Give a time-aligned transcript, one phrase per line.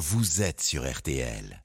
[0.00, 1.62] vous êtes sur RTL.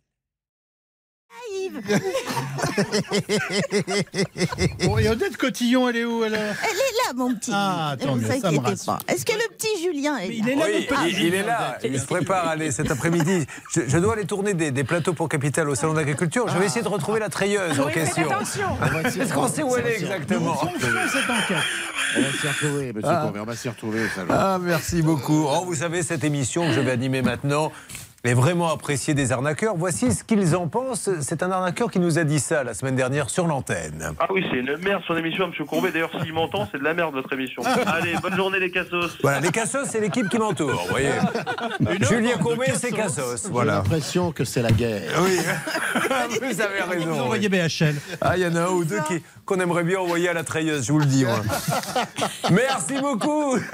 [4.86, 7.52] Bon, et Odette Cotillon, elle est où alors Elle est là, mon petit.
[7.54, 8.86] Ah, tant mieux, ça me rassure.
[8.86, 9.00] pas.
[9.08, 11.44] Est-ce que le petit Julien est Mais là il est là, Oui, il, il est
[11.44, 13.46] là, il se prépare à aller cet après-midi.
[13.72, 16.48] Je, je dois aller tourner des, des plateaux pour Capital au Salon d'Agriculture.
[16.50, 18.28] Je vais essayer de retrouver la treilleuse en question.
[19.06, 21.64] Est-ce qu'on sait où elle est exactement On fait cette enquête.
[22.18, 24.08] On va s'y retrouver, monsieur Courbet, on va s'y retrouver.
[24.16, 24.54] ça, là.
[24.56, 25.46] Ah, merci beaucoup.
[25.50, 27.72] Oh, vous savez, cette émission que je vais animer maintenant
[28.28, 29.76] est vraiment appréciée des arnaqueurs.
[29.78, 31.10] Voici ce qu'ils en pensent.
[31.22, 34.14] C'est un arnaqueur qui nous a dit ça la semaine dernière sur l'antenne.
[34.20, 35.92] Ah oui, c'est une merde son émission, Monsieur Courbet.
[35.92, 37.62] D'ailleurs, s'il m'entend, c'est de la merde votre émission.
[37.86, 39.18] Allez, bonne journée les cassos.
[39.22, 41.10] Voilà, les cassos, c'est l'équipe qui m'entoure, vous voyez.
[42.02, 43.44] Julien Courbet, c'est cassos.
[43.46, 43.76] J'ai Voilà.
[43.76, 45.12] l'impression que c'est la guerre.
[45.22, 45.38] Oui,
[46.42, 47.12] vous avez Vous raison.
[47.14, 47.20] oui.
[47.20, 47.96] envoyez BHL.
[48.22, 50.44] Ah, il y en a un ou deux qui- qu'on aimerait bien envoyer à la
[50.44, 51.24] treilleuse, je vous le dis.
[51.24, 51.42] moi.
[52.52, 53.58] Merci beaucoup.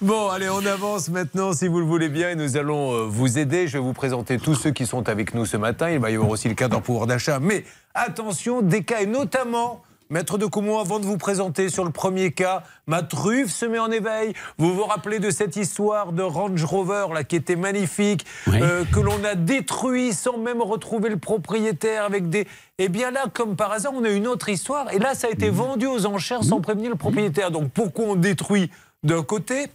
[0.00, 3.38] Bon, allez, on avance maintenant, si vous le voulez bien, et nous allons euh, vous
[3.38, 3.68] aider.
[3.68, 5.90] Je vais vous présenter tous ceux qui sont avec nous ce matin.
[5.90, 7.38] Il va y avoir aussi le cas d'un pouvoir d'achat.
[7.40, 9.82] Mais attention, des cas, et notamment...
[10.12, 13.78] Maître de Coumont, avant de vous présenter sur le premier cas, ma truffe se met
[13.78, 14.34] en éveil.
[14.58, 19.00] Vous vous rappelez de cette histoire de Range Rover là, qui était magnifique, euh, que
[19.00, 22.46] l'on a détruit sans même retrouver le propriétaire avec des.
[22.76, 24.92] Eh bien là, comme par hasard, on a une autre histoire.
[24.92, 27.50] Et là, ça a été vendu aux enchères sans prévenir le propriétaire.
[27.50, 28.70] Donc pourquoi on détruit
[29.02, 29.68] d'un côté?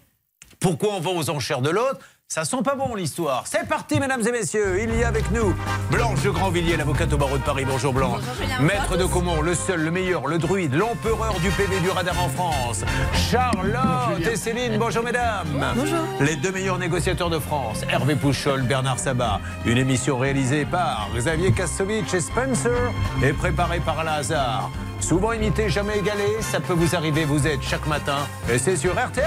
[0.59, 1.99] Pourquoi on vend aux enchères de l'autre?
[2.37, 3.45] Ça sent pas bon l'histoire.
[3.47, 4.79] C'est parti, mesdames et messieurs.
[4.83, 5.55] Il y a avec nous
[5.89, 7.65] Blanche de Grandvilliers, l'avocate au barreau de Paris.
[7.65, 8.21] Bonjour Blanche.
[8.59, 12.29] Maître de Comont, le seul, le meilleur, le druide, l'empereur du PV du radar en
[12.29, 12.83] France.
[13.31, 14.77] Charlotte et Céline.
[14.77, 15.47] Bonjour mesdames.
[15.75, 15.97] Bonjour.
[16.19, 17.81] Les deux meilleurs négociateurs de France.
[17.89, 19.39] Hervé Pouchol, Bernard Sabat.
[19.65, 24.69] Une émission réalisée par Xavier Kassovitch et Spencer et préparée par Alain Hazard.
[24.99, 26.41] Souvent imité, jamais égalé.
[26.41, 27.25] Ça peut vous arriver.
[27.25, 28.17] Vous êtes chaque matin
[28.51, 29.25] et c'est sur RTL.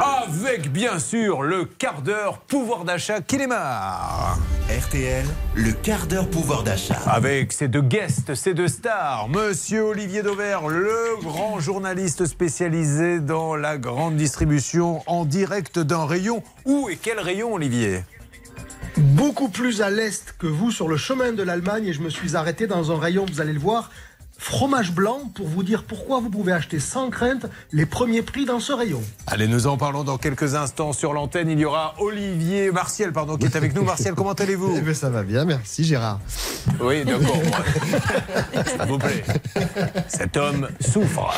[0.00, 4.38] Avec bien sûr le quart d'heure pouvoir d'achat qui démarre.
[4.68, 6.98] RTL, le quart d'heure pouvoir d'achat.
[7.06, 13.54] Avec ces deux guests, ces deux stars, Monsieur Olivier Dauvert, le grand journaliste spécialisé dans
[13.54, 16.42] la grande distribution en direct d'un rayon.
[16.64, 18.02] Où et quel rayon, Olivier?
[18.96, 22.36] Beaucoup plus à l'est que vous sur le chemin de l'Allemagne et je me suis
[22.36, 23.90] arrêté dans un rayon, vous allez le voir,
[24.38, 28.60] fromage blanc pour vous dire pourquoi vous pouvez acheter sans crainte les premiers prix dans
[28.60, 29.02] ce rayon.
[29.26, 31.48] Allez, nous en parlons dans quelques instants sur l'antenne.
[31.48, 33.84] Il y aura Olivier Martial, pardon, qui est avec nous.
[33.84, 36.20] Martial, comment allez-vous Eh ben, ça va bien, merci Gérard.
[36.80, 37.36] Oui, d'accord.
[38.66, 39.24] S'il vous plaît.
[40.08, 41.34] Cet homme souffre.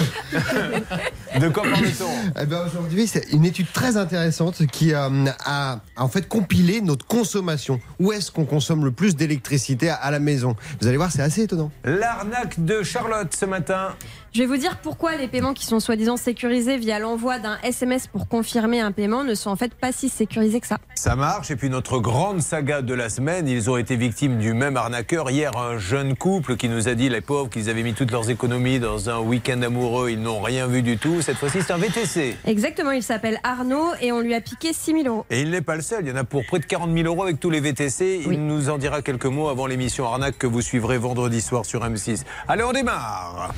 [1.41, 2.33] De quoi parle-t-on?
[2.41, 7.07] Eh ben, Aujourd'hui, c'est une étude très intéressante qui euh, a en fait compilé notre
[7.07, 7.81] consommation.
[8.01, 10.57] Où est-ce qu'on consomme le plus d'électricité à, à la maison?
[10.81, 11.71] Vous allez voir, c'est assez étonnant.
[11.85, 13.97] L'arnaque de Charlotte ce matin.
[14.37, 18.07] Je vais vous dire pourquoi les paiements qui sont soi-disant sécurisés via l'envoi d'un SMS
[18.07, 20.77] pour confirmer un paiement ne sont en fait pas si sécurisés que ça.
[20.95, 21.51] Ça marche.
[21.51, 25.31] Et puis notre grande saga de la semaine, ils ont été victimes du même arnaqueur.
[25.31, 28.29] Hier, un jeune couple qui nous a dit, les pauvres, qu'ils avaient mis toutes leurs
[28.29, 30.11] économies dans un week-end amoureux.
[30.11, 31.23] Ils n'ont rien vu du tout.
[31.23, 32.37] Cette fois-ci, c'est un VTC.
[32.45, 35.25] Exactement, il s'appelle Arnaud et on lui a piqué 6 000 euros.
[35.31, 36.05] Et il n'est pas le seul.
[36.05, 38.25] Il y en a pour près de 40 000 euros avec tous les VTC.
[38.27, 38.35] Oui.
[38.35, 41.83] Il nous en dira quelques mots avant l'émission Arnaque que vous suivrez vendredi soir sur
[41.83, 42.25] M6.
[42.49, 43.55] Allez, on démarre.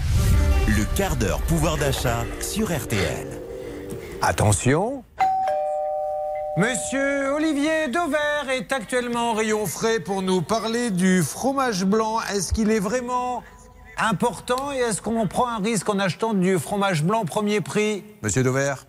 [0.76, 3.26] Le quart d'heure pouvoir d'achat sur RTL.
[4.20, 5.02] Attention.
[6.58, 12.18] Monsieur Olivier Dauvert est actuellement en rayon frais pour nous parler du fromage blanc.
[12.34, 13.42] Est-ce qu'il est vraiment
[13.96, 18.04] important et est-ce qu'on prend un risque en achetant du fromage blanc premier prix?
[18.20, 18.86] Monsieur Dauvert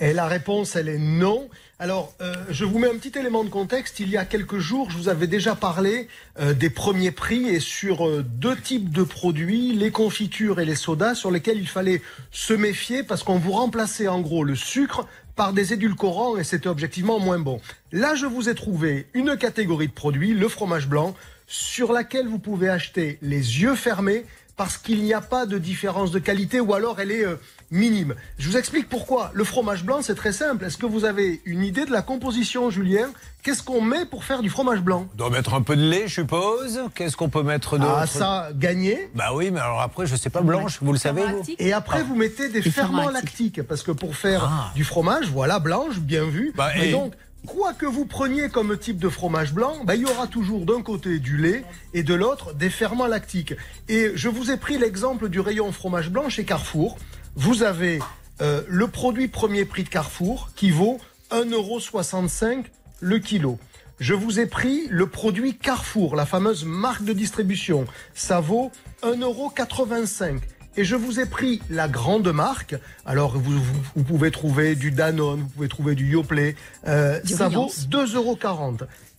[0.00, 1.48] Et la réponse, elle est non.
[1.82, 3.98] Alors, euh, je vous mets un petit élément de contexte.
[3.98, 6.06] Il y a quelques jours, je vous avais déjà parlé
[6.38, 10.76] euh, des premiers prix et sur euh, deux types de produits, les confitures et les
[10.76, 12.00] sodas, sur lesquels il fallait
[12.30, 16.68] se méfier parce qu'on vous remplaçait en gros le sucre par des édulcorants et c'était
[16.68, 17.60] objectivement moins bon.
[17.90, 21.16] Là, je vous ai trouvé une catégorie de produits, le fromage blanc,
[21.48, 24.24] sur laquelle vous pouvez acheter les yeux fermés
[24.56, 27.36] parce qu'il n'y a pas de différence de qualité ou alors elle est euh,
[27.72, 28.14] minime.
[28.38, 29.30] Je vous explique pourquoi.
[29.34, 30.64] Le fromage blanc, c'est très simple.
[30.64, 33.08] Est-ce que vous avez une idée de la composition, Julien?
[33.42, 35.08] Qu'est-ce qu'on met pour faire du fromage blanc?
[35.14, 36.80] On doit mettre un peu de lait, je suppose.
[36.94, 37.92] Qu'est-ce qu'on peut mettre d'autre?
[37.96, 39.10] Ah, ça, gagné.
[39.16, 41.42] Bah oui, mais alors après, je sais pas, Blanche, vous le savez vous?
[41.58, 43.62] Et après, vous mettez des ferments lactiques.
[43.62, 44.72] Parce que pour faire Ah.
[44.76, 46.52] du fromage, voilà, blanche, bien vu.
[46.54, 47.14] Bah, et et- donc,
[47.46, 50.82] quoi que vous preniez comme type de fromage blanc, bah, il y aura toujours d'un
[50.82, 51.64] côté du lait
[51.94, 53.54] et de l'autre des ferments lactiques.
[53.88, 56.98] Et je vous ai pris l'exemple du rayon fromage blanc chez Carrefour.
[57.34, 57.98] Vous avez
[58.40, 60.98] euh, le produit premier prix de Carrefour qui vaut
[61.30, 62.64] 1,65€
[63.00, 63.58] le kilo.
[64.00, 67.86] Je vous ai pris le produit Carrefour, la fameuse marque de distribution.
[68.14, 68.70] Ça vaut
[69.02, 70.40] 1,85€.
[70.76, 72.74] Et je vous ai pris la grande marque.
[73.06, 76.56] Alors, vous, vous, vous pouvez trouver du Danone, vous pouvez trouver du Yoplait.
[76.86, 77.88] Euh, ça vaut Riance.
[77.88, 78.38] 2,40 euros.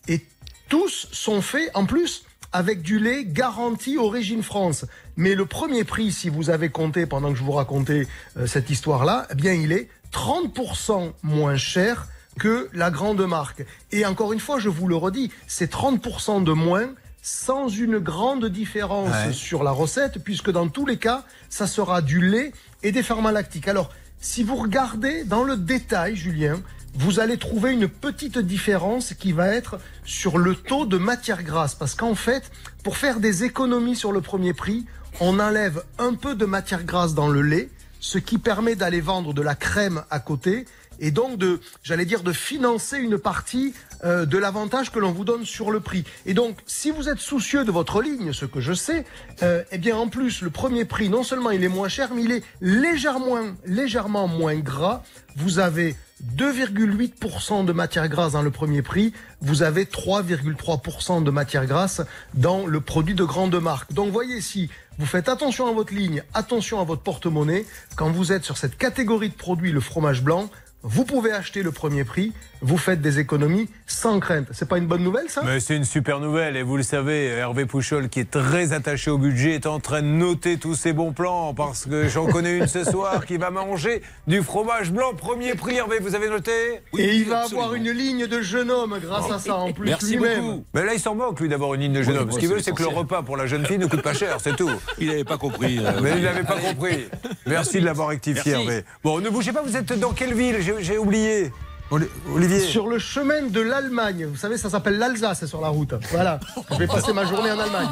[0.08, 0.26] Et
[0.70, 4.86] tous sont faits, en plus, avec du lait garanti Origine France.
[5.18, 8.08] Mais le premier prix, si vous avez compté pendant que je vous racontais
[8.38, 12.08] euh, cette histoire-là, eh bien, il est 30% moins cher
[12.40, 13.66] que la grande marque.
[13.92, 16.90] Et encore une fois, je vous le redis, c'est 30% de moins
[17.22, 19.34] sans une grande différence Ouais.
[19.34, 22.52] sur la recette, puisque dans tous les cas, ça sera du lait
[22.84, 23.68] et des ferments lactiques.
[23.68, 23.90] Alors,
[24.20, 26.62] si vous regardez dans le détail, Julien,
[26.96, 31.76] vous allez trouver une petite différence qui va être sur le taux de matière grasse.
[31.76, 32.52] Parce qu'en fait,
[32.84, 34.86] pour faire des économies sur le premier prix,
[35.20, 37.70] on enlève un peu de matière grasse dans le lait,
[38.00, 40.66] ce qui permet d'aller vendre de la crème à côté
[41.00, 43.74] et donc de, j'allais dire, de financer une partie
[44.04, 46.04] euh, de l'avantage que l'on vous donne sur le prix.
[46.26, 49.06] Et donc, si vous êtes soucieux de votre ligne, ce que je sais,
[49.42, 52.24] euh, eh bien, en plus, le premier prix, non seulement il est moins cher, mais
[52.24, 55.04] il est légèrement, légèrement moins gras.
[55.36, 55.96] Vous avez
[56.36, 62.02] 2,8% de matière grasse dans le premier prix, vous avez 3,3% de matière grasse
[62.34, 63.92] dans le produit de grande marque.
[63.94, 64.70] Donc voyez si
[65.00, 68.78] vous faites attention à votre ligne, attention à votre porte-monnaie, quand vous êtes sur cette
[68.78, 70.50] catégorie de produits, le fromage blanc,
[70.84, 74.48] vous pouvez acheter le premier prix, vous faites des économies sans crainte.
[74.52, 75.42] C'est pas une bonne nouvelle ça?
[75.44, 79.10] Mais c'est une super nouvelle et vous le savez, Hervé Pouchol, qui est très attaché
[79.10, 82.58] au budget, est en train de noter tous ses bons plans parce que j'en connais
[82.58, 85.76] une ce soir qui va manger du fromage blanc premier prix.
[85.76, 86.52] Hervé, vous avez noté?
[86.98, 90.18] Et il va avoir une ligne de jeune homme grâce à ça en plus Merci
[90.18, 90.66] beaucoup.
[90.74, 92.32] Mais là, il s'en moque, lui, d'avoir une ligne de jeune Oui, homme.
[92.32, 94.38] Ce qu'il veut, c'est que le repas pour la jeune fille ne coûte pas cher,
[94.42, 94.72] c'est tout.
[95.00, 95.80] Il n'avait pas compris.
[95.80, 97.06] euh, Mais il n'avait pas compris.
[97.46, 98.68] Merci de l'avoir rectifié, Merci.
[98.70, 98.84] Hervé.
[99.04, 100.62] Bon, ne bougez pas, vous êtes dans quelle ville?
[100.80, 101.52] J'ai oublié.
[101.92, 105.94] Oli- Olivier Sur le chemin de l'Allemagne, vous savez, ça s'appelle l'Alsace sur la route.
[106.12, 106.40] Voilà,
[106.72, 107.88] je vais passer ma journée en Allemagne.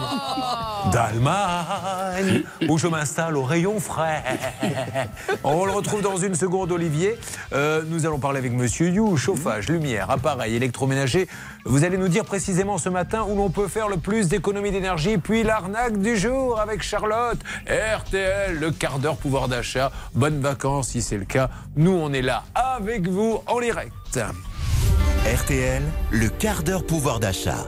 [0.92, 4.24] d'Allemagne, où je m'installe au rayon frais.
[5.44, 7.18] On le retrouve dans une seconde, Olivier.
[7.54, 11.28] Euh, nous allons parler avec Monsieur You, chauffage, lumière, appareil, électroménager.
[11.66, 15.18] Vous allez nous dire précisément ce matin où l'on peut faire le plus d'économie d'énergie,
[15.18, 17.38] puis l'arnaque du jour avec Charlotte.
[17.68, 19.92] RTL, le quart d'heure pouvoir d'achat.
[20.14, 21.50] Bonnes vacances si c'est le cas.
[21.76, 24.20] Nous, on est là avec vous en direct.
[25.26, 27.68] RTL, le quart d'heure pouvoir d'achat.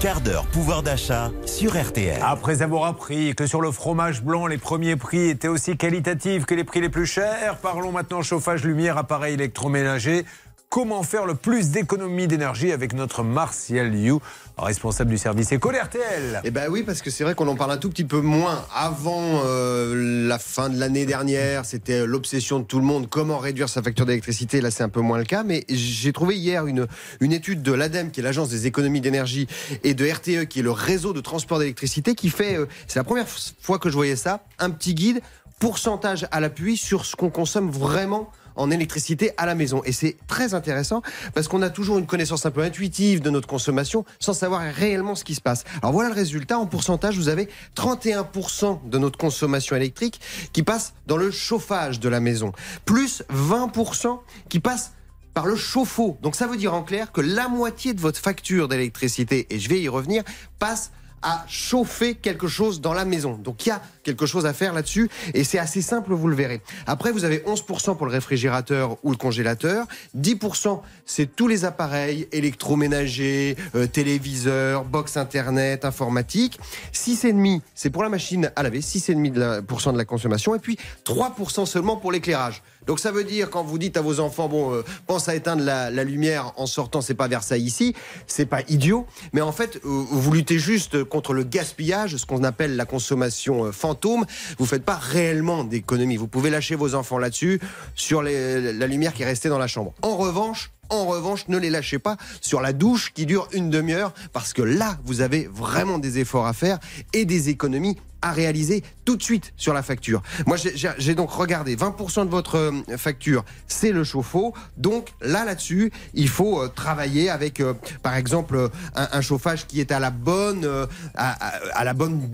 [0.00, 2.20] Quart d'heure pouvoir d'achat sur RTL.
[2.22, 6.54] Après avoir appris que sur le fromage blanc, les premiers prix étaient aussi qualitatifs que
[6.54, 10.24] les prix les plus chers, parlons maintenant chauffage, lumière, appareil électroménager.
[10.70, 14.20] Comment faire le plus d'économie d'énergie avec notre Martial You,
[14.58, 17.70] responsable du service éco RTL Eh ben oui, parce que c'est vrai qu'on en parle
[17.70, 18.66] un tout petit peu moins.
[18.74, 23.70] Avant euh, la fin de l'année dernière, c'était l'obsession de tout le monde, comment réduire
[23.70, 24.60] sa facture d'électricité.
[24.60, 25.42] Là, c'est un peu moins le cas.
[25.42, 26.86] Mais j'ai trouvé hier une,
[27.20, 29.48] une étude de l'ADEME, qui est l'agence des économies d'énergie,
[29.84, 33.04] et de RTE, qui est le réseau de transport d'électricité, qui fait, euh, c'est la
[33.04, 35.22] première fois que je voyais ça, un petit guide,
[35.60, 39.82] pourcentage à l'appui sur ce qu'on consomme vraiment en électricité à la maison.
[39.84, 41.00] Et c'est très intéressant
[41.34, 45.14] parce qu'on a toujours une connaissance un peu intuitive de notre consommation sans savoir réellement
[45.14, 45.64] ce qui se passe.
[45.80, 46.58] Alors voilà le résultat.
[46.58, 50.20] En pourcentage, vous avez 31% de notre consommation électrique
[50.52, 52.52] qui passe dans le chauffage de la maison,
[52.84, 54.18] plus 20%
[54.48, 54.92] qui passe
[55.34, 56.18] par le chauffe-eau.
[56.20, 59.68] Donc ça veut dire en clair que la moitié de votre facture d'électricité, et je
[59.68, 60.24] vais y revenir,
[60.58, 60.90] passe
[61.22, 63.34] à chauffer quelque chose dans la maison.
[63.34, 66.36] Donc il y a quelque chose à faire là-dessus et c'est assez simple, vous le
[66.36, 66.60] verrez.
[66.86, 72.28] Après, vous avez 11% pour le réfrigérateur ou le congélateur, 10% c'est tous les appareils
[72.32, 76.58] électroménagers, euh, téléviseurs, box internet, informatique.
[76.92, 81.96] 6,5% c'est pour la machine à laver, 6,5% de la, consommation et puis 3% seulement
[81.96, 82.62] pour l'éclairage.
[82.88, 85.62] Donc ça veut dire quand vous dites à vos enfants bon euh, pense à éteindre
[85.62, 87.94] la, la lumière en sortant c'est pas Versailles ici
[88.26, 89.06] c'est pas idiot.
[89.32, 89.80] Mais en fait euh,
[90.10, 94.24] vous luttez juste contre le gaspillage ce qu'on appelle la consommation euh, fantôme.
[94.58, 96.16] Vous faites pas réellement d'économie.
[96.16, 97.60] Vous pouvez lâcher vos enfants là-dessus
[97.94, 99.92] sur les- la lumière qui est restée dans la chambre.
[100.02, 104.14] En revanche en revanche, ne les lâchez pas sur la douche qui dure une demi-heure
[104.32, 106.78] parce que là, vous avez vraiment des efforts à faire
[107.12, 110.22] et des économies à réaliser tout de suite sur la facture.
[110.46, 114.54] Moi, j'ai- donc regardé 20% de votre euh, facture, c'est le chauffe-eau.
[114.76, 119.92] Donc là, là-dessus, il faut euh, travailler avec, euh, par exemple, un, chauffage qui est
[119.92, 120.66] à la bonne,
[121.14, 122.30] à, la bonne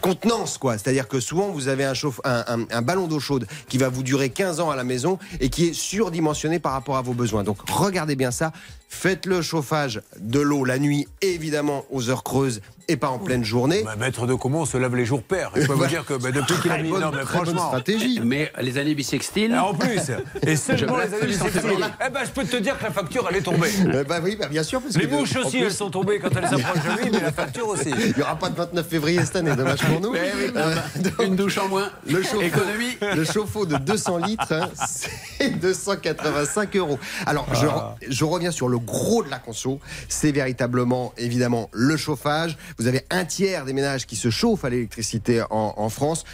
[0.00, 0.76] contenance, quoi.
[0.76, 4.30] C'est-à-dire que souvent, vous avez un, chauffe, un ballon d'eau chaude qui va vous durer
[4.30, 7.44] 15 ans à la maison et qui est surdimensionné par rapport à vos besoins.
[7.44, 8.52] Donc regardez bien ça.
[8.90, 13.44] Faites le chauffage de l'eau la nuit, évidemment aux heures creuses et pas en pleine
[13.44, 13.82] journée.
[13.84, 15.50] Bah, maître de comment on se lave les jours pairs.
[15.54, 16.88] Je peux vous dire que bah, depuis qu'il a mis.
[16.88, 17.66] bonne- non, mais très bonne franchement.
[17.68, 18.18] stratégie.
[18.24, 19.54] Mais les années bissextiles.
[19.54, 20.00] En plus,
[20.40, 21.84] et seulement Je les années bissextiles.
[22.06, 23.68] Eh ben, je peux te dire que la facture, elle est tombée.
[23.88, 24.80] Euh, bah oui, bah bien sûr.
[24.80, 27.20] Parce Les que mouches aussi, plus, elles sont tombées quand elles s'approchent de lui, mais
[27.20, 27.90] la facture aussi.
[27.90, 30.12] Il n'y aura pas de 29 février cette année, dommage pour nous.
[30.12, 31.90] Mais oui, Euh, donc, Une douche en moins.
[32.06, 32.96] le chauffe-eau, Économie.
[33.14, 36.98] le chauffe-eau de 200 litres, hein, c'est 285 euros.
[37.26, 37.96] Alors, je, Ah.
[38.08, 39.80] je reviens sur le gros de la conso.
[40.08, 42.56] C'est véritablement, évidemment, le chauffage.
[42.78, 46.24] Vous avez un tiers des ménages qui se chauffent à l'électricité en, en France.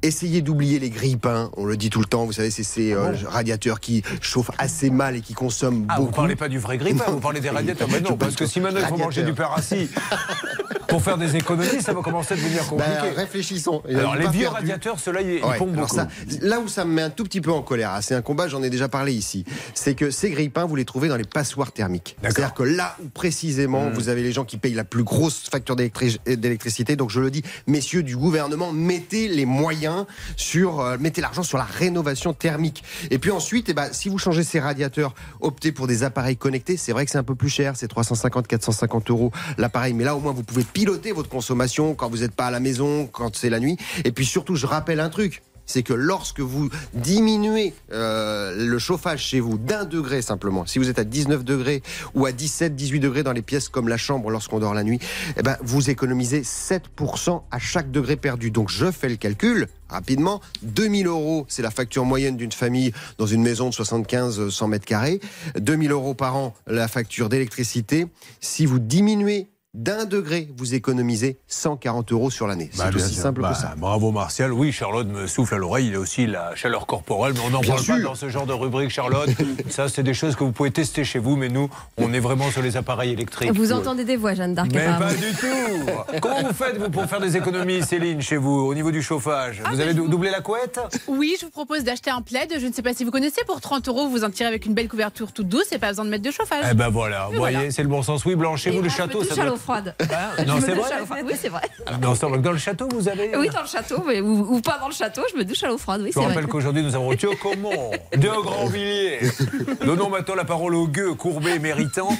[0.00, 3.14] Essayez d'oublier les grippins, on le dit tout le temps, vous savez, c'est ces euh,
[3.26, 6.14] radiateurs qui chauffent assez mal et qui consomment Ah, vous beaucoup.
[6.14, 7.88] parlez pas du vrai grippin, vous parlez des radiateurs.
[7.90, 9.88] Mais non, parce que si maintenant il faut manger du pain rassis
[10.88, 13.14] pour faire des économies, ça va commencer à devenir Ben, compliqué.
[13.16, 13.82] réfléchissons.
[13.88, 15.94] Alors, les vieux radiateurs, ils, ils Ouais, beaucoup.
[15.94, 16.08] ça,
[16.40, 18.48] là où ça me met un tout petit peu en colère, hein, c'est un combat,
[18.48, 21.72] j'en ai déjà parlé ici, c'est que ces grippins, vous les trouvez dans les passoires
[21.72, 22.16] thermiques.
[22.22, 25.76] C'est-à-dire que là où précisément vous avez les gens qui payent la plus grosse facture
[25.76, 31.20] d'électri- d'électricité, donc je le dis, messieurs du gouvernement, mettez les moyens sur, euh, mettez
[31.20, 32.82] l'argent sur la rénovation thermique.
[33.10, 36.76] Et puis ensuite, eh ben, si vous changez ces radiateurs, optez pour des appareils connectés.
[36.76, 40.16] C'est vrai que c'est un peu plus cher, c'est 350, 450 euros l'appareil, mais là
[40.16, 43.34] au moins vous pouvez piloter votre consommation quand vous n'êtes pas à la maison, quand
[43.34, 43.76] c'est la nuit.
[44.04, 49.22] Et puis surtout, je rappelle un truc c'est que lorsque vous diminuez euh, le chauffage
[49.22, 51.82] chez vous d'un degré simplement, si vous êtes à 19 degrés
[52.14, 54.98] ou à 17, 18 degrés dans les pièces comme la chambre lorsqu'on dort la nuit,
[55.36, 58.50] eh ben, vous économisez 7% à chaque degré perdu.
[58.50, 60.40] Donc je fais le calcul rapidement.
[60.62, 64.86] 2000 euros, c'est la facture moyenne d'une famille dans une maison de 75 100 mètres
[64.86, 65.20] carrés.
[65.58, 68.06] 2000 euros par an, la facture d'électricité.
[68.40, 72.70] Si vous diminuez d'un degré, vous économisez 140 euros sur l'année.
[72.72, 73.22] C'est Bah, aussi sûr.
[73.22, 73.74] simple Bah, que ça.
[73.76, 74.50] Bravo Martial.
[74.52, 75.88] Oui, Charlotte me souffle à l'oreille.
[75.88, 78.46] Il y a aussi la chaleur corporelle, mais on n'en parle pas dans ce genre
[78.46, 79.28] de rubrique, Charlotte.
[79.68, 82.50] Ça, c'est des choses que vous pouvez tester chez vous, mais nous, on est vraiment
[82.50, 83.52] sur les appareils électriques.
[83.52, 84.68] Vous entendez des voix, Jeanne d'Arc.
[84.72, 88.50] Mais pas du tout Comment vous faites, vous, pour faire des économies, Céline, chez vous,
[88.66, 92.10] au niveau du chauffage Vous avez dou- doublé la couette Oui, je vous propose d'acheter
[92.10, 92.50] un plaid.
[92.58, 93.42] Je ne sais pas si vous connaissez.
[93.46, 96.06] Pour 30 euros, vous en tirez avec une belle couverture toute douce et pas besoin
[96.06, 96.64] de mettre de chauffage.
[96.70, 97.58] Eh ben voilà, vous voilà.
[97.58, 98.24] voyez, c'est le bon sens.
[98.24, 99.94] Oui, Blanche, chez vous, le château, ça doit froide.
[100.10, 101.24] Ah, non, c'est vrai froide.
[101.26, 101.62] Oui, c'est vrai.
[102.00, 103.36] Non, que dans le château, vous avez.
[103.36, 105.68] Oui, dans le château, mais, ou, ou pas dans le château, je me douche à
[105.68, 106.02] l'eau froide.
[106.02, 109.20] Oui, Je vous rappelle qu'aujourd'hui, nous avons Thio Comont de Grandvilliers.
[109.84, 112.10] Donnons maintenant la parole au gueux, courbé et méritant.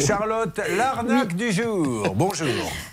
[0.00, 2.14] Charlotte, l'arnaque du jour.
[2.14, 2.48] Bonjour.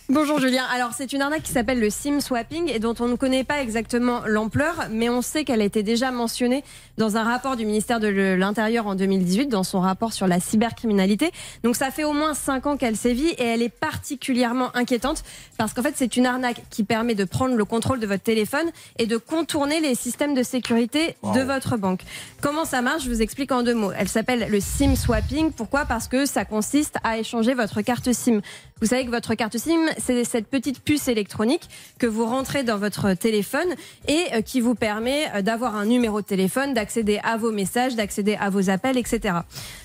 [0.09, 0.65] Bonjour Julien.
[0.73, 3.61] Alors c'est une arnaque qui s'appelle le SIM swapping et dont on ne connaît pas
[3.61, 6.65] exactement l'ampleur, mais on sait qu'elle a été déjà mentionnée
[6.97, 11.31] dans un rapport du ministère de l'Intérieur en 2018, dans son rapport sur la cybercriminalité.
[11.63, 15.23] Donc ça fait au moins 5 ans qu'elle sévit et elle est particulièrement inquiétante
[15.57, 18.69] parce qu'en fait c'est une arnaque qui permet de prendre le contrôle de votre téléphone
[18.99, 22.01] et de contourner les systèmes de sécurité de votre banque.
[22.41, 23.03] Comment ça marche?
[23.03, 23.91] Je vous explique en deux mots.
[23.97, 25.51] Elle s'appelle le SIM swapping.
[25.51, 25.85] Pourquoi?
[25.85, 28.41] Parce que ça consiste à échanger votre carte SIM.
[28.81, 32.79] Vous savez que votre carte SIM, c'est cette petite puce électronique que vous rentrez dans
[32.79, 33.67] votre téléphone
[34.07, 37.95] et euh, qui vous permet euh, d'avoir un numéro de téléphone, d'accéder à vos messages,
[37.95, 39.35] d'accéder à vos appels, etc.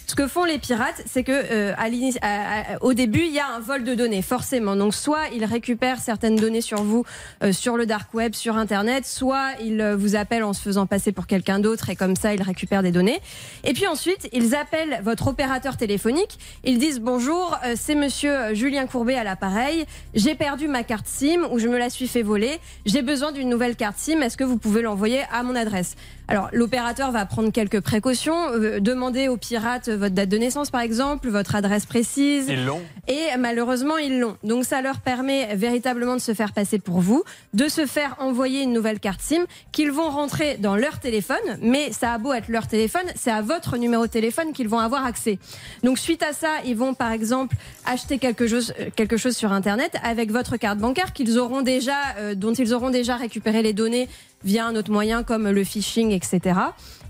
[0.07, 3.33] Ce que font les pirates, c'est que euh, à l'ini- à- à- au début, il
[3.33, 4.76] y a un vol de données, forcément.
[4.76, 7.04] Donc, soit ils récupèrent certaines données sur vous
[7.42, 10.87] euh, sur le dark web, sur Internet, soit ils euh, vous appellent en se faisant
[10.87, 13.21] passer pour quelqu'un d'autre et comme ça, ils récupèrent des données.
[13.64, 16.38] Et puis ensuite, ils appellent votre opérateur téléphonique.
[16.64, 19.87] Ils disent bonjour, euh, c'est Monsieur Julien Courbet à l'appareil.
[20.14, 22.59] J'ai perdu ma carte SIM ou je me la suis fait voler.
[22.85, 24.21] J'ai besoin d'une nouvelle carte SIM.
[24.23, 25.97] Est-ce que vous pouvez l'envoyer à mon adresse?
[26.28, 30.80] Alors, l'opérateur va prendre quelques précautions, euh, demander aux pirates votre date de naissance, par
[30.80, 32.47] exemple, votre adresse précise.
[32.49, 34.37] Ils l'ont Et malheureusement, ils l'ont.
[34.42, 37.23] Donc ça leur permet véritablement de se faire passer pour vous,
[37.54, 41.92] de se faire envoyer une nouvelle carte SIM qu'ils vont rentrer dans leur téléphone, mais
[41.92, 45.06] ça a beau être leur téléphone, c'est à votre numéro de téléphone qu'ils vont avoir
[45.06, 45.38] accès.
[45.85, 47.54] Donc suite à ça, ils vont par exemple
[47.85, 52.16] acheter quelque chose, euh, quelque chose sur Internet avec votre carte bancaire qu'ils auront déjà,
[52.18, 54.09] euh, dont ils auront déjà récupéré les données
[54.47, 56.59] via un autre moyen comme le phishing, etc.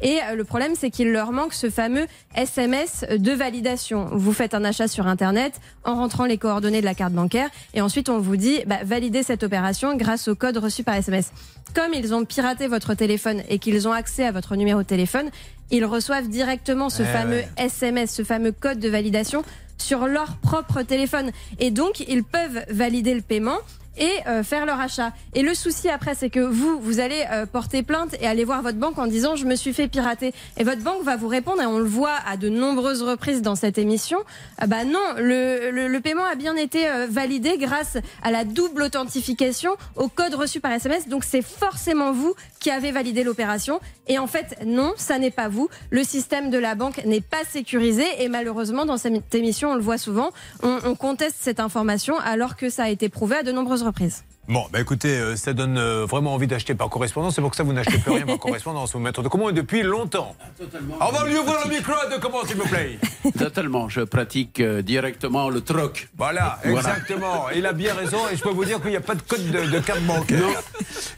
[0.03, 4.09] Et euh, le problème, c'est qu'il leur manque ce fameux SMS de validation.
[4.13, 7.81] Vous faites un achat sur Internet en rentrant les coordonnées de la carte bancaire et
[7.81, 11.31] ensuite on vous dit bah, validez cette opération grâce au code reçu par SMS.
[11.75, 15.31] Comme ils ont piraté votre téléphone et qu'ils ont accès à votre numéro de téléphone,
[15.71, 17.49] ils reçoivent directement ce Eh fameux ouais.
[17.59, 19.45] SMS, ce fameux code de validation
[19.79, 21.31] sur leur propre téléphone.
[21.59, 23.59] Et donc, ils peuvent valider le paiement
[23.99, 25.13] et euh, faire leur achat.
[25.35, 28.63] Et le souci après, c'est que vous, vous allez euh, porter plainte et aller voir
[28.63, 30.33] votre banque en disant je me suis fait pirater.
[30.57, 33.55] Et votre banque va vous répondre, et on le voit à de nombreuses reprises dans
[33.55, 34.19] cette émission,
[34.59, 38.45] ah bah non, le, le, le paiement a bien été euh, validé grâce à la
[38.45, 41.09] double authentification au code reçu par SMS.
[41.09, 43.81] Donc c'est forcément vous qui avez validé l'opération.
[44.09, 45.69] Et en fait, non, ça n'est pas vous.
[45.91, 48.05] Le système de la banque n'est pas sécurisé.
[48.21, 50.31] Et malheureusement, dans cette émission, on le voit souvent,
[50.63, 54.36] on, on conteste cette information alors que ça a été prouvé à de nombreuses reprises.
[54.49, 57.35] Bon, bah écoutez, euh, ça donne euh, vraiment envie d'acheter par correspondance.
[57.35, 58.93] C'est pour ça que vous n'achetez plus rien par correspondance.
[58.93, 60.37] Vous mettez de commande depuis longtemps?
[61.01, 62.99] On va lui ouvrir le micro de commande, s'il vous plaît?
[63.39, 63.89] Totalement.
[63.89, 66.09] Je pratique euh, directement le troc.
[66.17, 66.79] Voilà, Voilà.
[66.79, 67.51] exactement.
[67.57, 69.51] Il a bien raison et je peux vous dire qu'il n'y a pas de code
[69.51, 70.63] de, de carte bancaire.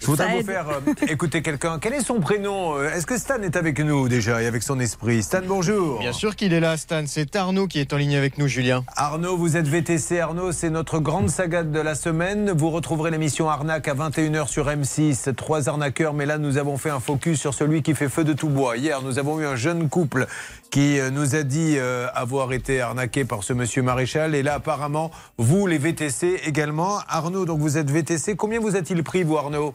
[0.00, 0.47] Je voudrais Ça vous aide.
[0.47, 1.78] faire euh, écouter quelqu'un.
[1.78, 2.82] Quel est son prénom?
[2.82, 5.23] Est-ce que Stan est avec nous déjà et avec son esprit?
[5.23, 5.99] Stan, bonjour.
[5.99, 7.02] Bien sûr qu'il est là, Stan.
[7.06, 8.85] C'est Arnaud qui est en ligne avec nous, Julien.
[8.97, 10.18] Arnaud, vous êtes VTC.
[10.18, 12.52] Arnaud, c'est notre grande saga de la semaine.
[12.52, 15.34] Vous retrouverez l'émission Arnaque à 21h sur M6.
[15.34, 18.32] Trois arnaqueurs, mais là, nous avons fait un focus sur celui qui fait feu de
[18.32, 18.76] tout bois.
[18.76, 20.28] Hier, nous avons eu un jeune couple
[20.70, 24.37] qui euh, nous a dit euh, avoir été arnaqué par ce monsieur Maréchal.
[24.37, 27.00] Et là, apparemment, vous, les VTC également.
[27.08, 28.37] Arnaud, donc vous êtes VTC.
[28.37, 29.75] Combien vous a-t-il pris, vous, Arnaud?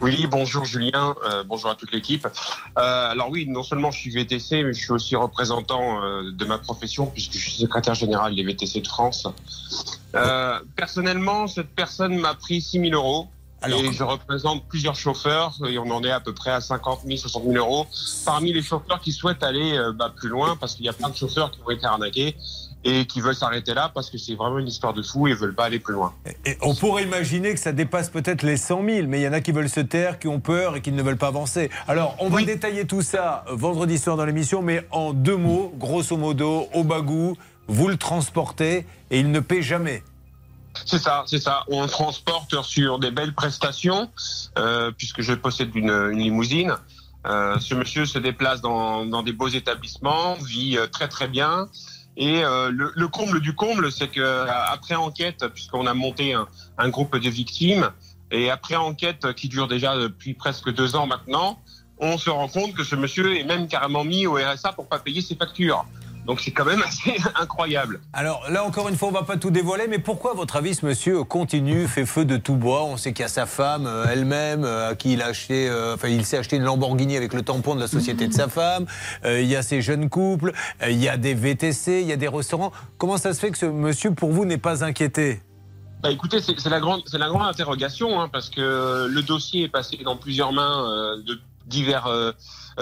[0.00, 2.24] Oui, bonjour Julien, euh, bonjour à toute l'équipe.
[2.26, 6.44] Euh, alors oui, non seulement je suis VTC, mais je suis aussi représentant euh, de
[6.44, 9.26] ma profession puisque je suis secrétaire général des VTC de France.
[10.14, 13.26] Euh, personnellement, cette personne m'a pris 6 000 euros.
[13.66, 17.18] et je représente plusieurs chauffeurs et on en est à peu près à 50 000,
[17.18, 17.88] 60 000 euros.
[18.24, 21.08] Parmi les chauffeurs qui souhaitent aller euh, bah, plus loin, parce qu'il y a plein
[21.08, 22.36] de chauffeurs qui ont été arnaqués
[22.84, 25.54] et qui veulent s'arrêter là parce que c'est vraiment une histoire de fou et veulent
[25.54, 26.14] pas aller plus loin.
[26.44, 29.32] Et on pourrait imaginer que ça dépasse peut-être les 100 000, mais il y en
[29.32, 31.70] a qui veulent se taire, qui ont peur et qui ne veulent pas avancer.
[31.86, 36.16] Alors, on va détailler tout ça vendredi soir dans l'émission, mais en deux mots, grosso
[36.16, 40.02] modo, au bagou, vous le transportez et il ne paie jamais.
[40.84, 41.64] C'est ça, c'est ça.
[41.68, 44.10] On le transporte sur des belles prestations,
[44.58, 46.74] euh, puisque je possède une, une limousine.
[47.26, 51.68] Euh, ce monsieur se déplace dans, dans des beaux établissements, vit euh, très très bien.
[52.20, 56.34] Et euh, le, le comble du comble, c'est que euh, après enquête, puisqu'on a monté
[56.34, 57.90] un, un groupe de victimes,
[58.32, 61.60] et après enquête qui dure déjà depuis presque deux ans maintenant,
[61.98, 64.98] on se rend compte que ce monsieur est même carrément mis au RSA pour pas
[64.98, 65.86] payer ses factures.
[66.28, 68.00] Donc c'est quand même assez incroyable.
[68.12, 70.74] Alors là, encore une fois, on va pas tout dévoiler, mais pourquoi, à votre avis,
[70.74, 72.84] ce monsieur continue, fait feu de tout bois?
[72.84, 75.70] On sait qu'il y a sa femme euh, elle-même, euh, à qui il a acheté,
[75.70, 78.48] euh, enfin, il s'est acheté une Lamborghini avec le tampon de la société de sa
[78.48, 78.84] femme.
[79.24, 82.12] Euh, il y a ces jeunes couples, euh, il y a des VTC, il y
[82.12, 82.72] a des restaurants.
[82.98, 85.40] Comment ça se fait que ce monsieur, pour vous, n'est pas inquiété?
[86.02, 89.68] Bah écoutez, c'est la grande, c'est la grande interrogation, hein, parce que le dossier est
[89.68, 92.34] passé dans plusieurs mains euh, de divers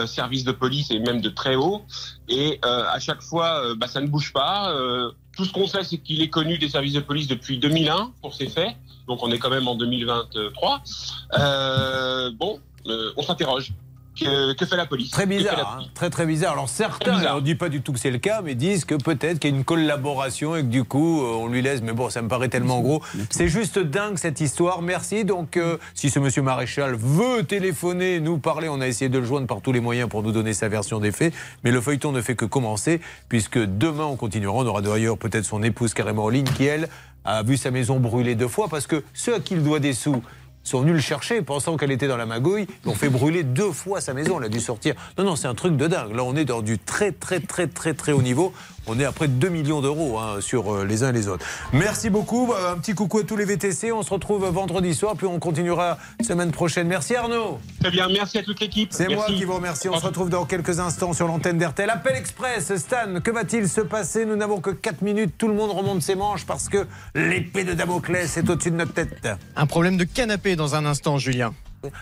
[0.04, 1.82] services de police et même de très haut,
[2.28, 4.72] et euh, à chaque fois, euh, bah, ça ne bouge pas.
[4.72, 8.12] Euh, tout ce qu'on sait, c'est qu'il est connu des services de police depuis 2001
[8.20, 8.74] pour ces faits,
[9.06, 10.82] donc on est quand même en 2023.
[11.38, 13.72] Euh, bon, euh, on s'interroge.
[14.18, 16.52] Que, que fait la police Très bizarre, hein, très très bizarre.
[16.52, 17.34] Alors certains, bizarre.
[17.34, 19.50] on ne dit pas du tout que c'est le cas, mais disent que peut-être qu'il
[19.50, 21.82] y a une collaboration et que du coup euh, on lui laisse.
[21.82, 23.02] Mais bon, ça me paraît tellement gros.
[23.30, 24.82] C'est juste dingue cette histoire.
[24.82, 25.24] Merci.
[25.24, 29.24] Donc euh, si ce monsieur maréchal veut téléphoner, nous parler, on a essayé de le
[29.24, 31.34] joindre par tous les moyens pour nous donner sa version des faits.
[31.64, 34.54] Mais le feuilleton ne fait que commencer puisque demain on continuera.
[34.54, 36.88] On aura d'ailleurs peut-être son épouse carrément en ligne qui elle
[37.24, 39.92] a vu sa maison brûler deux fois parce que ceux à qui il doit des
[39.92, 40.22] sous
[40.66, 42.66] sont venus le chercher pensant qu'elle était dans la magouille.
[42.84, 44.38] Ils ont fait brûler deux fois sa maison.
[44.38, 44.94] Elle a dû sortir.
[45.18, 46.14] Non, non, c'est un truc de dingue.
[46.14, 48.52] Là, on est dans du très, très, très, très, très haut niveau.
[48.88, 51.26] On est à près de 2 millions d'euros hein, sur euh, les uns et les
[51.26, 51.44] autres.
[51.72, 52.46] Merci beaucoup.
[52.46, 53.90] Bah, Un petit coucou à tous les VTC.
[53.90, 56.86] On se retrouve vendredi soir, puis on continuera semaine prochaine.
[56.86, 57.58] Merci Arnaud.
[57.80, 58.90] Très bien, merci à toute l'équipe.
[58.92, 59.88] C'est moi qui vous remercie.
[59.88, 61.90] On se retrouve dans quelques instants sur l'antenne d'RTL.
[61.90, 64.24] Appel Express, Stan, que va-t-il se passer?
[64.24, 65.34] Nous n'avons que 4 minutes.
[65.36, 68.92] Tout le monde remonte ses manches parce que l'épée de Damoclès est au-dessus de notre
[68.92, 69.28] tête.
[69.56, 71.52] Un problème de canapé dans un instant, Julien.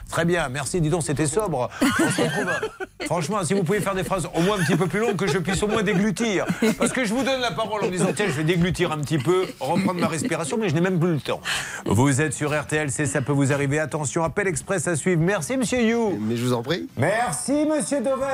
[0.08, 0.80] Très bien, merci.
[0.80, 1.68] Dis donc, c'était sobre.
[1.82, 2.50] On se retrouve.
[3.06, 5.26] Franchement, si vous pouvez faire des phrases au moins un petit peu plus longues, que
[5.26, 6.46] je puisse au moins déglutir.
[6.78, 9.18] Parce que je vous donne la parole en disant tiens, je vais déglutir un petit
[9.18, 11.40] peu, reprendre ma respiration, mais je n'ai même plus le temps.
[11.84, 13.78] Vous êtes sur RTL, c'est ça peut vous arriver.
[13.78, 15.20] Attention, appel express à suivre.
[15.20, 16.18] Merci, monsieur You.
[16.20, 16.88] Mais je vous en prie.
[16.96, 18.24] Merci, monsieur Dover.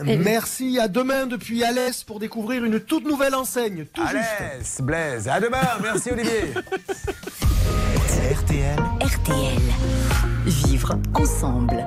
[0.00, 3.84] Merci, à demain depuis Alès pour découvrir une toute nouvelle enseigne.
[3.92, 4.24] Tout juste.
[4.38, 5.28] Alès, Blaise.
[5.28, 5.58] À demain.
[5.82, 6.54] Merci, Olivier.
[8.48, 8.78] RTL.
[9.02, 9.60] RTL.
[10.46, 11.84] Vivre ensemble.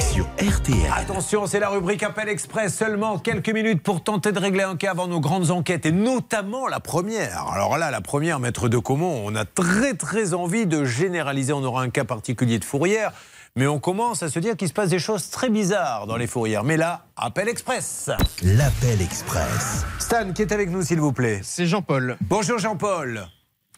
[0.00, 0.90] Sur RTL.
[0.96, 2.74] Attention, c'est la rubrique Appel Express.
[2.74, 6.66] Seulement quelques minutes pour tenter de régler un cas avant nos grandes enquêtes et notamment
[6.66, 7.46] la première.
[7.52, 11.52] Alors là, la première, maître de Comont, on a très très envie de généraliser.
[11.52, 13.12] On aura un cas particulier de fourrière.
[13.54, 16.26] mais on commence à se dire qu'il se passe des choses très bizarres dans les
[16.26, 16.64] fourrières.
[16.64, 18.08] Mais là, appel express.
[18.42, 19.84] L'appel express.
[19.98, 21.40] Stan, qui est avec nous, s'il vous plaît?
[21.42, 22.16] C'est Jean-Paul.
[22.22, 23.28] Bonjour Jean-Paul.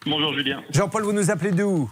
[0.07, 1.87] Bonjour Julien, Jean-Paul, vous nous appelez d'où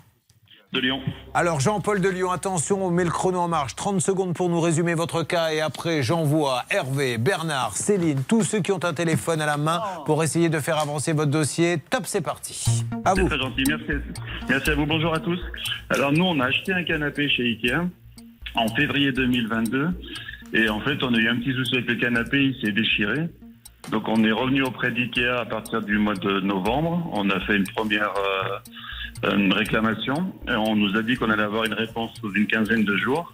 [0.74, 1.00] de Lyon.
[1.34, 3.76] Alors Jean-Paul de Lyon, attention, on met le chrono en marche.
[3.76, 8.62] 30 secondes pour nous résumer votre cas et après j'envoie Hervé, Bernard, Céline, tous ceux
[8.62, 11.78] qui ont un téléphone à la main pour essayer de faire avancer votre dossier.
[11.90, 12.84] Top, c'est parti.
[13.06, 13.28] À vous.
[13.28, 14.04] très gentil, merci.
[14.48, 15.40] Merci à vous, bonjour à tous.
[15.90, 17.88] Alors nous, on a acheté un canapé chez Ikea
[18.56, 19.90] en février 2022
[20.54, 23.30] et en fait, on a eu un petit souci avec le canapé, il s'est déchiré.
[23.92, 27.10] Donc on est revenu auprès d'Ikea à partir du mois de novembre.
[27.14, 28.14] On a fait une première
[29.24, 32.48] euh, une réclamation et on nous a dit qu'on allait avoir une réponse sous une
[32.48, 33.34] quinzaine de jours.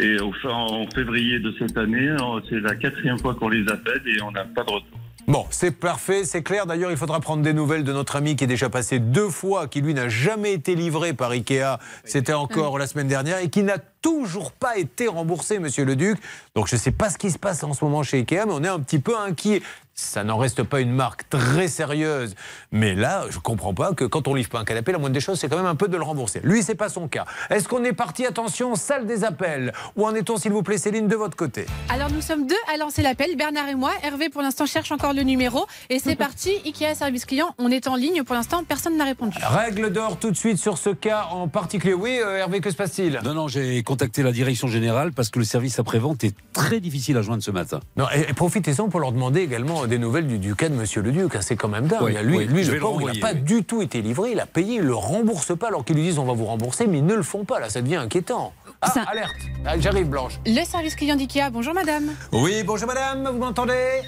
[0.00, 3.68] Et au fin, en février de cette année, euh, c'est la quatrième fois qu'on les
[3.68, 4.98] appelle et on n'a pas de retour.
[5.28, 6.66] Bon, c'est parfait, c'est clair.
[6.66, 9.68] D'ailleurs, il faudra prendre des nouvelles de notre ami qui est déjà passé deux fois,
[9.68, 11.78] qui lui n'a jamais été livré par Ikea.
[12.04, 16.18] C'était encore la semaine dernière et qui n'a toujours pas été remboursé, monsieur le Duc.
[16.54, 18.52] Donc, je ne sais pas ce qui se passe en ce moment chez Ikea, mais
[18.52, 19.62] on est un petit peu inquiet.
[19.94, 22.34] Ça n'en reste pas une marque très sérieuse.
[22.72, 25.20] Mais là, je comprends pas que quand on livre pas un canapé, la moindre des
[25.20, 26.40] choses, c'est quand même un peu de le rembourser.
[26.42, 27.26] Lui, c'est pas son cas.
[27.50, 29.72] Est-ce qu'on est parti, attention, salle des appels?
[29.96, 31.66] Où en est-on, s'il vous plaît, Céline, de votre côté?
[31.90, 33.92] Alors nous sommes deux à lancer l'appel, Bernard et moi.
[34.02, 35.66] Hervé pour l'instant cherche encore le numéro.
[35.90, 39.36] Et c'est parti, Ikea Service Client, on est en ligne pour l'instant, personne n'a répondu.
[39.42, 41.92] Règle d'or tout de suite sur ce cas en particulier.
[41.94, 43.20] Oui, euh, Hervé, que se passe-t-il?
[43.24, 47.18] Non, non, j'ai contacté la direction générale parce que le service après-vente est très difficile
[47.18, 47.80] à joindre ce matin.
[47.98, 51.02] Non, et, et profitez-en pour leur demander également des nouvelles du, du cas de Monsieur
[51.02, 51.34] le Duc.
[51.36, 52.00] hein, C'est quand même dingue.
[52.02, 53.42] Oui, lui, oui, lui je le pauvre, il n'a pas oui.
[53.42, 54.30] du tout été livré.
[54.32, 56.86] Il a payé, il le rembourse pas alors qu'ils lui disent on va vous rembourser,
[56.86, 57.60] mais ils ne le font pas.
[57.60, 58.54] Là, ça devient inquiétant.
[58.80, 59.30] Ah, Ça- alerte
[59.66, 60.40] Ah, J'arrive, Blanche.
[60.46, 62.04] Le service client d'Ikea, bonjour madame.
[62.32, 64.00] Oui, bonjour madame, vous m'entendez?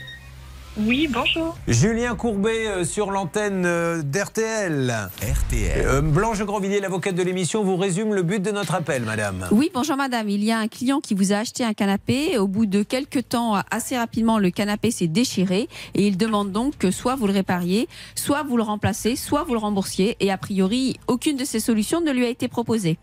[0.77, 1.57] Oui, bonjour.
[1.69, 5.09] Julien Courbet euh, sur l'antenne euh, d'RTL.
[5.23, 5.87] RTL.
[5.87, 9.47] Euh, Blanche Grandvilliers, l'avocate de l'émission, vous résume le but de notre appel, madame.
[9.53, 10.29] Oui, bonjour madame.
[10.29, 12.39] Il y a un client qui vous a acheté un canapé.
[12.39, 16.77] Au bout de quelques temps, assez rapidement, le canapé s'est déchiré et il demande donc
[16.77, 20.17] que soit vous le répariez, soit vous le remplacez, soit vous le remboursiez.
[20.19, 22.99] Et a priori, aucune de ces solutions ne lui a été proposée.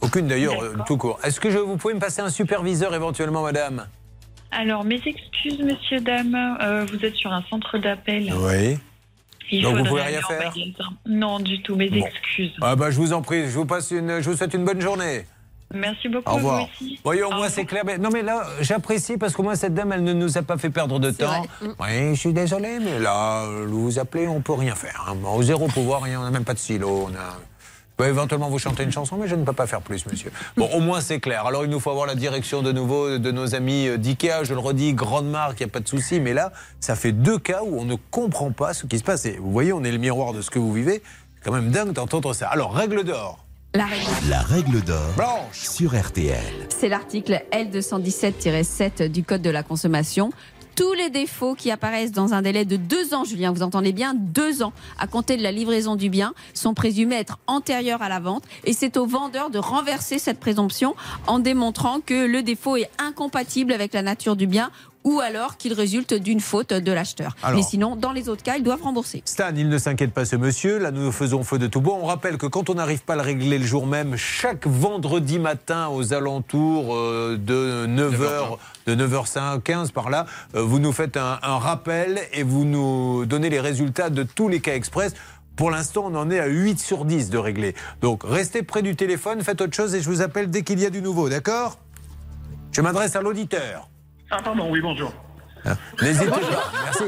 [0.00, 1.20] Aucune d'ailleurs, tout court.
[1.22, 3.86] Est-ce que je, vous pouvez me passer un superviseur éventuellement, madame?
[4.56, 6.34] Alors, mes excuses, monsieur, dame.
[6.62, 8.32] Euh, vous êtes sur un centre d'appel.
[8.36, 8.78] Oui.
[9.50, 10.90] Il Donc, vous faudrait pouvez rien en faire magasin.
[11.06, 11.76] Non, du tout.
[11.76, 12.04] Mes Bon.
[12.06, 12.52] excuses.
[12.62, 14.80] Ah bah je vous en prie, je vous, passe une, je vous souhaite une bonne
[14.80, 15.26] journée.
[15.74, 16.30] Merci beaucoup.
[16.30, 16.60] Au revoir.
[16.60, 17.00] Vous aussi.
[17.04, 17.82] Voyez, au moins c'est clair.
[17.84, 20.56] Mais, non mais là, j'apprécie parce qu'au moins cette dame, elle ne nous a pas
[20.56, 21.42] fait perdre de temps.
[21.62, 25.04] Oui, je suis désolé, mais là, vous appelez, on peut rien faire.
[25.08, 25.16] hein.
[25.26, 27.08] Au zéro pouvoir, rien, on n'a même pas de silo.
[27.10, 27.38] On a...
[27.96, 30.32] Peux éventuellement vous chanter une chanson, mais je ne peux pas faire plus, monsieur.
[30.56, 31.46] Bon, au moins c'est clair.
[31.46, 34.42] Alors il nous faut avoir la direction de nouveau de nos amis euh, d'IKEA.
[34.42, 36.18] Je le redis, grande marque, il n'y a pas de souci.
[36.18, 39.26] Mais là, ça fait deux cas où on ne comprend pas ce qui se passe.
[39.26, 41.02] Et vous voyez, on est le miroir de ce que vous vivez.
[41.36, 42.48] C'est quand même dingue d'entendre ça.
[42.48, 43.44] Alors, règle d'or.
[43.76, 44.06] La règle.
[44.28, 45.58] La règle d'or Blanche.
[45.58, 46.38] sur RTL.
[46.68, 50.30] C'est l'article L217-7 du Code de la consommation.
[50.76, 54.12] Tous les défauts qui apparaissent dans un délai de deux ans, Julien, vous entendez bien,
[54.12, 58.18] deux ans à compter de la livraison du bien, sont présumés être antérieurs à la
[58.18, 58.42] vente.
[58.64, 60.96] Et c'est au vendeur de renverser cette présomption
[61.28, 64.70] en démontrant que le défaut est incompatible avec la nature du bien
[65.04, 67.36] ou alors qu'il résulte d'une faute de l'acheteur.
[67.54, 69.22] Mais sinon, dans les autres cas, ils doivent rembourser.
[69.26, 70.78] Stan, il ne s'inquiète pas ce monsieur.
[70.78, 71.94] Là, nous faisons feu de tout bois.
[72.00, 75.38] On rappelle que quand on n'arrive pas à le régler le jour même, chaque vendredi
[75.38, 81.16] matin aux alentours euh, de 9h, de 9h15 15 par là, euh, vous nous faites
[81.16, 85.12] un, un rappel et vous nous donnez les résultats de tous les cas express.
[85.56, 87.74] Pour l'instant, on en est à 8 sur 10 de régler.
[88.00, 90.86] Donc, restez près du téléphone, faites autre chose et je vous appelle dès qu'il y
[90.86, 91.78] a du nouveau, d'accord?
[92.72, 93.88] Je m'adresse à l'auditeur.
[94.36, 95.12] Ah, pardon, oui, bonjour.
[96.02, 96.40] N'hésitez pas.
[96.84, 97.04] Merci.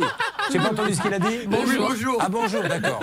[0.53, 1.41] J'ai pas entendu ce qu'il a dit.
[1.49, 1.89] Bonjour.
[1.89, 2.19] Bonjour.
[2.21, 3.01] Ah bonjour, d'accord.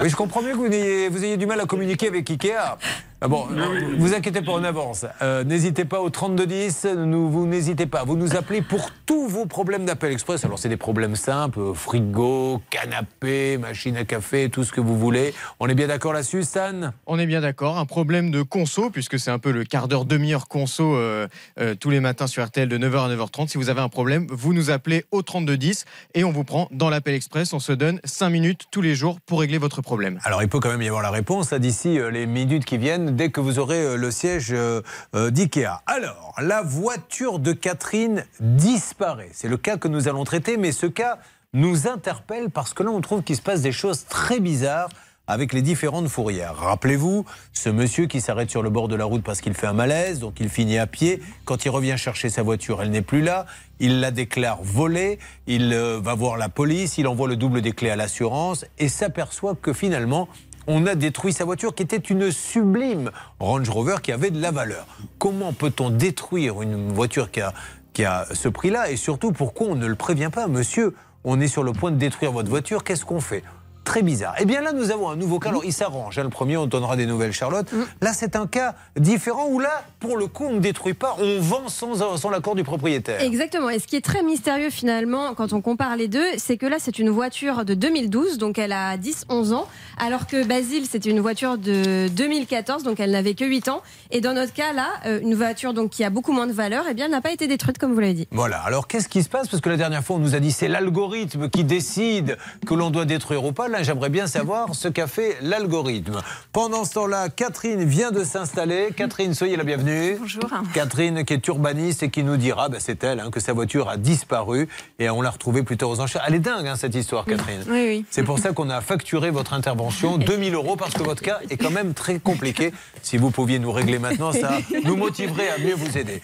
[0.00, 2.78] Oui, je comprends mieux que vous ayez, vous ayez du mal à communiquer avec Ikea.
[3.20, 3.48] Ah bon,
[3.96, 5.04] vous inquiétez pas, on avance.
[5.22, 8.04] Euh, n'hésitez pas au 3210, nous, vous n'hésitez pas.
[8.04, 10.44] Vous nous appelez pour tous vos problèmes d'appel express.
[10.44, 14.96] Alors c'est des problèmes simples, euh, frigo, canapé, machine à café, tout ce que vous
[14.96, 15.34] voulez.
[15.58, 16.92] On est bien d'accord là-dessus, Stan?
[17.06, 17.78] On est bien d'accord.
[17.78, 21.26] Un problème de conso, puisque c'est un peu le quart d'heure, demi-heure conso euh,
[21.58, 23.48] euh, tous les matins sur RTL de 9h à 9h30.
[23.48, 26.88] Si vous avez un problème, vous nous appelez au 3210 et on vous prend dans
[26.88, 27.52] l'appel express.
[27.52, 30.20] On se donne 5 minutes tous les jours pour régler votre problème.
[30.22, 33.07] Alors, il peut quand même y avoir la réponse d'ici euh, les minutes qui viennent,
[33.16, 34.82] dès que vous aurez euh, le siège euh,
[35.14, 35.82] euh, d'IKEA.
[35.86, 39.30] Alors, la voiture de Catherine disparaît.
[39.32, 41.18] C'est le cas que nous allons traiter, mais ce cas
[41.52, 44.88] nous interpelle parce que là, on trouve qu'il se passe des choses très bizarres
[45.26, 46.56] avec les différentes fourrières.
[46.56, 49.74] Rappelez-vous, ce monsieur qui s'arrête sur le bord de la route parce qu'il fait un
[49.74, 51.22] malaise, donc il finit à pied.
[51.44, 53.44] Quand il revient chercher sa voiture, elle n'est plus là.
[53.78, 55.18] Il la déclare volée.
[55.46, 56.96] Il va voir la police.
[56.96, 60.28] Il envoie le double des clés à l'assurance et s'aperçoit que finalement,
[60.68, 64.50] on a détruit sa voiture qui était une sublime Range Rover qui avait de la
[64.50, 64.86] valeur.
[65.18, 67.54] Comment peut-on détruire une voiture qui a,
[67.94, 68.90] qui a ce prix-là?
[68.90, 70.46] Et surtout, pourquoi on ne le prévient pas?
[70.46, 73.42] Monsieur, on est sur le point de détruire votre voiture, qu'est-ce qu'on fait?
[73.88, 74.34] Très bizarre.
[74.38, 75.48] Eh bien là, nous avons un nouveau cas.
[75.48, 76.18] Alors, il s'arrange.
[76.18, 76.22] hein.
[76.22, 77.66] Le premier, on donnera des nouvelles, Charlotte.
[78.02, 81.40] Là, c'est un cas différent où là, pour le coup, on ne détruit pas, on
[81.40, 83.22] vend sans, sans l'accord du propriétaire.
[83.22, 83.70] Exactement.
[83.70, 86.76] Et ce qui est très mystérieux finalement, quand on compare les deux, c'est que là,
[86.78, 91.20] c'est une voiture de 2012, donc elle a 10-11 ans, alors que Basile, c'était une
[91.20, 93.80] voiture de 2014, donc elle n'avait que 8 ans.
[94.10, 96.84] Et dans notre cas, là, euh, une voiture donc qui a beaucoup moins de valeur,
[96.90, 98.28] eh bien, n'a pas été détruite, comme vous l'avez dit.
[98.32, 99.48] Voilà, alors qu'est-ce qui se passe?
[99.48, 102.90] Parce que la dernière fois, on nous a dit c'est l'algorithme qui décide que l'on
[102.90, 103.68] doit détruire ou pas.
[103.68, 106.20] Là, j'aimerais bien savoir ce qu'a fait l'algorithme.
[106.52, 108.88] Pendant ce temps-là, Catherine vient de s'installer.
[108.96, 110.16] Catherine, soyez la bienvenue.
[110.20, 110.48] Bonjour.
[110.74, 113.88] Catherine, qui est urbaniste et qui nous dira, bah, c'est elle, hein, que sa voiture
[113.88, 116.22] a disparu et on l'a retrouvée plus tard aux enchères.
[116.26, 117.62] Elle est dingue, hein, cette histoire, Catherine.
[117.68, 118.04] Oui, oui.
[118.10, 121.56] C'est pour ça qu'on a facturé votre intervention 2000 euros parce que votre cas est
[121.56, 122.72] quand même très compliqué.
[123.02, 126.20] Si vous pouviez nous régler maintenant, ça nous motiverait à mieux vous aider.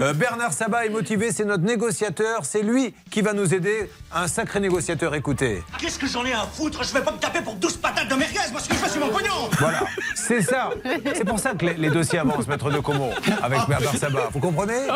[0.00, 2.44] Euh, Bernard Sabat est motivé, c'est notre négociateur.
[2.44, 3.90] C'est lui qui va nous aider.
[4.14, 5.62] Un sacré négociateur, écoutez.
[5.80, 8.14] Qu'est-ce que j'en ai à foutre Je vais pas me taper pour 12 patates de
[8.14, 9.80] merguez, moi ce que je veux c'est mon pognon Voilà,
[10.14, 10.70] c'est ça.
[11.14, 13.10] C'est pour ça que les, les dossiers avancent, maître de Como,
[13.42, 14.30] avec Bernard Sabat.
[14.32, 14.86] Vous comprenez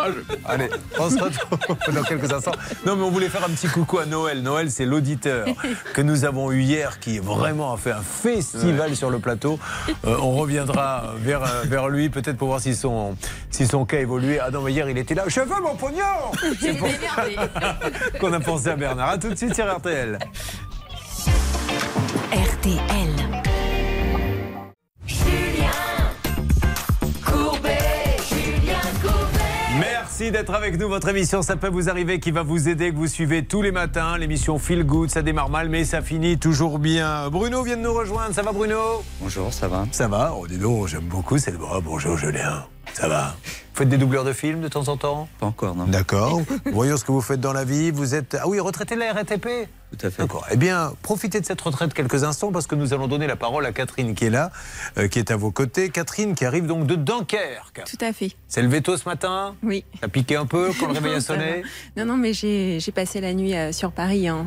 [0.46, 1.59] Allez, on se retrouve
[1.94, 2.52] dans quelques instants.
[2.87, 4.42] Non, mais on voulait faire un petit coucou à Noël.
[4.42, 5.46] Noël, c'est l'auditeur
[5.92, 9.59] que nous avons eu hier qui vraiment a fait un festival sur le plateau.
[10.07, 13.16] Euh, on reviendra vers, euh, vers lui, peut-être pour voir si son,
[13.50, 14.40] si son cas évolué.
[14.40, 15.24] Ah non, mais hier, il était là.
[15.26, 16.02] Je veux mon pognon
[16.59, 17.78] C'est pour ça
[18.20, 19.11] qu'on a pensé à Bernard.
[19.11, 20.18] A tout de suite sur RTL.
[22.62, 23.11] RTL.
[29.81, 30.88] Merci d'être avec nous.
[30.88, 33.72] Votre émission, ça peut vous arriver, qui va vous aider, que vous suivez tous les
[33.72, 34.16] matins.
[34.16, 37.29] L'émission Feel Good, ça démarre mal, mais ça finit toujours bien.
[37.31, 38.33] Bruno vient de nous rejoindre.
[38.33, 39.03] Ça va, Bruno?
[39.20, 39.87] Bonjour, ça va?
[39.90, 41.81] Ça va Oh, dis donc, j'aime beaucoup cette voix.
[41.83, 42.64] Bonjour, Julien.
[42.94, 45.28] Ça va Vous faites des doubleurs de films de temps en temps?
[45.40, 45.84] Pas encore, non.
[45.86, 46.42] D'accord.
[46.72, 47.90] Voyons ce que vous faites dans la vie.
[47.90, 48.36] Vous êtes.
[48.38, 49.46] Ah oui, retraité de la RATP
[49.98, 50.22] Tout à fait.
[50.22, 50.46] D'accord.
[50.50, 53.64] Eh bien, profitez de cette retraite quelques instants parce que nous allons donner la parole
[53.64, 54.50] à Catherine qui est là,
[54.98, 55.88] euh, qui est à vos côtés.
[55.88, 57.82] Catherine qui arrive donc de Dunkerque.
[57.86, 58.32] Tout à fait.
[58.46, 59.54] C'est levé tôt ce matin?
[59.62, 59.84] Oui.
[60.00, 61.62] Ça piqué un peu quand le réveil a sonné?
[61.96, 64.28] Non, non, mais j'ai j'ai passé la nuit euh, sur Paris.
[64.28, 64.44] hein.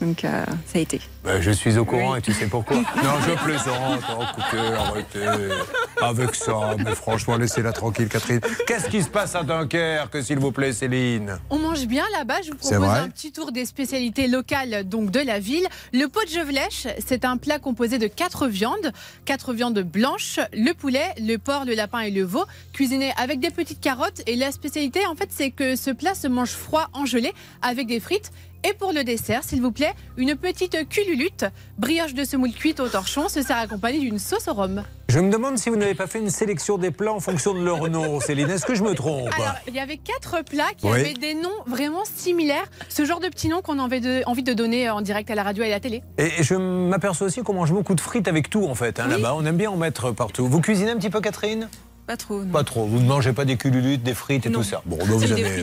[0.00, 1.00] Donc, euh, ça a été.
[1.24, 2.76] Ben, Je suis au courant et tu sais pourquoi.
[3.02, 4.00] Non, je plaisante.
[4.10, 5.54] Oh, écoutez, arrêtez.
[6.00, 8.40] Avec ça, mais franchement, laissez-la tranquille, Catherine.
[8.66, 11.38] Qu'est-ce qui se passe à Dunkerque, s'il vous plaît, Céline?
[11.50, 12.42] On mange bien là-bas.
[12.44, 15.66] Je vous propose un petit tour des spécialités locales donc de la ville.
[15.92, 18.92] Le pot de Jevelèche, c'est un plat composé de quatre viandes,
[19.24, 23.50] quatre viandes blanches, le poulet, le porc, le lapin et le veau, cuisiné avec des
[23.50, 24.22] petites carottes.
[24.26, 27.32] Et la spécialité, en fait, c'est que ce plat se mange froid en gelée
[27.62, 28.30] avec des frites.
[28.64, 31.44] Et pour le dessert, s'il vous plaît, une petite cululute,
[31.78, 34.82] brioche de semoule cuite au torchon, se sert accompagnée d'une sauce au rhum.
[35.08, 37.60] Je me demande si vous n'avez pas fait une sélection des plats en fonction de
[37.64, 38.50] leur nom, Céline.
[38.50, 41.00] Est-ce que je me trompe Alors, il y avait quatre plats qui Oui.
[41.00, 42.66] avaient des noms vraiment similaires.
[42.88, 45.34] Ce genre de petits noms qu'on a envie de, envie de donner en direct à
[45.36, 46.02] la radio et à la télé.
[46.18, 49.34] Et je m'aperçois aussi qu'on mange beaucoup de frites avec tout, en fait, hein, là-bas.
[49.36, 50.46] On aime bien en mettre partout.
[50.46, 51.68] Vous cuisinez un petit peu, Catherine?
[52.08, 52.42] Pas trop.
[52.42, 52.50] non.
[52.52, 52.86] Pas trop.
[52.86, 54.60] Vous ne mangez pas des cululutes, des frites et Non.
[54.60, 54.80] tout ça.
[54.86, 55.62] Bon, vous, avez-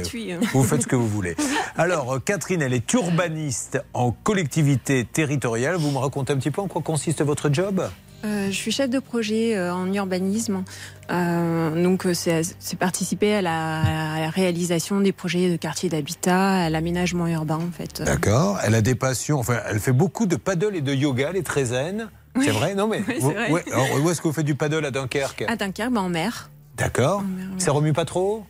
[0.54, 1.36] vous faites ce que vous voulez.
[1.76, 5.76] Alors, Catherine, elle est urbaniste en collectivité territoriale.
[5.78, 7.82] Vous me racontez un petit peu en quoi consiste votre job?
[8.26, 10.64] Euh, je suis chef de projet euh, en urbanisme.
[11.12, 12.42] Euh, donc, c'est
[12.80, 13.82] participer à la,
[14.16, 18.02] à la réalisation des projets de quartiers d'habitat, à l'aménagement urbain, en fait.
[18.02, 18.60] D'accord.
[18.64, 19.38] Elle a des passions.
[19.40, 21.28] Enfin, elle fait beaucoup de paddle et de yoga.
[21.30, 22.10] Elle est très zen.
[22.42, 23.52] C'est vrai Non, mais Oui, c'est vous- vrai.
[23.52, 23.64] ouais.
[23.72, 25.46] Alors, où est-ce que vous faites du paddle à Dunkerque?
[25.48, 26.50] À Dunkerque, bah, en mer.
[26.76, 27.24] D'accord.
[27.60, 28.46] Ça remue pas trop?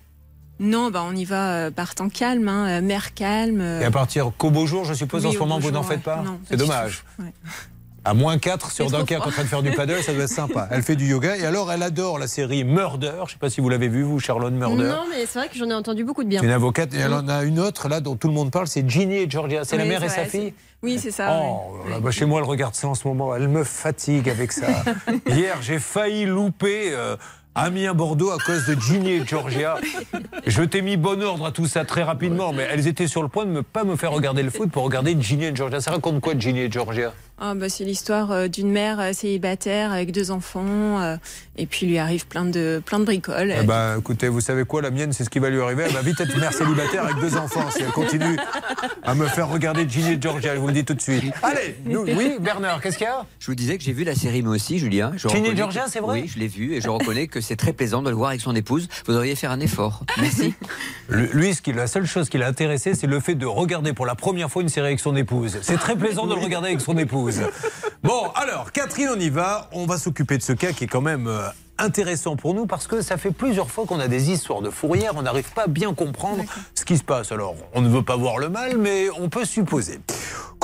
[0.59, 3.59] Non, bah, on y va par temps calme, hein, mer calme.
[3.81, 5.97] Et à partir qu'au beau jour, je suppose, oui, en ce moment, vous n'en faites
[5.97, 6.03] ouais.
[6.15, 6.21] pas?
[6.23, 7.03] Non, C'est dommage.
[7.19, 7.33] ouais.
[8.07, 10.67] À moins 4 sur Dunkerque en train de faire du paddle, ça doit être sympa.
[10.69, 13.13] Elle fait du yoga et alors elle adore la série Murder.
[13.17, 14.83] Je ne sais pas si vous l'avez vu, vous, Charlotte Murder.
[14.83, 16.39] Non, mais c'est vrai que j'en ai entendu beaucoup de bien.
[16.39, 18.67] C'est une avocate et elle en a une autre là dont tout le monde parle,
[18.67, 19.65] c'est Ginny et Georgia.
[19.65, 21.35] C'est la mère et sa fille Oui, c'est ça.
[21.41, 23.35] Oh, là, bah, chez moi, elle regarde ça en ce moment.
[23.35, 24.67] Elle me fatigue avec ça.
[25.27, 27.15] Hier, j'ai failli louper euh,
[27.55, 29.77] Amiens-Bordeaux à cause de Ginny et Georgia.
[30.45, 33.29] Je t'ai mis bon ordre à tout ça très rapidement, mais elles étaient sur le
[33.29, 35.81] point de ne pas me faire regarder le foot pour regarder Ginny et Georgia.
[35.81, 40.11] Ça raconte quoi, Ginny et Georgia Bah, c'est l'histoire euh, d'une mère euh, célibataire avec
[40.11, 41.17] deux enfants, euh,
[41.57, 43.53] et puis il lui arrive plein de, plein de bricoles.
[43.61, 45.83] Eh ben, écoutez, vous savez quoi, la mienne, c'est ce qui va lui arriver.
[45.85, 48.37] Elle va vite être mère célibataire avec deux enfants si elle continue
[49.03, 50.55] à me faire regarder Ginny et Georgia.
[50.55, 51.33] Je vous le dis tout de suite.
[51.43, 53.25] Allez, nous- oui, Bernard, qu'est-ce qu'il y a?
[53.39, 55.11] Je vous disais que j'ai vu la série moi aussi, Julien.
[55.15, 56.21] Je Ginny et Georgia, c'est vrai?
[56.21, 58.41] Oui, je l'ai vu et je reconnais que c'est très plaisant de le voir avec
[58.41, 58.87] son épouse.
[59.05, 60.03] Vous devriez faire un effort.
[60.19, 60.53] Merci.
[61.09, 63.93] Le- Lui, ce qui, la seule chose qui l'a intéressé, c'est le fait de regarder
[63.93, 65.57] pour la première fois une série avec son épouse.
[65.61, 67.24] C'est très plaisant de le regarder avec son épouse.
[68.03, 69.69] Bon, alors, Catherine, on y va.
[69.71, 72.87] On va s'occuper de ce cas qui est quand même euh, intéressant pour nous parce
[72.87, 75.13] que ça fait plusieurs fois qu'on a des histoires de fourrière.
[75.15, 76.43] On n'arrive pas à bien comprendre
[76.75, 77.31] ce qui se passe.
[77.31, 79.99] Alors, on ne veut pas voir le mal, mais on peut supposer.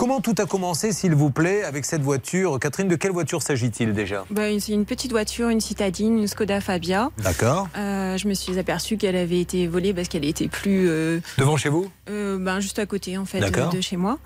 [0.02, 3.94] Comment tout a commencé, s'il vous plaît, avec cette voiture Catherine, de quelle voiture s'agit-il
[3.94, 4.26] déjà?
[4.36, 7.12] Une- c'est une petite voiture, une citadine, une Skoda Fabia.
[7.20, 7.70] D'accord.
[7.78, 11.56] Euh, je me suis aperçue qu'elle avait été volée parce qu'elle était plus euh, Devant
[11.56, 11.88] chez vous?
[12.10, 14.18] euh, ben, juste à côté en fait de chez moi.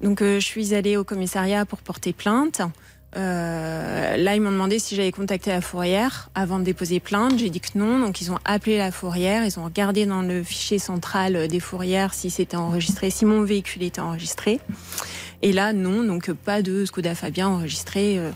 [0.00, 2.60] Donc euh, je suis allée au commissariat pour porter plainte.
[3.16, 7.38] Euh, là, ils m'ont demandé si j'avais contacté la fourrière avant de déposer plainte.
[7.38, 8.00] J'ai dit que non.
[8.00, 9.44] Donc, ils ont appelé la fourrière.
[9.44, 13.84] Ils ont regardé dans le fichier central des fourrières si c'était enregistré, si mon véhicule
[13.84, 14.58] était enregistré.
[15.44, 16.02] Et là, non.
[16.02, 18.30] Donc, pas de Skoda Fabia enregistré euh,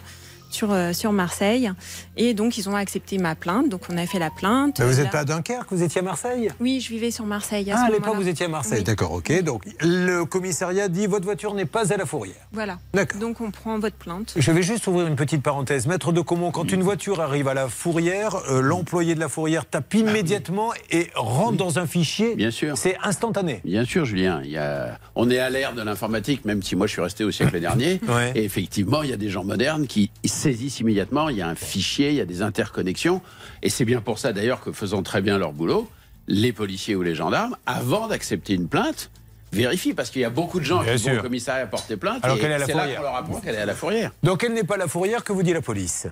[0.50, 1.70] sur, euh, sur Marseille.
[2.16, 3.68] Et donc, ils ont accepté ma plainte.
[3.68, 4.78] Donc, on a fait la plainte.
[4.80, 6.50] Mais vous n'êtes pas à Dunkerque, vous étiez à Marseille?
[6.60, 7.70] Oui, je vivais sur Marseille.
[7.70, 8.78] À Ah, à l'époque, vous étiez à Marseille.
[8.78, 8.84] Oui.
[8.84, 9.42] D'accord, ok.
[9.42, 12.34] Donc, le commissariat dit votre voiture n'est pas à la fourrière.
[12.52, 12.78] Voilà.
[12.94, 13.20] D'accord.
[13.20, 14.34] Donc, on prend votre plainte.
[14.36, 15.86] Je vais juste ouvrir une petite parenthèse.
[15.86, 19.66] Maître de Comont, quand une voiture arrive à la fourrière, euh, l'employé de la fourrière
[19.66, 22.34] tape immédiatement et rentre dans un fichier.
[22.36, 22.76] Bien sûr.
[22.76, 23.60] C'est instantané.
[23.64, 24.40] Bien sûr, Julien.
[24.44, 24.98] Il y a...
[25.14, 28.00] On est à l'ère de l'informatique, même si moi je suis resté au siècle dernier.
[28.08, 28.32] Ouais.
[28.34, 31.28] Et effectivement, il y a des gens modernes qui saisissent immédiatement.
[31.28, 33.20] Il y a un fichier, il y a des interconnexions.
[33.62, 35.88] Et c'est bien pour ça d'ailleurs que faisant très bien leur boulot,
[36.28, 39.10] les policiers ou les gendarmes, avant d'accepter une plainte,
[39.52, 39.94] vérifient.
[39.94, 41.18] Parce qu'il y a beaucoup de gens Bien qui vont sûr.
[41.20, 42.24] au commissariat porter plainte.
[42.24, 42.96] Alors qu'elle est à la c'est là fourrière.
[42.98, 44.12] qu'on leur apprend qu'elle est à la fourrière.
[44.22, 46.06] Donc, elle n'est pas à la fourrière, que vous dit la police?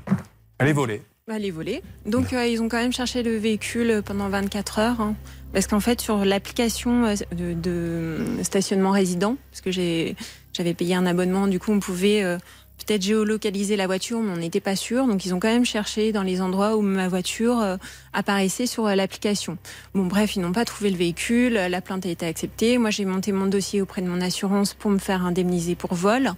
[0.58, 1.02] Elle est volée.
[1.28, 1.82] Elle est volée.
[2.06, 5.00] Donc euh, ils ont quand même cherché le véhicule pendant 24 heures.
[5.00, 5.14] hein.
[5.52, 10.14] parce qu'en fait, sur l'application euh, de, de stationnement résident, parce que j'ai-
[10.52, 12.38] j'avais payé un abonnement, du coup, on pouvait euh,
[12.86, 15.06] peut-être géolocaliser la voiture, mais on n'était pas sûr.
[15.06, 17.76] Donc ils ont quand même cherché dans les endroits où ma voiture euh,
[18.12, 19.58] apparaissait sur euh, l'application.
[19.94, 21.54] Bon, bref, ils n'ont pas trouvé le véhicule.
[21.54, 22.78] La plainte a été acceptée.
[22.78, 26.32] Moi, j'ai monté mon dossier auprès de mon assurance pour me faire indemniser pour vol.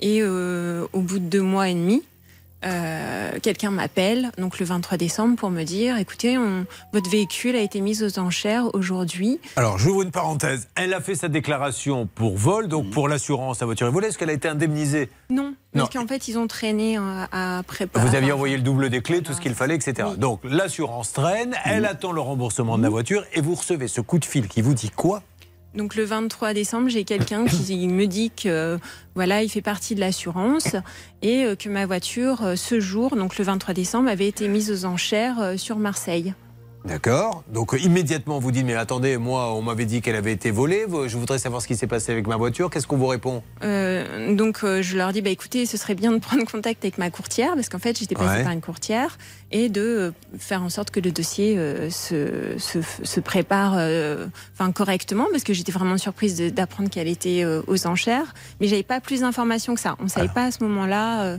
[0.00, 2.02] Et euh, au bout de deux mois et demi,
[2.64, 7.60] euh, quelqu'un m'appelle, donc le 23 décembre, pour me dire écoutez, on- votre véhicule a
[7.60, 9.40] été mis aux enchères aujourd'hui.
[9.56, 10.68] Alors, j'ouvre une parenthèse.
[10.74, 14.08] Elle a fait sa déclaration pour vol, donc pour l'assurance, la voiture est volée.
[14.08, 15.08] Est-ce qu'elle a été indemnisée?
[15.30, 18.06] Non, parce qu'en fait, ils ont traîné euh, à préparer.
[18.06, 20.08] Vous aviez envoyé le double des clés, tout ce qu'il fallait, etc.
[20.18, 24.18] Donc, l'assurance traîne, elle attend le remboursement de la voiture et vous recevez ce coup
[24.18, 25.22] de fil qui vous dit quoi?
[25.74, 28.78] Donc le 23 décembre, j'ai quelqu'un qui me dit que
[29.14, 30.76] voilà, il fait partie de l'assurance
[31.22, 34.70] et euh, que ma voiture, euh, ce jour, donc le 23 décembre, avait été mise
[34.70, 36.34] aux enchères euh, sur Marseille.
[36.84, 37.44] D'accord.
[37.52, 40.84] Donc, euh, immédiatement, vous dites Mais attendez, moi, on m'avait dit qu'elle avait été volée.
[41.06, 42.70] Je voudrais savoir ce qui s'est passé avec ma voiture.
[42.70, 43.42] Qu'est-ce qu'on vous répond?
[43.62, 46.98] Euh, donc euh, je leur dis bah écoutez ce serait bien de prendre contact avec
[46.98, 48.42] ma courtière parce qu'en fait j'étais passée Ouais.
[48.44, 49.18] par une courtière
[49.50, 54.26] et de euh, faire en sorte que le dossier euh, se, se, se prépare euh,
[54.54, 59.00] enfin correctement parce que j'étais vraiment surprise d'apprendre qu'elle était aux enchères mais j'avais pas
[59.00, 61.38] plus d'informations que ça on savait pas à ce moment-là euh,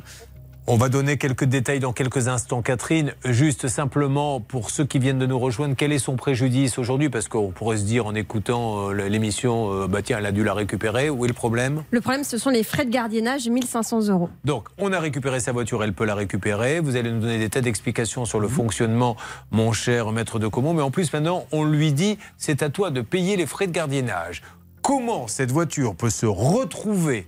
[0.66, 3.16] On va donner quelques détails dans quelques instants, Catherine.
[3.26, 7.10] Juste simplement, pour ceux qui viennent de nous rejoindre, quel est son préjudice aujourd'hui?
[7.10, 10.42] Parce qu'on pourrait se dire en écoutant euh, l'émission, euh, bah tiens, elle a dû
[10.42, 11.10] la récupérer.
[11.10, 11.84] Où est le problème?
[11.92, 14.30] Le problème, ce sont les frais de gardiennage, 1500 euros.
[14.46, 16.80] Donc, on a récupéré sa voiture, elle peut la récupérer.
[16.80, 19.18] Vous allez nous donner des tas d'explications sur le fonctionnement,
[19.52, 20.74] mon cher maître de Comont.
[20.74, 23.74] Mais en plus, maintenant, on lui dit c'est à toi de payer les frais de
[23.74, 24.42] gardiennage.
[24.82, 27.28] Comment cette voiture peut se retrouver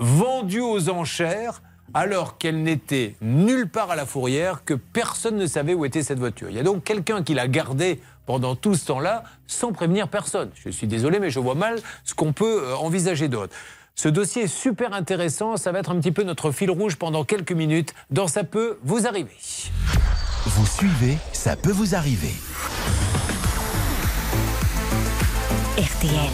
[0.00, 1.62] vendue aux enchères
[1.94, 6.18] alors qu'elle n'était nulle part à la fourrière, que personne ne savait où était cette
[6.18, 10.08] voiture Il y a donc quelqu'un qui l'a gardée pendant tout ce temps-là sans prévenir
[10.08, 10.50] personne.
[10.54, 13.54] Je suis désolé, mais je vois mal ce qu'on peut euh, envisager d'autre.
[13.94, 17.24] Ce dossier est super intéressant, ça va être un petit peu notre fil rouge pendant
[17.24, 19.36] quelques minutes dans Ça peut vous arriver.
[20.46, 22.32] Vous suivez, ça peut vous arriver.
[25.76, 26.30] RTL.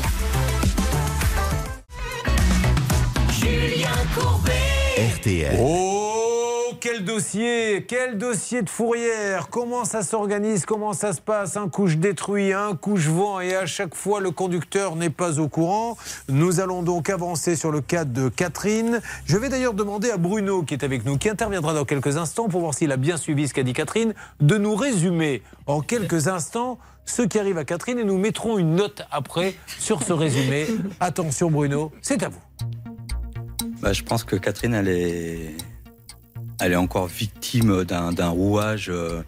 [3.33, 4.64] Julien Courbet.
[4.97, 5.59] RTL.
[5.61, 11.57] Oh, quel dossier Quel dossier de fourrière Comment ça s'organise Comment ça se passe?
[11.57, 15.49] Un couche détruit, un couche vent et à chaque fois le conducteur n'est pas au
[15.49, 15.97] courant.
[16.29, 19.01] Nous allons donc avancer sur le cas de Catherine.
[19.27, 22.49] Je vais d'ailleurs demander à Bruno qui est avec nous, qui interviendra dans quelques instants
[22.49, 26.29] pour voir s'il a bien suivi ce qu'a dit Catherine, de nous résumer en quelques
[26.29, 30.69] instants ce qui arrive à Catherine et nous mettrons une note après sur ce résumé.
[31.01, 32.39] Attention Bruno, c'est à vous.
[33.85, 35.55] Bah, je pense que Catherine, elle est,
[36.59, 39.23] elle est encore victime d'un rouage euh,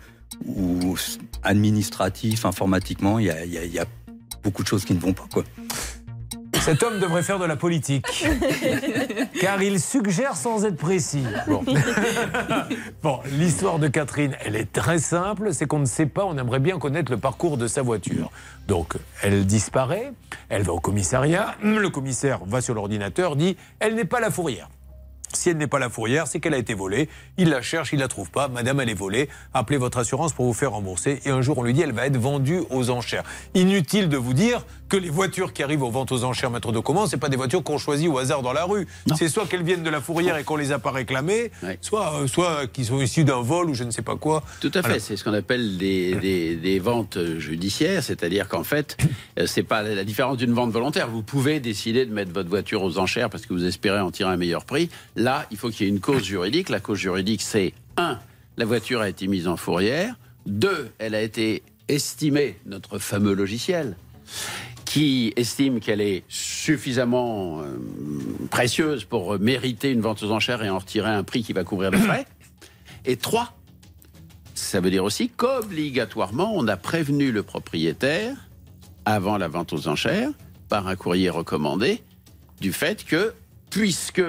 [0.46, 0.96] ou
[1.42, 3.18] administratif, informatiquement.
[3.18, 3.84] Il y, a, y a
[4.42, 5.26] beaucoup de choses qui ne vont pas.
[5.30, 5.44] Quoi.
[6.66, 8.26] Cet homme devrait faire de la politique.
[9.40, 11.22] Car il suggère sans être précis.
[11.46, 11.64] Bon,
[13.04, 15.54] Bon, l'histoire de Catherine, elle est très simple.
[15.54, 18.32] C'est qu'on ne sait pas, on aimerait bien connaître le parcours de sa voiture.
[18.66, 20.12] Donc, elle disparaît,
[20.48, 21.54] elle va au commissariat.
[21.62, 24.68] Le commissaire va sur l'ordinateur, dit Elle n'est pas la fourrière.
[25.36, 27.08] Si elle n'est pas la fourrière, c'est qu'elle a été volée.
[27.36, 28.48] Il la cherche, il la trouve pas.
[28.48, 29.28] Madame, elle est volée.
[29.52, 31.20] Appelez votre assurance pour vous faire rembourser.
[31.24, 33.24] Et un jour, on lui dit, elle va être vendue aux enchères.
[33.54, 36.78] Inutile de vous dire que les voitures qui arrivent aux ventes aux enchères, maître de
[36.78, 38.86] commande, c'est pas des voitures qu'on choisit au hasard dans la rue.
[39.16, 42.26] C'est soit qu'elles viennent de la fourrière et qu'on les a pas réclamées, soit, euh,
[42.26, 44.42] soit qu'ils sont issus d'un vol ou je ne sais pas quoi.
[44.60, 48.96] Tout à fait, c'est ce qu'on appelle des, des- des ventes judiciaires, c'est-à-dire qu'en fait,
[49.38, 51.08] euh, c'est pas la différence d'une vente volontaire.
[51.08, 54.30] Vous pouvez décider de mettre votre voiture aux enchères parce que vous espérez en tirer
[54.30, 54.88] un meilleur prix.
[55.16, 56.68] Là, il faut qu'il y ait une cause juridique.
[56.68, 58.18] La cause juridique, c'est un,
[58.56, 60.14] la voiture a été mise en fourrière.
[60.46, 63.96] Deux, elle a été estimée, notre fameux logiciel,
[64.96, 67.76] qui estime qu'elle est suffisamment euh,
[68.50, 71.90] précieuse pour mériter une vente aux enchères et en retirer un prix qui va couvrir
[71.90, 72.24] les frais.
[73.04, 73.52] Et trois,
[74.54, 78.48] ça veut dire aussi qu'obligatoirement, on a prévenu le propriétaire,
[79.04, 80.30] avant la vente aux enchères,
[80.70, 82.02] par un courrier recommandé,
[82.62, 83.34] du fait que,
[83.68, 84.22] puisque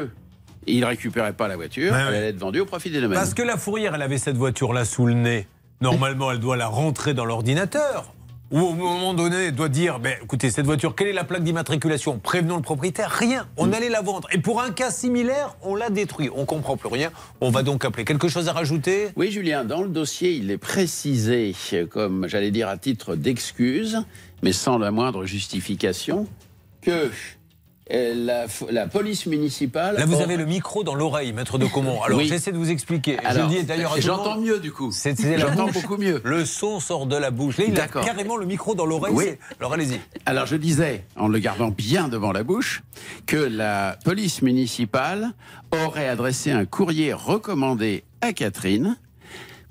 [0.66, 3.18] il récupérait pas la voiture, Ouais, elle allait être vendue au profit des domaines.
[3.18, 5.48] Parce que la fourrière, elle avait cette voiture-là sous le nez.
[5.80, 8.14] Normalement, elle doit la rentrer dans l'ordinateur.
[8.50, 12.18] Ou au moment donné, doit dire ben, écoutez, cette voiture, quelle est la plaque d'immatriculation?
[12.18, 13.12] Prévenons le propriétaire.
[13.12, 13.48] Rien.
[13.58, 14.30] On allait la vendre.
[14.32, 16.30] Et pour un cas similaire, on l'a détruit.
[16.34, 17.12] On comprend plus rien.
[17.42, 18.06] On va donc appeler.
[18.06, 19.10] Quelque chose à rajouter?
[19.18, 21.54] Oui, Julien, dans le dossier, il est précisé,
[21.90, 24.04] comme j'allais dire à titre d'excuse,
[24.44, 26.26] mais sans la moindre justification,
[26.82, 27.12] que
[27.90, 29.96] la, f- la police municipale.
[29.98, 32.02] Là, vous avez le micro dans l'oreille, maître de Comont.
[32.04, 32.28] Alors, Oui.
[32.28, 33.18] j'essaie de vous expliquer.
[33.24, 34.92] Je Alors, dis d'ailleurs j'entends mieux, du coup.
[35.38, 36.22] J'entends beaucoup mieux.
[36.24, 37.58] Le son sort de la bouche.
[37.58, 38.04] Là, il a D'accord.
[38.06, 39.14] carrément le micro dans l'oreille.
[39.16, 39.26] Oui.
[39.60, 40.00] Alors, allez-y.
[40.26, 42.84] Alors je disais, en le gardant bien devant la bouche,
[43.26, 45.32] que la police municipale
[45.72, 48.98] aurait adressé un courrier recommandé à Catherine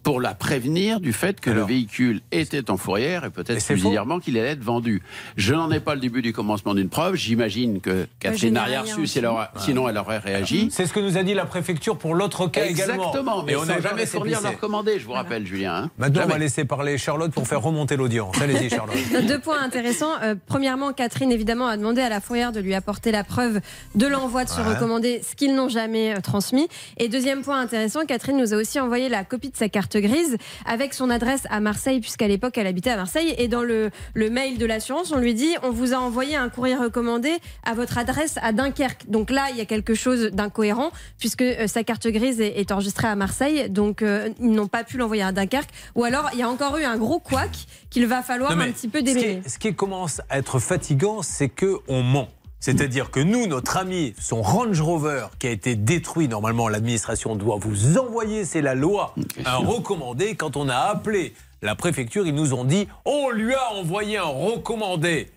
[0.06, 4.38] pour la prévenir du fait que le véhicule était en fourrière et peut-être subsidiairement qu'il
[4.38, 5.02] allait être vendu.
[5.36, 7.16] Je n'en ai pas le début du commencement d'une preuve.
[7.16, 10.68] J'imagine que Catherine n'a rien reçu, si elle aura- sinon elle aurait réagi.
[10.70, 12.94] C'est ce que nous a dit la préfecture pour l'autre cas également.
[13.08, 15.74] Exactement, mais Et on n'a jamais fourni leur commandé, je vous rappelle, Julien.
[15.74, 15.90] hein.
[15.98, 16.32] Maintenant, on Jamais.
[16.34, 18.40] va laisser parler Charlotte pour faire remonter l'audience.
[18.40, 18.94] Allez-y, Charlotte.
[19.26, 20.12] Deux points intéressants.
[20.22, 23.60] Euh, premièrement, Catherine, évidemment, a demandé à la fourrière de lui apporter la preuve
[23.96, 24.74] de l'envoi de ce Ouais.
[24.74, 26.68] recommandé, ce qu'ils n'ont jamais euh, transmis.
[26.96, 30.36] Et deuxième point intéressant, Catherine nous a aussi envoyé la copie de sa carte grise
[30.64, 33.34] avec son adresse à Marseille, puisqu'à l'époque, elle habitait à Marseille.
[33.38, 36.48] Et dans le, le mail de l'assurance, on lui dit on vous a envoyé un
[36.48, 37.32] courrier recommandé
[37.64, 39.08] à votre adresse à Dunkerque.
[39.08, 42.72] Donc là, il y a quelque chose d'incohérent, puisque euh, sa carte grise est, est
[42.72, 43.68] enregistrée à Marseille.
[43.70, 45.70] Donc, euh, ils n'ont pas pu l'envoyer à Dunkerque.
[45.94, 47.50] Ou alors, il y a encore eu un gros couac
[47.90, 49.40] qu'il va falloir un petit peu ce qui, démêler.
[49.44, 52.28] est- ce qui commence à être fatigant, c'est que on ment.
[52.60, 57.58] C'est-à-dire que nous, notre ami, son Range Rover qui a été détruit, normalement l'administration doit
[57.60, 60.34] vous envoyer, c'est la loi, un recommandé.
[60.34, 64.24] Quand on a appelé la préfecture, ils nous ont dit on lui a envoyé un
[64.24, 65.30] recommandé.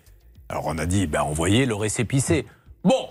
[0.48, 2.46] Alors on a dit ben envoyez le récépissé.
[2.82, 3.08] Bon,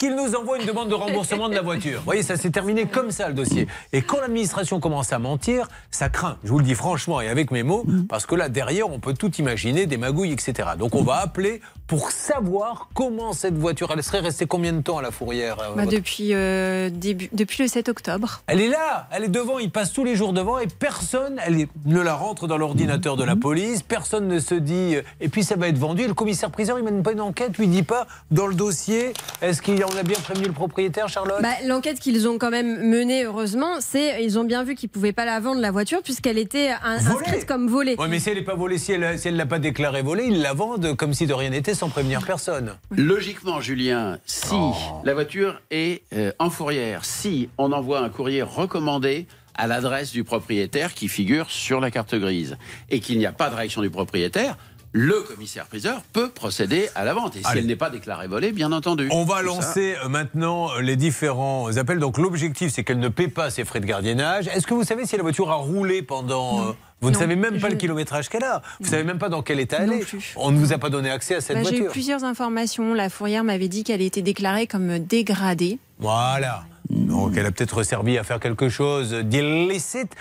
[0.00, 1.98] qu'il nous envoie une demande de remboursement de la voiture.
[1.98, 3.68] Vous voyez, ça s'est terminé comme ça le dossier.
[3.92, 6.38] Et quand l'administration commence à mentir, ça craint.
[6.42, 9.12] Je vous le dis franchement et avec mes mots, parce que là derrière, on peut
[9.12, 10.70] tout imaginer, des magouilles, etc.
[10.78, 14.96] Donc on va appeler pour savoir comment cette voiture, elle serait restée combien de temps
[14.96, 18.40] à la fourrière euh, Bah, votre- depuis, euh, début, depuis le 7 octobre.
[18.46, 21.60] Elle est là, elle est devant, il passe tous les jours devant et personne elle
[21.60, 24.96] est- ne la rentre dans l'ordinateur de la police, personne ne se dit.
[24.96, 26.04] euh, Et puis ça va être vendu.
[26.04, 29.12] Et le commissaire priseur, il mène pas une enquête, lui dit pas dans le dossier,
[29.42, 33.24] est-ce qu'on a bien prévenu le propriétaire, Charlotte Bah, L'enquête qu'ils ont quand même menée,
[33.24, 36.70] heureusement, c'est ils ont bien vu qu'ils pouvaient pas la vendre la voiture puisqu'elle était
[36.70, 37.96] un- inscrite comme volée.
[37.98, 40.40] Oui, mais si elle n'est pas volée, si elle ne l'a pas déclarée volée, ils
[40.40, 42.74] la vendent comme si de rien n'était sans prévenir personne.
[42.90, 44.74] Logiquement, Julien, si Oh.
[45.04, 50.24] la voiture est euh, en fourrière, si on envoie un courrier recommandé à l'adresse du
[50.24, 52.56] propriétaire qui figure sur la carte grise
[52.88, 54.56] et qu'il n'y a pas de réaction du propriétaire,
[54.92, 57.36] le commissaire-priseur peut procéder à la vente.
[57.36, 57.60] Et si Allez.
[57.60, 59.08] elle n'est pas déclarée volée, bien entendu.
[59.12, 61.98] On va ça- lancer euh, maintenant euh, les différents appels.
[62.00, 64.48] Donc l'objectif, c'est qu'elle ne paie pas ses frais de gardiennage.
[64.48, 66.68] Est-ce que vous savez si la voiture a roulé pendant...
[66.68, 66.72] euh,
[67.02, 68.62] vous ne savez même pas Je- le kilométrage qu'elle a.
[68.80, 70.04] Vous savez même pas dans quel état Non elle est.
[70.04, 70.32] plus.
[70.36, 71.92] On ne vous a pas donné accès à cette Bah, J'ai eu voiture.
[71.92, 72.92] plusieurs informations.
[72.92, 75.78] La fourrière m'avait dit qu'elle était déclarée comme dégradée.
[76.00, 76.64] Voilà.
[76.90, 80.12] Donc elle a peut-être servi à faire quelque chose d'illicite.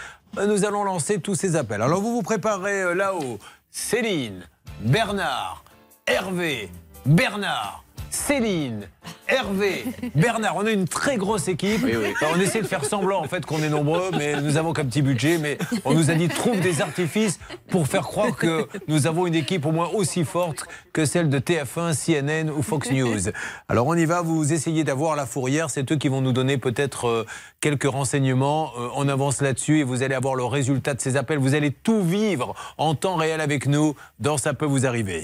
[0.48, 1.82] Nous allons lancer tous ces appels.
[1.82, 3.40] Alors vous vous préparez là-haut.
[3.72, 4.42] Céline,
[4.80, 5.62] Bernard,
[6.06, 6.70] Hervé,
[7.06, 8.88] Bernard, Céline,
[9.28, 9.86] Hervé,
[10.16, 10.56] Bernard.
[10.58, 11.82] On a une très grosse équipe.
[11.84, 12.14] Oui, oui.
[12.20, 14.86] Alors, on essaie de faire semblant en fait qu'on est nombreux, mais nous avons qu'un
[14.86, 15.38] petit budget.
[15.38, 17.40] Mais on nous a dit trouve des artifices
[17.70, 21.40] pour faire croire que nous avons une équipe au moins aussi forte que celle de
[21.40, 23.30] TF1, CNN ou Fox News.
[23.68, 24.22] Alors on y va.
[24.22, 25.70] Vous essayez d'avoir la fourrière.
[25.70, 27.26] C'est eux qui vont nous donner peut-être euh,
[27.62, 28.72] quelques renseignements.
[28.78, 31.38] Euh, on avance là-dessus et vous allez avoir le résultat de ces appels.
[31.38, 35.24] Vous allez tout vivre en temps réel avec nous dans Ça peut vous arriver.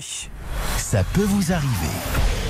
[0.78, 2.45] Ça peut vous arriver.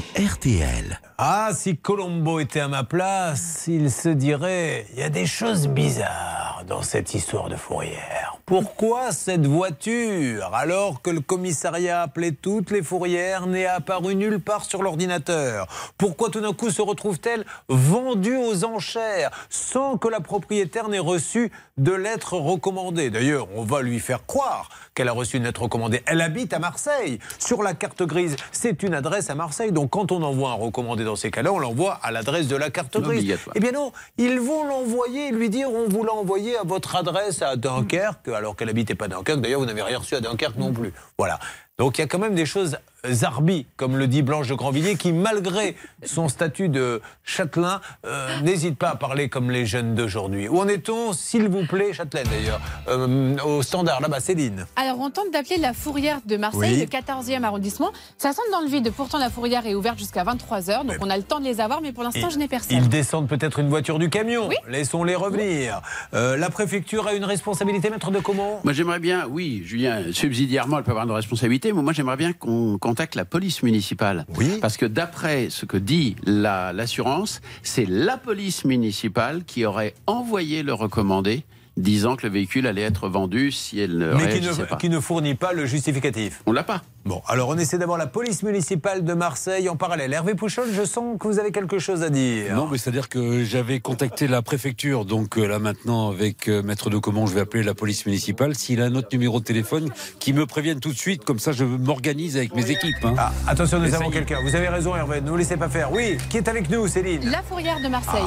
[0.00, 1.07] RTL.
[1.20, 5.66] Ah, si Colombo était à ma place, il se dirait il y a des choses
[5.66, 8.38] bizarres dans cette histoire de fourrière.
[8.46, 14.40] Pourquoi cette voiture, alors que le commissariat a appelé toutes les fourrières, n'est apparue nulle
[14.40, 15.66] part sur l'ordinateur?
[15.98, 21.52] Pourquoi tout d'un coup se retrouve-t-elle vendue aux enchères sans que la propriétaire n'ait reçu
[21.76, 26.02] de lettre recommandée D'ailleurs, on va lui faire croire qu'elle a reçu une lettre recommandée.
[26.06, 27.18] Elle habite à Marseille.
[27.38, 29.72] Sur la carte grise, c'est une adresse à Marseille.
[29.72, 32.70] Donc quand on envoie un recommandé dans ces cas-là, on l'envoie à l'adresse de la
[32.70, 33.38] carte grise.
[33.54, 36.96] Eh bien non, ils vont l'envoyer et lui dire on vous l'a envoyé à votre
[36.96, 39.40] adresse à Dunkerque, alors qu'elle habitait pas à Dunkerque.
[39.40, 40.92] D'ailleurs, vous n'avez rien reçu à Dunkerque non plus.
[41.18, 41.38] Voilà.
[41.78, 42.76] Donc il y a quand même des choses
[43.08, 48.76] zarbi, comme le dit Blanche de Grandvilliers, qui, malgré son statut de châtelain, euh, n'hésite
[48.76, 50.48] pas à parler comme les jeunes d'aujourd'hui.
[50.48, 54.66] Où en est-on, s'il vous plaît, Châtelaine d'ailleurs, euh, au standard là-bas, Céline?
[54.74, 56.80] Alors, on tente d'appeler la Fourrière de Marseille, Oui.
[56.80, 57.92] le 14e arrondissement.
[58.18, 58.90] Ça sonne dans le vide.
[58.96, 61.80] Pourtant, la Fourrière est ouverte jusqu'à 23h, donc on a le temps de les avoir,
[61.80, 62.76] mais pour l'instant, je n'ai personne.
[62.76, 64.48] Ils descendent peut-être une voiture du camion.
[64.68, 65.82] Laissons-les revenir.
[66.14, 70.78] Euh, la préfecture a une responsabilité, maître de comment Moi, j'aimerais bien, oui, Julien, subsidiairement,
[70.78, 74.26] elle peut avoir une responsabilité, mais moi, j'aimerais bien qu'on contacte la police municipale.
[74.36, 74.58] Oui.
[74.60, 80.62] Parce que d'après ce que dit la- l'assurance, c'est la police municipale qui aurait envoyé
[80.62, 81.44] le recommandé
[81.78, 84.76] disant que le véhicule allait être vendu si elle ne Mais qui ne, pas.
[84.76, 86.42] qui ne fournit pas le justificatif.
[86.46, 86.82] On l'a pas.
[87.04, 90.12] Bon, alors on essaie d'avoir la police municipale de Marseille en parallèle.
[90.12, 92.54] Hervé Pouchol, je sens que vous avez quelque chose à dire.
[92.54, 96.90] Non, mais c'est-à-dire que j'avais contacté la préfecture, donc euh, là maintenant avec euh, Maître
[96.90, 98.54] de Comment, je vais appeler la police municipale.
[98.54, 101.52] S'il a un autre numéro de téléphone, qui me prévienne tout de suite, comme ça
[101.52, 102.96] je m'organise avec mes équipes.
[103.04, 103.14] hein.
[103.16, 104.40] Ah, attention, nous avons quelqu'un.
[104.42, 105.20] Vous avez raison, Hervé.
[105.20, 105.90] Ne vous laissez pas faire.
[105.92, 107.30] Oui, qui est avec nous, Céline?
[107.30, 108.20] La Fourrière de Marseille.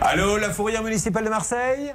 [0.00, 1.94] Allô, la fourrière municipale de Marseille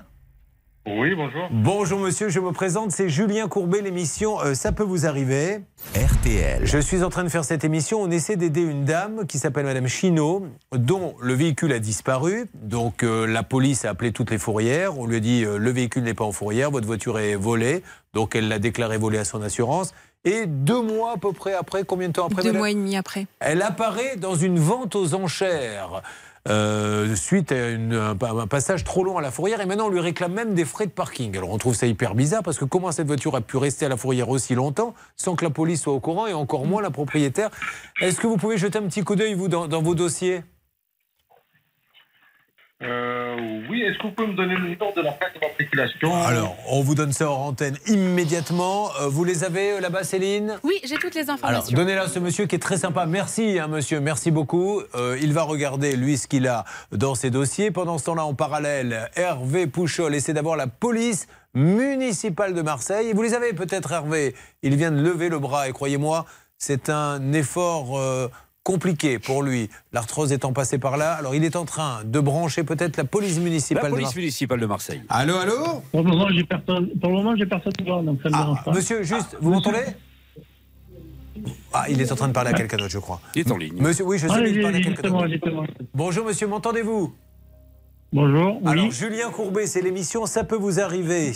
[0.86, 1.48] Oui, bonjour.
[1.52, 5.60] Bonjour monsieur, je me présente, c'est Julien Courbet, l'émission euh, Ça peut vous arriver.
[5.96, 6.66] RTL.
[6.66, 9.66] Je suis en train de faire cette émission, on essaie d'aider une dame qui s'appelle
[9.66, 12.46] Madame Chino, dont le véhicule a disparu.
[12.56, 15.72] Donc euh, la police a appelé toutes les fourrières, on lui a dit euh, le
[15.72, 17.84] véhicule n'est pas en fourrière, votre voiture est volée.
[18.14, 19.94] Donc elle l'a déclaré volée à son assurance.
[20.26, 22.98] Et deux mois à peu près après, combien de temps après Deux mois et demi
[22.98, 23.26] après.
[23.40, 26.02] Elle apparaît dans une vente aux enchères.
[26.50, 30.00] Euh, suite à une- un, passage trop long à la fourrière et maintenant on lui
[30.00, 31.38] réclame même des frais de parking.
[31.38, 33.90] Alors on trouve ça hyper bizarre parce que comment cette voiture a pu rester à
[33.90, 36.92] la fourrière aussi longtemps sans que la police soit au courant et encore moins la
[36.92, 37.50] propriétaire?
[38.02, 40.42] Est-ce que vous pouvez jeter un petit coup d'œil vous dans vos dossiers?
[42.82, 43.36] Euh,
[43.70, 46.82] oui, est-ce que vous pouvez me donner le nom de la plaque d'immatriculation Alors on
[46.82, 48.90] vous donne ça en antenne immédiatement.
[49.02, 50.58] Euh, vous les avez euh, là-bas Céline?
[50.64, 51.76] Oui, j'ai toutes les Alors, informations.
[51.76, 53.06] donnez-la à ce monsieur qui est très sympa.
[53.06, 54.00] Merci, hein, monsieur.
[54.00, 54.82] Merci beaucoup.
[54.96, 56.64] Euh, il va regarder, lui, ce qu'il a
[56.94, 57.70] dans ses dossiers.
[57.70, 63.12] Pendant ce temps-là, en parallèle, Hervé Pouchol essaie d'avoir la police municipale de Marseille.
[63.14, 64.36] Vous les avez peut-être, Hervé?
[64.64, 66.26] Il vient de lever le bras et croyez-moi,
[66.58, 68.30] c'est un effort euh,
[68.74, 69.68] compliqué pour lui.
[69.94, 71.14] L'arthrose étant passée par là.
[71.14, 74.22] Alors, il est en train de brancher peut-être la police municipale La de police Marseille.
[74.22, 75.02] municipale de Marseille.
[75.10, 76.90] Allô, allô Pour le moment, j'ai personne.
[77.00, 78.72] Pour le moment, j'ai personne qui voit, donc ça ne me dérange pas.
[78.72, 79.80] Monsieur, juste, vous m'entendez?
[81.74, 83.20] Ah, il est en train de parler à quelqu'un d'autre, je crois.
[83.36, 83.82] Il est en ligne.
[83.82, 85.68] Monsieur, oui, je sais, mais il parle à quelqu'un d'autre.
[85.96, 87.16] Bonjour monsieur, m'entendez-vous?
[88.14, 88.72] Bonjour, oui.
[88.72, 91.32] Alors Julien Courbet, c'est l'émission Ça peut vous arriver.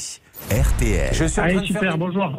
[0.52, 1.14] RTL.
[1.14, 1.98] Je suis en Allez, train de super, faire...
[1.98, 2.32] bonjour.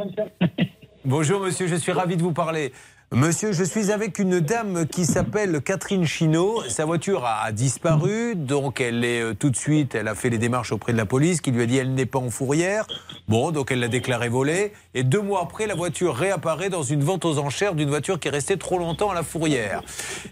[1.04, 2.72] Bonjour monsieur, je suis ravi de vous parler.
[3.14, 6.64] Monsieur, je suis avec une dame qui s'appelle Catherine Chino.
[6.68, 10.30] Sa voiture a, a disparu, donc elle est euh, tout de suite, elle a fait
[10.30, 12.88] les démarches auprès de la police qui lui a dit elle n'est pas en fourrière.
[13.28, 14.72] Bon, donc elle l'a déclaré volée.
[14.94, 18.26] Et deux mois après, la voiture réapparaît dans une vente aux enchères d'une voiture qui
[18.26, 19.82] est restée trop longtemps à la fourrière.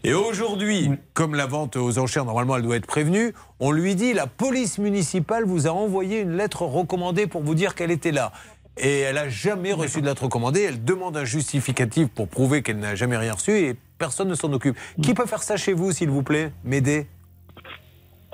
[0.02, 4.12] Et aujourd'hui, comme la vente aux enchères, normalement, elle doit être prévenue, on lui dit
[4.12, 8.32] la police municipale vous a envoyé une lettre recommandée pour vous dire qu'elle était là.
[8.78, 10.62] Et elle n'a jamais reçu de lettre recommandée.
[10.62, 14.52] Elle demande un justificatif pour prouver qu'elle n'a jamais rien reçu et personne ne s'en
[14.52, 14.76] occupe.
[15.02, 17.06] Qui peut faire ça chez vous, s'il vous plaît M'aider?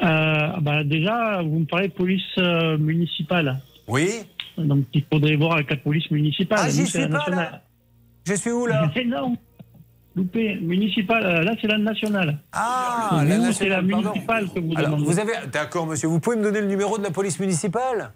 [0.02, 3.60] Euh, bah, déjà, vous me parlez de police euh, municipale.
[3.88, 4.10] Oui.
[4.56, 6.58] Donc, il faudrait voir avec la police municipale.
[6.62, 7.50] Ah, j'y c'est suis la pas, nationale.
[7.52, 7.62] là
[8.26, 8.90] Je suis où, là?
[8.94, 9.36] C'est non.
[10.14, 10.56] Loupé.
[10.60, 11.24] Municipale.
[11.24, 12.38] euh, là, c'est la nationale.
[12.52, 14.08] Ah, la c'est nationale, la pardon.
[14.10, 15.04] municipale que vous Alors, demandez.
[15.04, 15.32] vous avez...
[15.52, 16.08] D'accord, monsieur.
[16.08, 18.12] Vous pouvez me donner le numéro de la police municipale?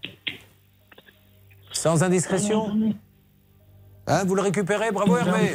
[1.73, 2.95] Sans indiscrétion
[4.09, 5.53] Hein, Vous le récupérez Bravo, Hervé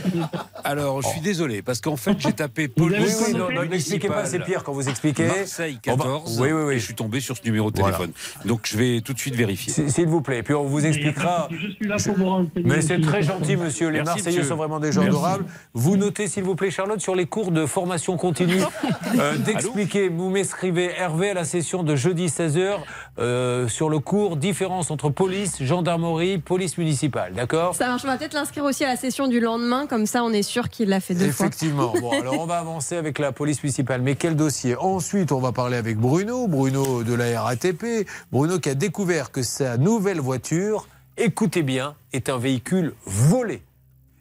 [0.64, 3.22] Alors, je suis désolé, parce qu'en fait, j'ai tapé Oui, police.
[3.28, 5.28] oui, non, non, n'expliquez pas, c'est pire quand vous expliquez.
[5.28, 6.40] Marseille On va- 14.
[6.40, 6.76] Oui, oui, oui.
[6.76, 7.98] Et je suis tombé sur ce numéro de Voilà.
[7.98, 8.16] téléphone.
[8.46, 9.90] Donc, je vais tout de suite vérifier.
[9.90, 10.44] S'il vous plaît.
[10.44, 11.50] Puis on vous expliquera.
[11.52, 12.64] Je suis là pour vous renseigner.
[12.64, 13.90] Mais c'est très gentil, monsieur.
[13.90, 14.50] Les Merci, Marseillais monsieur.
[14.50, 15.18] sont vraiment des gens Merci.
[15.18, 15.46] adorables.
[15.74, 18.62] Vous notez, s'il vous plaît, Charlotte, sur les cours de formation continue,
[19.20, 20.08] euh, d'expliquer.
[20.08, 22.78] Vous m'écrivez Hervé à la session de jeudi 16h
[23.18, 27.34] sur le cours différence entre police, gendarmerie, police municipale.
[27.34, 30.24] D'accord Ça marche, on va peut-être l'inscrire aussi à la session du lendemain, comme ça
[30.24, 31.48] on est sûr qu'il l'a fait deux fois.
[31.48, 31.94] Effectivement.
[32.00, 34.02] Bon, alors on va avancer avec la police municipale.
[34.02, 38.08] Mais quel dossier Ensuite, on va parler avec Bruno, Bruno de la RATP.
[38.32, 40.88] Bruno qui a découvert que sa nouvelle voiture,
[41.18, 43.62] écoutez bien, est un véhicule volé.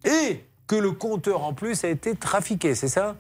[0.05, 3.17] Et que le compteur en plus a été trafiqué, c'est ça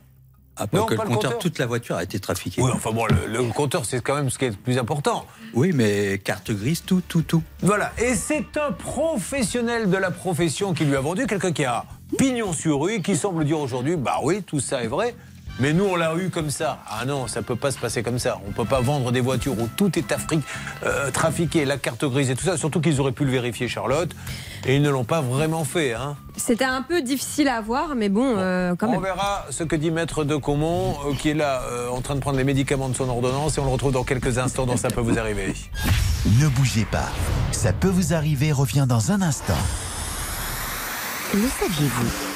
[0.72, 1.38] Non, que le le compteur, compteur.
[1.38, 2.62] toute la voiture a été trafiquée.
[2.62, 5.26] Oui, enfin bon, le, le compteur, c'est quand même ce qui est le plus important.
[5.54, 7.42] Oui, mais carte grise, tout, tout, tout.
[7.61, 11.84] Voilà, et c'est un professionnel de la profession qui lui a vendu, quelqu'un qui a
[12.18, 15.14] pignon sur rue, qui semble dire aujourd'hui, bah oui, tout ça est vrai,
[15.59, 16.78] mais nous on l'a eu comme ça.
[16.88, 18.38] Ah non, ça peut pas se passer comme ça.
[18.46, 20.42] On peut pas vendre des voitures où tout est Afrique,
[20.84, 24.11] euh, trafiqué, la carte grise et tout ça, surtout qu'ils auraient pu le vérifier, Charlotte,
[24.64, 25.94] et ils ne l'ont pas vraiment fait.
[25.94, 26.16] Hein.
[26.36, 29.02] C'était un peu difficile à voir, mais bon, euh, quand On même.
[29.02, 32.20] verra ce que dit Maître de Comont, euh, qui est là euh, en train de
[32.20, 34.88] prendre les médicaments de son ordonnance, et on le retrouve dans quelques instants dans Ça
[34.88, 35.54] peut vous arriver.
[36.40, 37.09] Ne bougez pas.
[37.52, 39.54] Ça peut vous arriver revient dans un instant.
[41.32, 42.36] Le saviez-vous?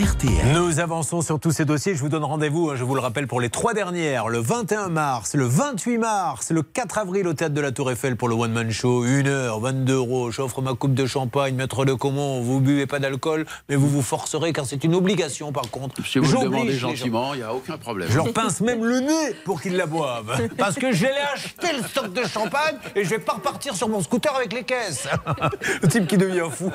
[0.00, 0.54] RTL.
[0.54, 1.94] Nous avançons sur tous ces dossiers.
[1.94, 4.28] Je vous donne rendez-vous, hein, je vous le rappelle, pour les trois dernières.
[4.28, 8.16] Le 21 mars, le 28 mars, le 4 avril au théâtre de la Tour Eiffel
[8.16, 9.02] pour le One Man Show.
[9.02, 10.30] 1 heure, 22 euros.
[10.30, 12.40] J'offre ma coupe de champagne, maître de Comont.
[12.40, 16.02] Vous buvez pas d'alcool, mais vous vous forcerez car c'est une obligation par contre.
[16.06, 18.08] Si vous le demandez gentiment, il n'y a aucun problème.
[18.10, 20.48] Je leur pince même le nez pour qu'ils la boivent.
[20.56, 23.90] Parce que je l'ai acheté le stock de champagne et je vais pas repartir sur
[23.90, 25.08] mon scooter avec les caisses.
[25.82, 26.70] Le type qui devient fou.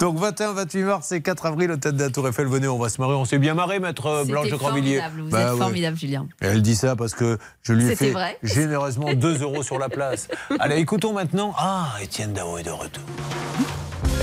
[0.00, 2.46] Donc 21, 28 mars et 4 avril au tête de la Tour Eiffel.
[2.46, 3.14] Venez, on va se marrer.
[3.14, 5.58] On s'est bien marré, maître euh, Blanche de vous Bah êtes ouais.
[5.58, 6.26] formidable, Julien.
[6.40, 8.38] Elle dit ça parce que je lui ai fait vrai.
[8.42, 10.28] généreusement 2 euros sur la place.
[10.58, 11.54] Allez, écoutons maintenant.
[11.58, 13.02] Ah, Étienne Dao est de retour.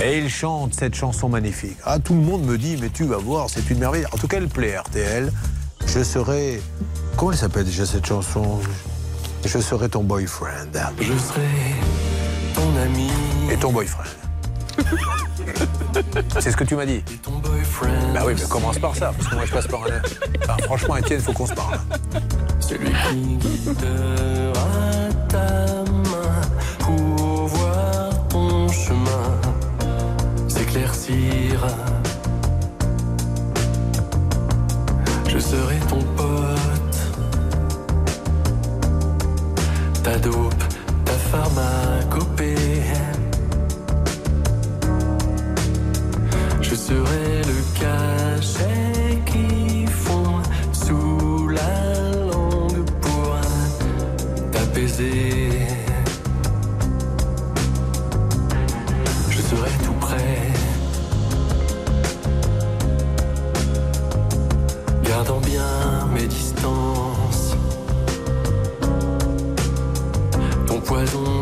[0.02, 1.76] Et il chante cette chanson magnifique.
[1.84, 4.06] Ah, tout le monde me dit, mais tu vas voir, c'est une merveille.
[4.12, 5.30] En tout cas, elle plaît, RTL.
[5.86, 6.62] Je serai.
[7.16, 8.60] Comment elle s'appelle déjà cette chanson?
[9.44, 10.72] Je serai ton boyfriend.
[11.00, 11.48] Je serai
[12.54, 13.08] ton ami.
[13.50, 14.04] Et ton boyfriend.
[16.38, 17.02] C'est ce que tu m'as dit.
[18.14, 20.00] Bah oui, mais commence par ça, parce que moi je passe par un.
[20.42, 21.78] Enfin, franchement, Étienne, faut qu'on se parle.
[22.60, 24.68] Celui qui guidera
[25.28, 26.40] ta main
[26.78, 29.40] pour voir ton chemin
[30.48, 31.66] s'éclaircir.
[35.28, 36.96] Je serai ton pote,
[40.02, 40.64] ta dope,
[41.04, 42.71] ta pharmacopée.
[46.72, 50.40] Je serai le cachet qui fond
[50.72, 52.02] sous la
[52.32, 53.36] langue pour
[54.50, 55.50] t'apaiser.
[59.28, 60.52] Je serai tout près,
[65.04, 67.54] gardant bien mes distances.
[70.66, 71.41] Ton poison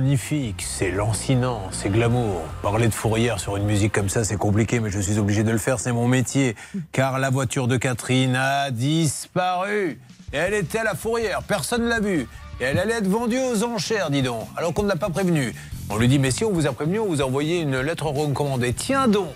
[0.00, 2.42] magnifique, c'est lancinant, c'est glamour.
[2.62, 5.50] Parler de fourrière sur une musique comme ça, c'est compliqué, mais je suis obligé de
[5.50, 6.54] le faire, c'est mon métier.
[6.92, 9.98] Car la voiture de Catherine a disparu.
[10.30, 12.28] Elle était à la fourrière, personne ne l'a vue.
[12.60, 15.52] Et elle allait être vendue aux enchères, dis donc, alors qu'on ne l'a pas prévenue.
[15.90, 18.06] On lui dit, mais si on vous a prévenu, on vous a envoyé une lettre
[18.06, 18.74] recommandée.
[18.74, 19.30] Tiens donc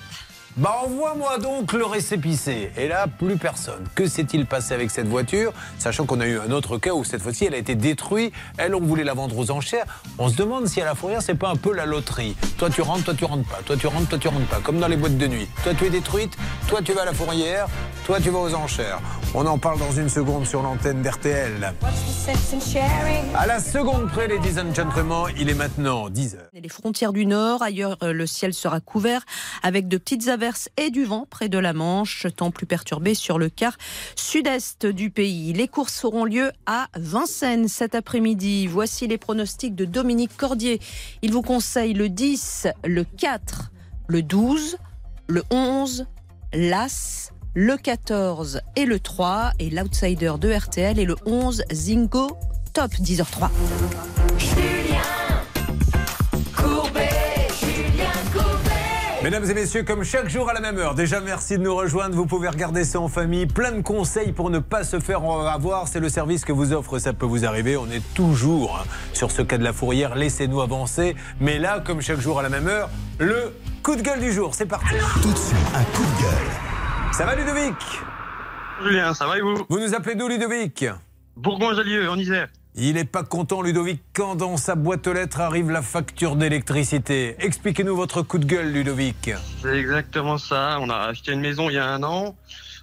[0.57, 2.71] bah envoie-moi donc le récépissé.
[2.77, 3.85] Et là, plus personne.
[3.95, 5.53] Que s'est-il passé avec cette voiture?
[5.79, 8.35] Sachant qu'on a eu un autre cas où cette fois-ci, elle a été détruite.
[8.59, 9.87] Elle, on voulait la vendre aux enchères.
[10.19, 12.37] On se demande si à la fourrière, c'est pas un peu la loterie.
[12.59, 13.61] Toi, tu rentres, toi, tu rentres pas.
[13.65, 14.61] Toi, tu rentres, toi, tu rentres pas.
[14.61, 15.49] Comme dans les boîtes de nuit.
[15.65, 16.37] Toi, tu es détruite.
[16.69, 17.69] Toi, tu vas à la fourrière.
[18.05, 19.01] Toi, tu vas aux enchères.
[19.35, 21.73] On en parle dans une seconde sur l'antenne d'RTL.
[23.35, 26.37] À la seconde près, les and gentlemen, il est maintenant 10h.
[26.53, 29.23] Les frontières du Nord, ailleurs, euh, le ciel sera couvert
[29.63, 30.42] avec de petites averses
[30.77, 33.77] et du vent près de la Manche, temps plus perturbé sur le quart
[34.17, 35.53] sud-est du pays.
[35.53, 38.67] Les courses auront lieu à Vincennes cet après-midi.
[38.67, 40.81] Voici les pronostics de Dominique Cordier.
[41.23, 43.71] Il vous conseille le 10, le 4,
[44.09, 44.79] le 12,
[45.29, 46.07] le 11,
[46.53, 52.37] l'As, le 14 et le 3 et l'outsider de RTL et le 11 Zingo
[52.73, 54.82] Top 10h03.
[59.23, 62.17] Mesdames et messieurs, comme chaque jour à la même heure, déjà merci de nous rejoindre.
[62.17, 63.47] Vous pouvez regarder ça en famille.
[63.47, 65.87] Plein de conseils pour ne pas se faire avoir.
[65.87, 67.77] C'est le service que vous offre, ça peut vous arriver.
[67.77, 70.17] On est toujours hein, sur ce cas de la fourrière.
[70.17, 71.15] Laissez-nous avancer.
[71.41, 73.53] Mais là, comme chaque jour à la même heure, le
[73.85, 74.57] coup de gueule du jour.
[74.57, 74.97] C'est parti.
[75.23, 77.13] Tout de suite, un coup de gueule.
[77.13, 77.77] Ça va Ludovic?
[78.83, 79.55] Julien, ça va et vous?
[79.69, 80.85] Vous nous appelez d'où Ludovic?
[81.37, 82.49] Bourgoin-Jallieu, en Isère.
[82.75, 87.37] Il n'est pas content, Ludovic, quand dans sa boîte aux lettres arrive la facture d'électricité.
[87.39, 89.31] Expliquez-nous votre coup de gueule, Ludovic.
[89.61, 90.79] C'est exactement ça.
[90.81, 92.35] On a acheté une maison il y a un an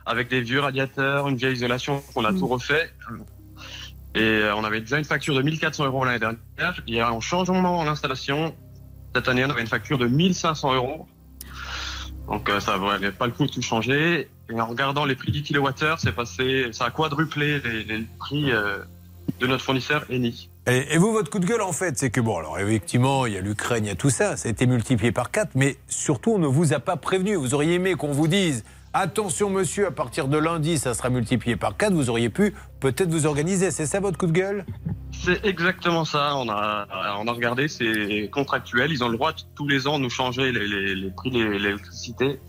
[0.05, 2.91] avec des vieux radiateurs, une vieille isolation qu'on a tout refait.
[4.15, 6.81] Et euh, on avait déjà une facture de 1400 euros l'année dernière.
[6.87, 8.55] Il y a un changement en installation.
[9.15, 11.07] Cette année, on avait une facture de 1500 euros.
[12.27, 14.29] Donc euh, ça valait pas le coup de tout changer.
[14.51, 18.51] Et en regardant les prix du kilowattheure, c'est passé, ça a quadruplé les, les prix.
[18.51, 18.83] euh,
[19.39, 20.49] de notre fournisseur Eni.
[20.67, 23.37] Et, vous, votre coup de gueule, en fait, c'est que, bon, alors effectivement, il y
[23.37, 26.33] a l'Ukraine, il y a tout ça, ça a été multiplié par 4, mais surtout,
[26.33, 27.35] on ne vous a pas prévenu.
[27.35, 28.63] Vous auriez aimé qu'on vous dise,
[28.93, 33.09] attention monsieur, à partir de lundi, ça sera multiplié par 4, vous auriez pu peut-être
[33.09, 33.71] vous organiser.
[33.71, 34.65] C'est ça votre coup de gueule?
[35.11, 36.35] C'est exactement ça.
[36.35, 36.87] On a,
[37.19, 38.91] on a regardé, c'est contractuel.
[38.91, 41.43] Ils ont le droit de, tous les ans nous changer les, les, les prix de
[41.43, 42.39] l'électricité.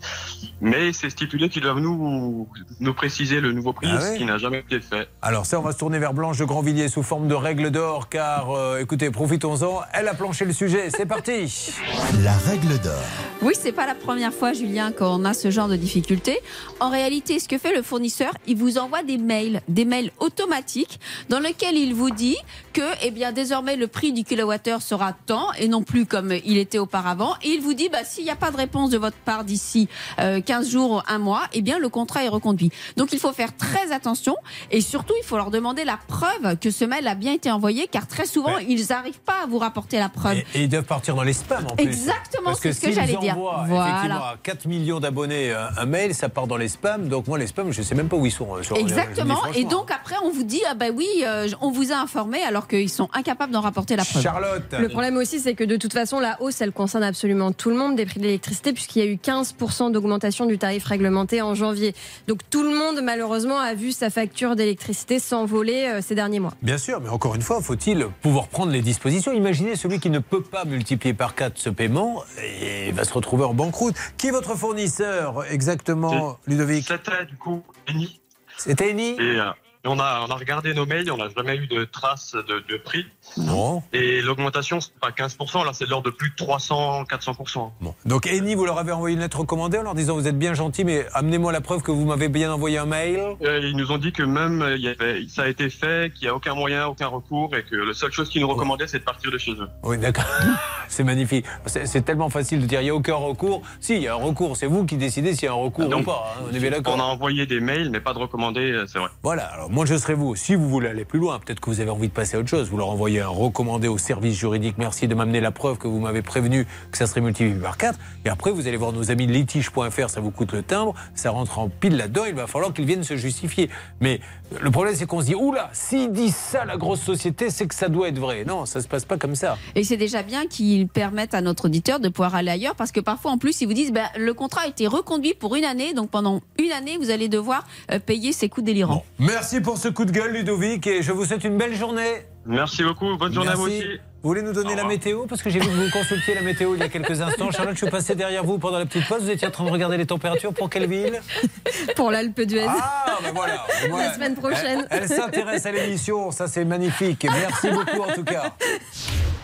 [0.61, 2.47] Mais c'est stipulé qu'ils doivent nous,
[2.79, 5.09] nous préciser le nouveau prix, Ah ouais ce qui n'a jamais été fait.
[5.21, 8.09] Alors ça, on va se tourner vers Blanche de Grandvilliers sous forme de règle d'or,
[8.09, 11.75] car, euh, écoutez, profitons-en, elle a planché le sujet, c'est parti
[12.23, 13.01] La règle d'or.
[13.41, 16.37] Oui, c'est pas la première fois, Julien, qu'on a ce genre de difficulté.
[16.79, 20.99] En réalité, ce que fait le fournisseur, il vous envoie des mails, des mails automatiques,
[21.29, 22.37] dans lesquels il vous dit
[22.73, 26.57] que, eh bien, désormais, le prix du kilowattheure sera tant et non plus comme il
[26.57, 27.35] était auparavant.
[27.43, 29.87] Et il vous dit, bah, s'il n'y a pas de réponse de votre part d'ici
[30.19, 32.71] euh, 15 jours, un mois, eh bien, le contrat est reconduit.
[32.97, 34.35] Donc, il faut faire très attention
[34.71, 37.87] et surtout, il faut leur demander la preuve que ce mail a bien été envoyé,
[37.87, 40.37] car très souvent, ils n'arrivent pas à vous rapporter la preuve.
[40.37, 41.85] Et, et ils doivent partir dans les spams en plus.
[41.85, 43.35] Exactement, c'est ce que j'allais dire.
[43.37, 43.87] Voilà.
[43.89, 47.07] Effectivement, à 4 millions d'abonnés un, un mail, ça part dans les spams.
[47.07, 48.55] Donc moi, les spams, je ne sais même pas où ils sont.
[48.55, 49.39] euh, sur- Exactement.
[49.55, 52.60] Et donc après, on vous dit, ah ben oui, euh, on vous a informé, alors
[52.67, 54.21] qu'ils sont incapables d'en rapporter la preuve.
[54.21, 54.73] Charlotte.
[54.77, 57.75] Le problème aussi, c'est que de toute façon, la hausse, elle concerne absolument tout le
[57.75, 61.55] monde des prix de l'électricité, puisqu'il y a eu 15% d'augmentation du tarif réglementé en
[61.55, 61.93] janvier.
[62.27, 66.53] Donc tout le monde, malheureusement, a vu sa facture d'électricité s'envoler euh, ces derniers mois.
[66.61, 69.33] Bien sûr, mais encore une fois, faut-il pouvoir prendre les dispositions?
[69.33, 73.43] Imaginez celui qui ne peut pas multiplier par 4 ce paiement et va se retrouver
[73.43, 73.95] en banqueroute.
[74.17, 76.87] Qui est votre fournisseur exactement, Ludovic?
[76.87, 78.19] C'était du coup Eni.
[78.57, 79.49] C'était Eni Et euh,
[79.85, 82.77] on, a, on a regardé nos mails, on n'a jamais eu de traces de, de
[82.77, 83.05] prix.
[83.37, 83.83] Non.
[83.93, 87.71] Et l'augmentation, c'est pas 15%, là c'est de l'ordre de plus de 300, 400%.
[87.81, 87.95] Bon.
[88.05, 90.53] Donc Eni, vous leur avez envoyé une lettre recommandée en leur disant vous êtes bien
[90.53, 93.19] gentil, mais amenez-moi la preuve que vous m'avez bien envoyé un mail.
[93.41, 96.13] Euh, ils nous ont dit que même euh, il y avait, ça a été fait,
[96.13, 98.87] qu'il n'y a aucun moyen, aucun recours, et que la seule chose qu'ils nous recommandaient,
[98.87, 99.69] c'est de partir de chez eux.
[99.83, 100.25] Oui, d'accord.
[100.87, 101.45] C'est magnifique.
[101.67, 103.61] C'est tellement facile de dire il n'y a aucun recours.
[103.79, 104.57] Si, il y a un recours.
[104.57, 106.35] C'est vous qui décidez s'il y a un recours Donc, ou pas.
[106.37, 106.43] hein.
[106.51, 106.95] On est bien d'accord.
[106.97, 109.07] On a envoyé des mails, mais pas de recommandés, euh, c'est vrai.
[109.23, 110.35] Voilà, alors moi je serai vous.
[110.35, 112.49] Si vous voulez aller plus loin, peut-être que vous avez envie de passer à autre
[112.49, 112.69] chose.
[112.69, 114.75] Vous leur envoyez un recommandé au service juridique.
[114.77, 117.97] Merci de m'amener la preuve que vous m'avez prévenu que ça serait multiplié par 4.
[118.25, 120.93] Et après, vous allez voir nos amis de litige.fr, ça vous coûte le timbre.
[121.15, 122.23] Ça rentre en pile là-dedans.
[122.27, 123.69] Il va falloir qu'ils viennent se justifier.
[124.01, 124.19] Mais
[124.59, 127.75] le problème, c'est qu'on se dit oula, s'ils disent ça, la grosse société, c'est que
[127.75, 128.43] ça doit être vrai.
[128.45, 129.57] Non, ça se passe pas comme ça.
[129.75, 132.99] Et c'est déjà bien qu'ils permettent à notre auditeur de pouvoir aller ailleurs parce que
[132.99, 135.93] parfois en plus ils vous disent ben, le contrat a été reconduit pour une année
[135.93, 139.05] donc pendant une année vous allez devoir euh, payer ces coûts délirants.
[139.19, 142.25] Merci pour ce coup de gueule, Ludovic, et je vous souhaite une belle journée.
[142.45, 143.83] Merci beaucoup, bonne journée à vous aussi.
[144.23, 145.25] vous voulez nous donner la météo?
[145.27, 147.51] Parce que j'ai vu que vous consultiez la météo il y a quelques instants.
[147.51, 149.23] Charlotte, je suis passé derrière vous pendant la petite pause.
[149.23, 151.19] Vous étiez en train de regarder les températures pour quelle ville?
[151.95, 152.65] Pour l'Alpe d'Huez.
[152.67, 153.65] Ah, ben voilà.
[153.89, 154.87] La semaine prochaine.
[154.89, 157.25] Elle, elle s'intéresse à l'émission, ça c'est magnifique.
[157.29, 158.53] Merci beaucoup en tout cas.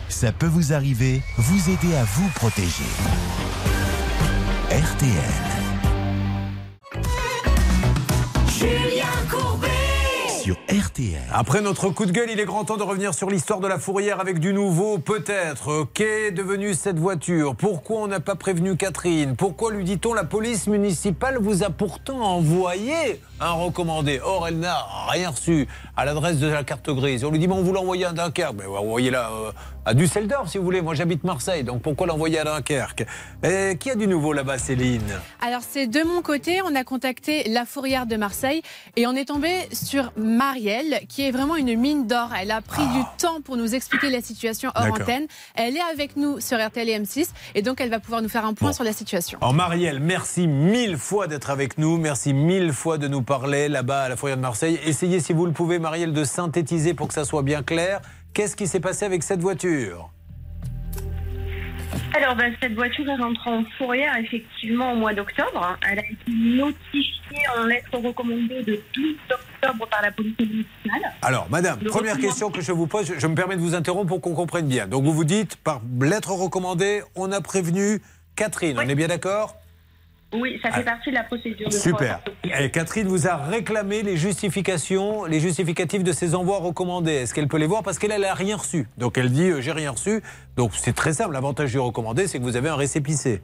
[0.10, 2.84] Ça peut vous arriver, vous aider à vous protéger.
[4.72, 5.58] RTL.
[11.34, 13.80] Après notre coup de gueule, il est grand temps de revenir sur l'histoire de la
[13.80, 15.88] fourrière avec du nouveau, peut-être.
[15.94, 17.56] Qu'est devenue cette voiture.
[17.56, 19.36] Pourquoi on n'a pas prévenu Catherine?
[19.36, 24.86] Pourquoi lui dit-on la police municipale vous a pourtant envoyé un recommandé Or, elle n'a
[25.10, 27.24] rien reçu à l'adresse de la carte grise.
[27.24, 28.56] On lui dit, bon, vous l'envoyez à Dunkerque.
[28.58, 29.52] Mais envoyez-la euh,
[29.86, 30.82] à Düsseldorf, si vous voulez.
[30.82, 33.06] Moi, j'habite Marseille, donc pourquoi l'envoyer à Dunkerque?
[33.44, 35.02] Et Qui a du nouveau là-bas, Céline?
[35.42, 38.62] Alors c'est de mon côté, on a contacté la fourrière de Marseille
[38.96, 42.32] et on est tombé sur Marielle qui est vraiment une mine d'or.
[42.40, 45.28] Elle a pris du temps pour nous expliquer la situation hors antenne.
[45.56, 48.46] Elle est avec nous sur RTL et M6 et donc elle va pouvoir nous faire
[48.46, 49.38] un point sur la situation.
[49.42, 54.04] Alors Marielle, merci mille fois d'être avec nous, merci mille fois de nous parler là-bas
[54.04, 54.80] à la Fourrière de Marseille.
[54.86, 58.02] Essayez si vous le pouvez, Marielle, de synthétiser pour que ça soit bien clair.
[58.34, 60.10] Qu'est-ce qui s'est passé avec cette voiture?
[62.16, 65.78] Alors, ben, cette voiture est rentrée en fourrière effectivement au mois d'octobre.
[65.92, 71.12] Elle a été notifiée en lettre recommandée de 12 octobre par la police municipale.
[71.22, 73.76] Alors, madame, Le première question que je vous pose, je, je me permets de vous
[73.76, 74.88] interrompre pour qu'on comprenne bien.
[74.88, 78.02] Donc vous vous dites, par lettre recommandée, on a prévenu
[78.38, 79.58] Catherine, on est bien d'accord?
[80.34, 82.20] Oui, ça fait partie de la procédure de Super.
[82.60, 87.14] Et Catherine vous a réclamé les justifications, les justificatifs de ces envois recommandés.
[87.14, 87.82] Est-ce qu'elle peut les voir?
[87.82, 88.88] Parce qu'elle, elle n'a rien reçu.
[88.98, 90.22] Donc elle dit, euh, j'ai rien reçu.
[90.58, 91.34] Donc c'est très simple.
[91.34, 93.42] L'avantage du recommandé, c'est que vous avez un récépissé.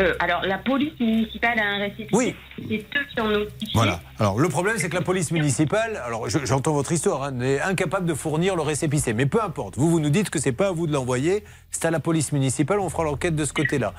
[0.00, 2.08] Euh, alors, la police municipale a un récépissé.
[2.12, 2.34] Oui.
[2.68, 3.68] C'est eux qui ont notifié.
[3.74, 4.00] Voilà.
[4.20, 7.60] Alors le problème, c'est que la police municipale, alors je- j'entends votre histoire, hein, est
[7.60, 9.12] incapable de fournir le récépissé.
[9.12, 9.76] Mais peu importe.
[9.76, 12.32] Vous, vous nous dites que c'est pas à vous de l'envoyer, c'est à la police
[12.32, 12.78] municipale.
[12.78, 13.92] On fera l'enquête de ce côté-là.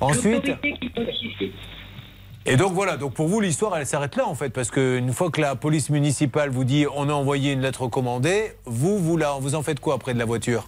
[0.00, 0.50] Ensuite.
[2.46, 5.30] Et donc voilà, donc pour vous l'histoire elle s'arrête là en fait, parce qu'une fois
[5.30, 9.32] que la police municipale vous dit on a envoyé une lettre recommandée, vous vous, la,
[9.38, 10.66] vous en faites quoi après de la voiture?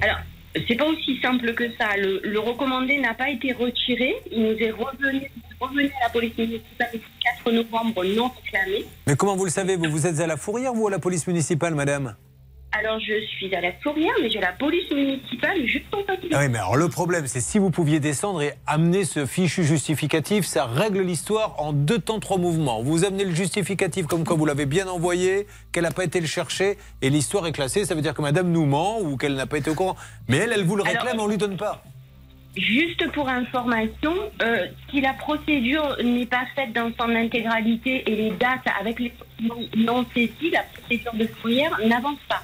[0.00, 0.16] Alors,
[0.54, 1.96] c'est pas aussi simple que ça.
[1.96, 4.14] Le, le recommandé n'a pas été retiré.
[4.30, 5.30] Il nous est revenu,
[5.60, 7.00] revenu à la police municipale le
[7.44, 8.84] 4 novembre non réclamé.
[9.06, 9.76] Mais comment vous le savez?
[9.76, 12.16] Vous vous êtes à la fourrière ou à la police municipale, madame?
[12.74, 16.38] Alors, je suis à la fourrière, mais j'ai la police municipale juste en face Ah
[16.40, 20.46] oui, mais alors le problème, c'est si vous pouviez descendre et amener ce fichu justificatif,
[20.46, 22.82] ça règle l'histoire en deux temps, trois mouvements.
[22.82, 26.26] Vous amenez le justificatif comme quoi vous l'avez bien envoyé, qu'elle n'a pas été le
[26.26, 27.84] chercher, et l'histoire est classée.
[27.84, 29.96] Ça veut dire que madame nous ment ou qu'elle n'a pas été au courant.
[30.28, 31.82] Mais elle, elle vous le réclame, on lui donne pas.
[32.56, 38.30] Juste pour information, euh, si la procédure n'est pas faite dans son intégralité et les
[38.30, 39.12] dates avec les
[39.42, 42.42] non, non saisis, la procédure de fourrière n'avance pas.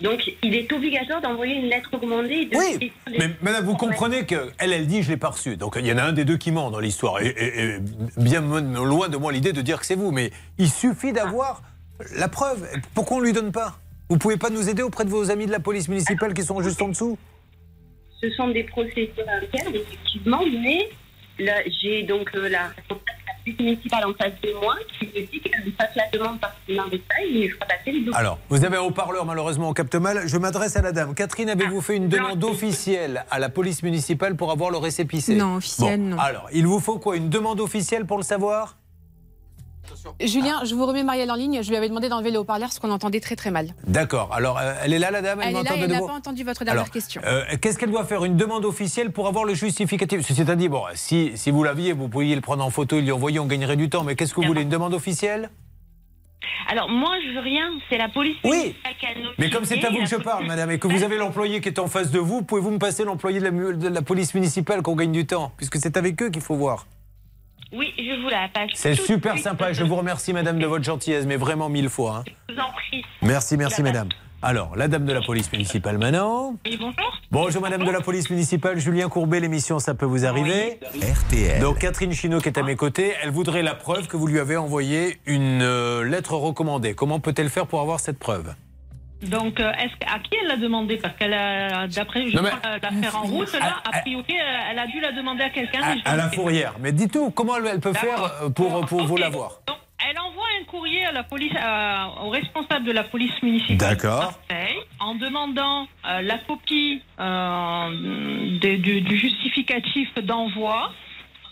[0.00, 2.44] Donc, il est obligatoire d'envoyer une lettre recommandée.
[2.46, 5.56] De Oui, Mais madame, vous comprenez qu'elle, elle dit je l'ai pas reçu.
[5.56, 7.20] Donc il y en a un des deux qui ment dans l'histoire.
[7.22, 7.78] Et, et- et
[8.18, 10.10] bien loin de moi l'idée de dire que c'est vous.
[10.10, 11.62] Mais il suffit d'avoir
[12.16, 12.68] la preuve.
[12.94, 13.78] Pourquoi on lui donne pas?
[14.10, 16.60] Vous pouvez pas nous aider auprès de vos amis de la police municipale qui sont
[16.60, 17.16] juste en dessous?
[18.20, 20.88] Ce sont des procédures internes, effectivement, mais
[21.80, 22.70] j'ai donc euh, la,
[23.46, 26.40] la police municipale en face de moi qui me dit qu'elle me fasse la demande
[26.40, 28.16] par en détail et je ferai passer les documents.
[28.16, 30.22] Alors, vous avez un haut-parleur, malheureusement, on capte mal.
[30.26, 31.14] Je m'adresse à la dame.
[31.14, 35.56] Catherine, avez-vous fait une demande officielle à la police municipale pour avoir le récépissé Non,
[35.56, 36.18] officielle, Bon, non.
[36.18, 37.16] Alors, il vous faut quoi?
[37.16, 38.76] Une demande officielle pour le savoir?
[40.20, 41.60] Julien, je vous remets Marielle en ligne.
[41.62, 43.68] Je lui avais demandé d'enlever le haut-parleur parce qu'on entendait très très mal.
[43.86, 44.32] D'accord.
[44.32, 45.40] Alors, euh, elle est là, la dame?
[45.42, 47.20] Elle est là elle n'a pas entendu votre dernière Alors, question.
[47.24, 48.24] euh, Qu'est-ce qu'elle doit faire?
[48.24, 50.20] Une demande officielle pour avoir le justificatif?
[50.26, 53.38] C'est-à-dire, bon, si, si vous l'aviez, vous pourriez le prendre en photo et lui envoyer,
[53.38, 54.04] on gagnerait du temps.
[54.04, 55.50] Mais qu'est-ce que vous voulez Une demande officielle?
[56.68, 59.34] Alors, moi, je veux rien, c'est la police municipale qui a notifié.
[59.38, 61.68] Mais comme c'est à vous que je parle, madame, et que vous avez l'employé qui
[61.68, 65.12] est en face de vous, pouvez-vous me passer l'employé de la police municipale qu'on gagne
[65.12, 65.52] du temps?
[65.56, 66.86] Puisque c'est avec eux qu'il faut voir.
[67.76, 68.70] Oui, je vous la passe.
[68.74, 69.44] C'est super suite.
[69.44, 69.72] sympa.
[69.72, 72.22] Je vous remercie, madame, de votre gentillesse, mais vraiment mille fois.
[72.26, 72.32] hein.
[72.48, 73.04] Je vous en prie.
[73.22, 74.08] Merci, merci, madame.
[74.42, 76.54] Alors, la dame de la police municipale maintenant.
[76.66, 77.12] Oui, bonjour.
[77.32, 80.78] Bonjour Madame de la police municipale, Julien Courbet, l'émission Ça peut vous arriver.
[80.94, 81.60] RTL.
[81.60, 84.38] Donc Catherine Chino qui est à mes côtés, elle voudrait la preuve que vous lui
[84.38, 86.94] avez envoyé une euh, lettre recommandée.
[86.94, 88.54] Comment peut-elle faire pour avoir cette preuve?
[89.22, 90.96] Donc, euh, est-ce à qui elle l'a demandé?
[90.98, 94.70] Parce qu'elle a, d'après je Non, crois, euh, l'affaire en route, là, a priori, euh,
[94.70, 95.80] elle a dû la demander à quelqu'un.
[96.04, 96.74] à, à la fourrière.
[96.80, 99.60] Mais dites-nous, comment elle, elle peut faire pour, pour vous l'avoir.
[100.08, 104.34] Elle envoie un courrier à la police, euh, au responsable de la police municipale D'accord.
[104.48, 110.92] de Marseille en demandant euh, la copie euh, du, du justificatif d'envoi.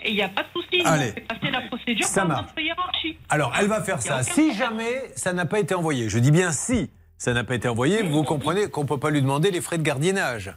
[0.05, 0.83] Et il n'y a pas de souci.
[0.85, 1.13] Allez.
[1.13, 2.43] fait passer la procédure Ça par marche.
[2.49, 3.17] notre hiérarchie.
[3.31, 4.23] Alors, elle va faire ça.
[4.23, 7.69] Si jamais ça n'a pas été envoyé, je dis bien si, ça n'a pas été
[7.69, 10.55] envoyé, vous comprenez qu'on ne peut pas lui demander les frais de gardiennage.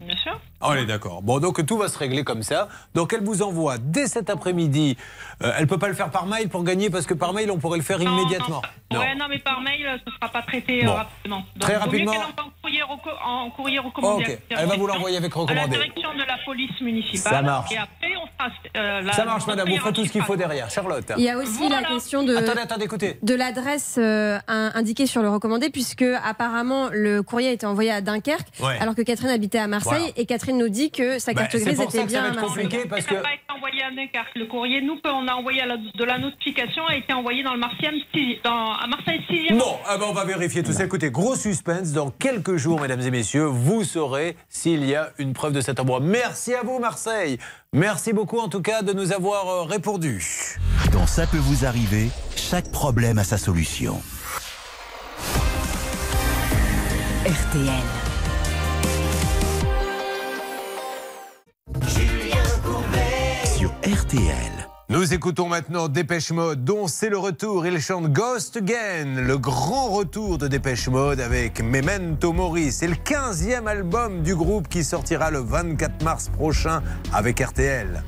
[0.00, 0.40] Bien sûr.
[0.64, 1.22] Ah, On est d'accord.
[1.22, 2.68] Bon, donc tout va se régler comme ça.
[2.94, 4.96] Donc elle vous envoie dès cet après-midi.
[5.42, 7.58] Euh, elle peut pas le faire par mail pour gagner parce que par mail on
[7.58, 8.62] pourrait le faire immédiatement.
[8.92, 9.00] Non.
[9.00, 10.94] Ouais, non, mais par mail, ce ne sera pas traité euh, Bon.
[10.94, 11.36] rapidement.
[11.38, 12.12] Donc, Très mieux rapidement.
[12.12, 12.82] en courrier,
[13.24, 14.38] en courrier recommandé.
[14.54, 15.58] À Elle va vous l'envoyer avec À recommandé.
[15.76, 17.32] la direction de la police municipale.
[17.32, 17.72] Ça marche.
[17.72, 18.50] Et après, on fera.
[18.76, 19.68] euh, la- Ça marche, madame.
[19.68, 20.70] Vous ferez tout ce qu'il faut derrière.
[20.70, 21.10] Charlotte.
[21.16, 23.18] Il y a aussi la question de, Attendez, attendez, écoutez.
[23.22, 27.90] de l'adresse euh, in- indiquée sur le recommandé, puisque apparemment le courrier a été envoyé
[27.90, 28.78] à Dunkerque, Ouais.
[28.78, 30.12] alors que Catherine habitait à Marseille, Voilà.
[30.16, 32.20] et Catherine nous dit que sa Bah, carte c'est grise pour ça était que ça
[32.20, 33.10] bien va à être compliqué parce que.
[33.10, 34.30] Ça n'a pas été envoyé à Dunkerque.
[34.36, 37.54] Le courrier, nous, qu'on a envoyé à la- de la notification, a été envoyé dans
[37.54, 38.04] le Marseille,
[38.44, 39.56] dans, à Marseille 6e.
[39.58, 40.84] Bon, ah ben, on va vérifier tout ça.
[40.84, 41.92] Écoutez, gros suspense.
[41.92, 45.80] Dans quelques jours, mesdames et messieurs, vous saurez s'il y a une preuve de cet
[45.80, 46.00] endroit.
[46.00, 47.38] Merci à vous, Marseille.
[47.72, 50.22] Merci beaucoup, en tout cas, de nous avoir euh, répondu.
[50.92, 54.00] Dans Ça peut vous arriver, chaque problème a sa solution.
[57.26, 58.03] RTL.
[63.84, 64.66] RTL.
[64.88, 67.66] Nous écoutons maintenant Dépêche Mode, dont c'est le retour.
[67.66, 72.72] Il chante Ghost Again, le grand retour de Dépêche Mode avec Memento Mori.
[72.72, 76.82] C'est le 15e album du groupe qui sortira le 24 mars prochain
[77.12, 78.02] avec RTL.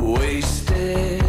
[0.00, 1.23] Wasted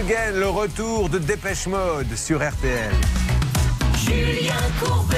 [0.00, 2.90] Again, le retour de Dépêche Mode sur RTL.
[3.98, 5.16] Julien Courbet.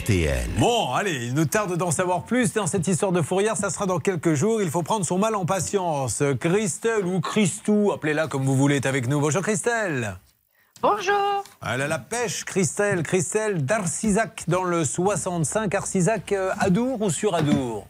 [0.00, 0.50] RTL.
[0.58, 3.56] Bon, allez, il nous tarde d'en savoir plus dans cette histoire de fourrière.
[3.56, 4.60] Ça sera dans quelques jours.
[4.60, 6.24] Il faut prendre son mal en patience.
[6.40, 9.20] Christelle ou Christou, appelez-la comme vous voulez, est avec nous.
[9.20, 10.16] Bonjour Christelle.
[10.82, 11.44] Bonjour.
[11.64, 13.04] Elle a la pêche, Christelle.
[13.04, 15.72] Christelle d'Arcisac dans le 65.
[15.76, 17.86] Arcisac, euh, Adour ou sur Adour?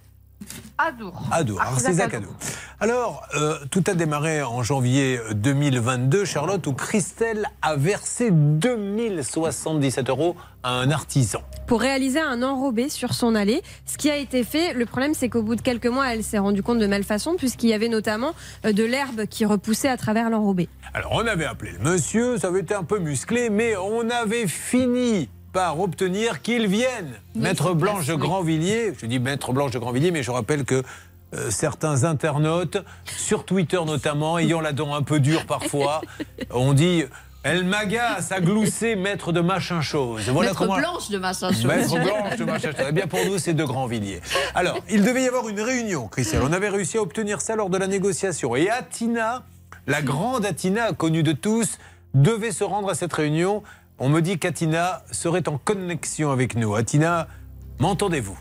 [0.76, 1.22] Adour.
[1.30, 2.34] Adour, Arcisac Adour.
[2.80, 10.36] Alors, euh, tout a démarré en janvier 2022, Charlotte, où Christelle a versé 2077 euros
[10.62, 11.40] à un artisan.
[11.66, 13.62] pour réaliser un enrobé sur son allée.
[13.84, 16.38] Ce qui a été fait, le problème c'est qu'au bout de quelques mois, elle s'est
[16.38, 18.32] rendue compte de malfaçon puisqu'il y avait notamment
[18.64, 20.68] euh, de l'herbe qui repoussait à travers l'enrobé.
[20.94, 24.46] Alors, on avait appelé le monsieur, ça avait été un peu musclé, mais on avait
[24.46, 27.14] fini par obtenir qu'il vienne.
[27.34, 30.82] Maître Blanche de Grandvilliers, je dis Maître Blanche de Grandvilliers, mais je rappelle que
[31.34, 36.00] euh, certains internautes, sur Twitter notamment, ayant la dent un peu dure parfois,
[36.50, 37.04] ont dit
[37.42, 40.28] Elle m'agace à glousser maître de machin chose.
[40.30, 41.64] Voilà Maître comment- Blanche de machin chose.
[41.66, 42.86] Maître Blanche de machin chose.
[42.88, 44.20] Eh bien, pour nous, c'est de Grandvilliers.
[44.54, 46.40] Alors, il devait y avoir une réunion, Christelle.
[46.42, 48.56] On avait réussi à obtenir ça lors de la négociation.
[48.56, 49.44] Et Atina,
[49.86, 51.78] la grande Atina, connue de tous,
[52.14, 53.62] devait se rendre à cette réunion.
[53.98, 56.74] On me dit qu'Atina serait en connexion avec nous.
[56.74, 57.28] Atina,
[57.80, 58.38] m'entendez-vous?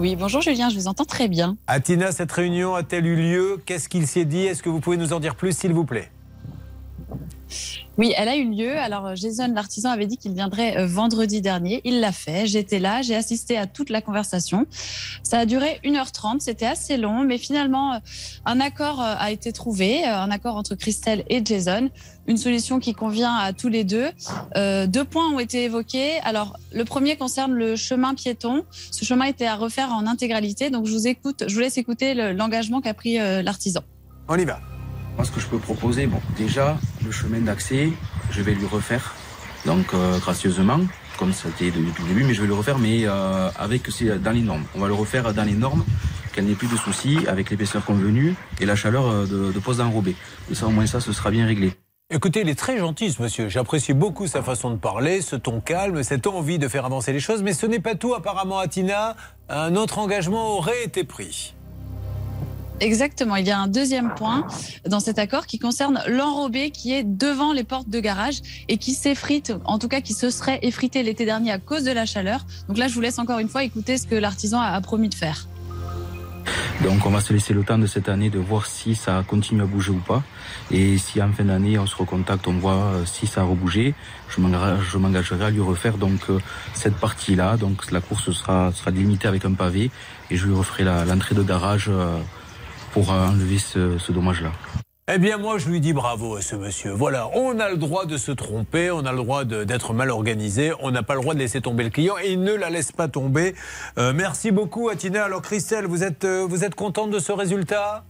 [0.00, 1.56] Oui, bonjour Julien, je vous entends très bien.
[1.68, 3.62] Atina, cette réunion a-t-elle eu lieu?
[3.64, 4.40] Qu'est-ce qu'il s'est dit?
[4.40, 6.10] Est-ce que vous pouvez nous en dire plus, s'il vous plaît?
[7.96, 8.76] Oui, elle a eu lieu.
[8.76, 11.80] Alors, Jason, l'artisan, avait dit qu'il viendrait euh, vendredi dernier.
[11.84, 12.44] Il l'a fait.
[12.48, 14.66] J'étais là, j'ai assisté à toute la conversation.
[15.22, 17.98] Ça a duré 1h30, c'était assez long, mais finalement, euh,
[18.46, 21.88] un accord euh, a été trouvé, un accord entre Christelle et Jason,
[22.26, 24.08] une solution qui convient à tous les deux.
[24.56, 26.18] Euh, deux points ont été évoqués.
[26.24, 28.64] Alors, le premier concerne le chemin piéton.
[28.90, 32.14] Ce chemin était à refaire en intégralité, donc je vous écoute, je vous laisse écouter
[32.14, 33.80] le- l'engagement qu'a pris euh, l'artisan.
[34.28, 34.60] On y va.
[35.16, 37.90] Moi, ce que je peux proposer, bon, déjà, le chemin d'accès,
[38.30, 39.14] je vais lui refaire,
[39.64, 40.80] donc euh, gracieusement,
[41.18, 43.88] comme ça a été depuis le début, mais je vais le refaire, mais euh, avec
[43.90, 44.64] c'est dans les normes.
[44.74, 45.84] On va le refaire dans les normes,
[46.32, 49.76] qu'elle n'ait plus de soucis avec l'épaisseur convenue et la chaleur euh, de, de pose
[49.76, 50.16] d'enrobé.
[50.50, 51.74] Et ça, au moins, ça, ce sera bien réglé.
[52.10, 53.48] Écoutez, il est très gentil, ce monsieur.
[53.48, 57.18] J'apprécie beaucoup sa façon de parler, ce ton calme, cette envie de faire avancer les
[57.18, 57.42] choses.
[57.42, 58.12] Mais ce n'est pas tout.
[58.12, 59.16] Apparemment, Atina,
[59.48, 61.54] un autre engagement aurait été pris.
[62.80, 63.36] Exactement.
[63.36, 64.46] Il y a un deuxième point
[64.86, 68.92] dans cet accord qui concerne l'enrobé qui est devant les portes de garage et qui
[68.92, 72.44] s'effrite, en tout cas qui se serait effrité l'été dernier à cause de la chaleur.
[72.68, 75.14] Donc là, je vous laisse encore une fois écouter ce que l'artisan a promis de
[75.14, 75.48] faire.
[76.82, 79.62] Donc, on va se laisser le temps de cette année de voir si ça continue
[79.62, 80.22] à bouger ou pas.
[80.70, 83.94] Et si en fin d'année, on se recontacte, on voit euh, si ça a rebougé,
[84.28, 84.40] je
[84.98, 86.38] m'engagerai à lui refaire donc euh,
[86.74, 87.56] cette partie-là.
[87.56, 89.90] Donc, la course sera, sera limitée avec un pavé
[90.30, 92.18] et je lui referai l'entrée de garage euh,
[92.92, 94.52] pour enlever ce, ce dommage-là.
[95.12, 96.90] Eh bien, moi, je lui dis bravo à ce monsieur.
[96.90, 100.72] Voilà, on a le droit de se tromper, on a le droit d'être mal organisé,
[100.80, 102.90] on n'a pas le droit de laisser tomber le client et il ne la laisse
[102.90, 103.54] pas tomber.
[103.98, 105.24] Euh, merci beaucoup, Atina.
[105.24, 108.04] Alors, Christelle, vous êtes, euh, vous êtes contente de ce résultat?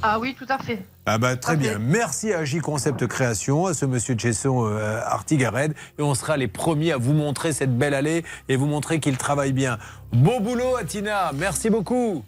[0.00, 0.84] Ah oui, tout à fait.
[1.06, 1.80] Ah bah très bien.
[1.80, 5.74] Merci à J Concept Création, à ce monsieur Jason euh, Artigared.
[5.98, 9.16] Et on sera les premiers à vous montrer cette belle allée et vous montrer qu'il
[9.16, 9.76] travaille bien.
[10.12, 11.32] Beau boulot, Atina.
[11.34, 12.24] Merci beaucoup.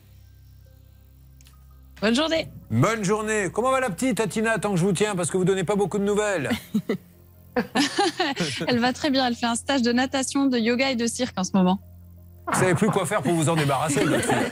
[2.04, 2.48] Bonne journée.
[2.70, 3.48] Bonne journée.
[3.50, 5.74] Comment va la petite, Atina, tant que je vous tiens, parce que vous donnez pas
[5.74, 6.50] beaucoup de nouvelles?
[8.66, 9.26] Elle va très bien.
[9.26, 11.80] Elle fait un stage de natation, de yoga et de cirque en ce moment.
[12.52, 14.50] Vous savez plus quoi faire pour vous en débarrasser, votre fille.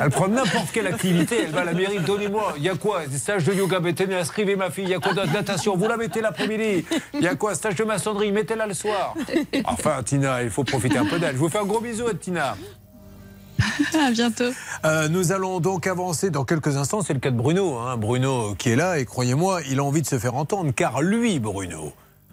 [0.00, 3.06] Elle prend n'importe quelle activité, elle va à la mairie, donnez-moi, il y a quoi?
[3.06, 5.86] Des stages de yoga, tenez, inscrivez ma fille, il y a quoi de natation, vous
[5.86, 7.54] la mettez l'après-midi, il y a quoi?
[7.54, 9.14] Stage de maçonnerie, mettez-la le soir.
[9.66, 11.34] Enfin, Tina, il faut profiter un peu d'elle.
[11.34, 12.56] Je vous fais un gros bisou, Tina.
[13.94, 14.50] À bientôt.
[14.84, 17.02] Euh, nous allons donc avancer dans quelques instants.
[17.02, 17.78] C'est le cas de Bruno.
[17.78, 17.96] hein.
[17.96, 20.72] Bruno qui est là et croyez-moi, il a envie de se faire entendre.
[20.74, 21.92] Car lui, Bruno,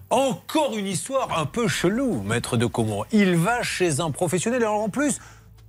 [0.09, 3.03] encore une histoire un peu chelou, maître de Comont.
[3.11, 4.63] Il va chez un professionnel.
[4.63, 5.19] Alors en plus,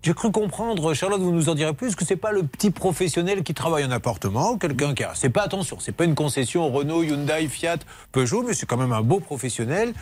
[0.02, 3.42] j'ai cru comprendre, Charlotte, vous nous en direz plus, que c'est pas le petit professionnel
[3.42, 5.10] qui travaille en appartement, quelqu'un qui a.
[5.14, 7.78] C'est pas attention, c'est pas une concession Renault, Hyundai, Fiat,
[8.12, 9.92] Peugeot, mais c'est quand même un beau professionnel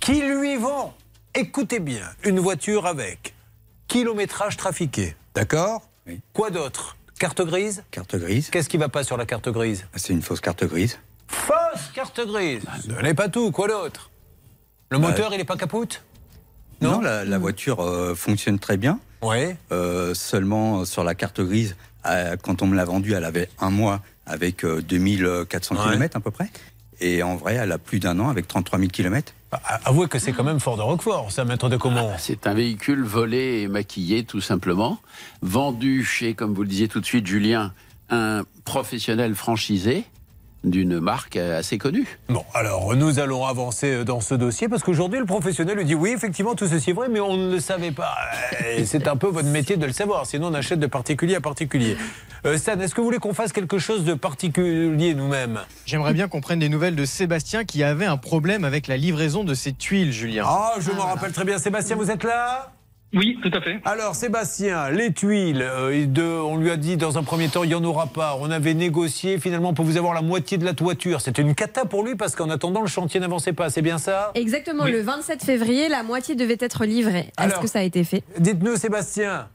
[0.00, 0.92] qui lui vend,
[1.36, 3.33] écoutez bien, une voiture avec
[3.88, 5.16] kilométrage trafiqué.
[5.34, 5.82] D'accord
[6.32, 8.50] Quoi d'autre Carte grise Carte grise.
[8.50, 10.98] Qu'est-ce qui va pas sur la carte grise C'est une fausse carte grise.
[11.28, 14.10] Fausse carte grise Ne n'est pas tout, quoi d'autre
[14.90, 16.02] Le Bah, moteur, il n'est pas capote
[16.80, 18.98] Non, la, la voiture euh, fonctionne très bien.
[19.22, 19.56] Ouais.
[20.12, 23.70] seulement euh, sur la carte grise, euh, quand on me l'a vendue, elle avait un
[23.70, 25.92] mois avec euh, 2400 Ouais.
[25.92, 26.50] km à peu près.
[27.00, 29.32] Et en vrai, elle a plus d'un an avec 33 000 km.
[29.84, 32.12] Avouez que c'est quand même fort de Roquefort, ça, maître de Comont.
[32.18, 34.98] C'est un véhicule volé et maquillé, tout simplement,
[35.42, 37.72] vendu chez, comme vous le disiez tout de suite, Julien,
[38.10, 40.04] un professionnel franchisé
[40.64, 42.18] d'une marque assez connue.
[42.28, 46.10] Bon, alors nous allons avancer dans ce dossier parce qu'aujourd'hui le professionnel lui dit oui,
[46.10, 48.14] effectivement, tout ceci est vrai, mais on ne le savait pas.
[48.76, 51.40] Et c'est un peu votre métier de le savoir, sinon on achète de particulier à
[51.40, 51.96] particulier.
[52.46, 55.60] Euh, Stan, est-ce que vous voulez qu'on fasse quelque chose de particulier nous-mêmes?
[55.86, 59.44] J'aimerais bien qu'on prenne des nouvelles de Sébastien qui avait un problème avec la livraison
[59.44, 60.44] de ses tuiles, Julien.
[60.46, 61.58] Ah, je m'en rappelle très bien.
[61.58, 62.73] Sébastien, vous êtes là?
[63.14, 63.80] Oui, tout à fait.
[63.84, 67.68] Alors, Sébastien, les tuiles, euh, de- on lui a dit dans un premier temps, il
[67.68, 68.36] n'y en aura pas.
[68.40, 71.20] On avait négocié finalement pour vous avoir la moitié de la toiture.
[71.20, 73.70] C'était une cata pour lui parce qu'en attendant, le chantier n'avançait pas.
[73.70, 74.32] C'est bien ça?
[74.34, 74.92] Exactement, Oui.
[74.92, 77.30] le 27 février, la moitié devait être livrée.
[77.40, 78.22] Est-ce que ça a été fait?
[78.38, 79.48] Dites-nous, Sébastien.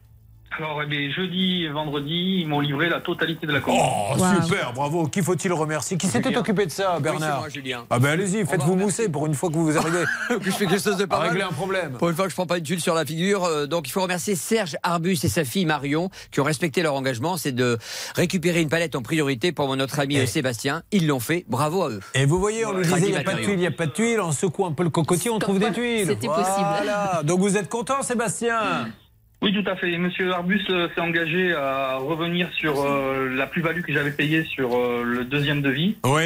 [0.58, 3.80] Alors, eh bien, jeudi et vendredi, ils m'ont livré la totalité de la commande.
[4.20, 5.08] Oh, super, bravo.
[5.08, 7.86] Qui faut-il remercier Qui s'était occupé de ça, Oui, Bernard c'est moi, Julien.
[7.90, 10.04] Ah ben allez-y, faites-vous mousser pour une fois que vous arrivez.
[10.30, 11.94] que je fais quelque chose de pas régler un problème.
[11.94, 13.92] Pour une fois que je prends pas une tuile sur la figure, euh, donc il
[13.92, 17.78] faut remercier Serge Arbus et sa fille Marion qui ont respecté leur engagement, c'est de
[18.16, 20.82] récupérer une palette en priorité pour notre ami euh, Sébastien.
[20.92, 22.02] Ils l'ont fait, bravo à eux.
[22.16, 23.72] Et vous voyez, on nous disait il n'y a pas de tuiles, il n'y a
[23.72, 24.20] pas de tuiles.
[24.20, 26.08] On secoue un peu le cocotier, on trouve des tuiles.
[26.08, 27.08] c'était Voilà.
[27.14, 27.26] possible.
[27.28, 28.88] Donc vous êtes content, Sébastien?
[29.42, 29.98] Oui, tout à fait.
[29.98, 34.76] Monsieur Arbus euh, s'est engagé à revenir sur euh, la plus-value que j'avais payée sur
[34.76, 35.96] euh, le deuxième devis.
[36.04, 36.24] Oui.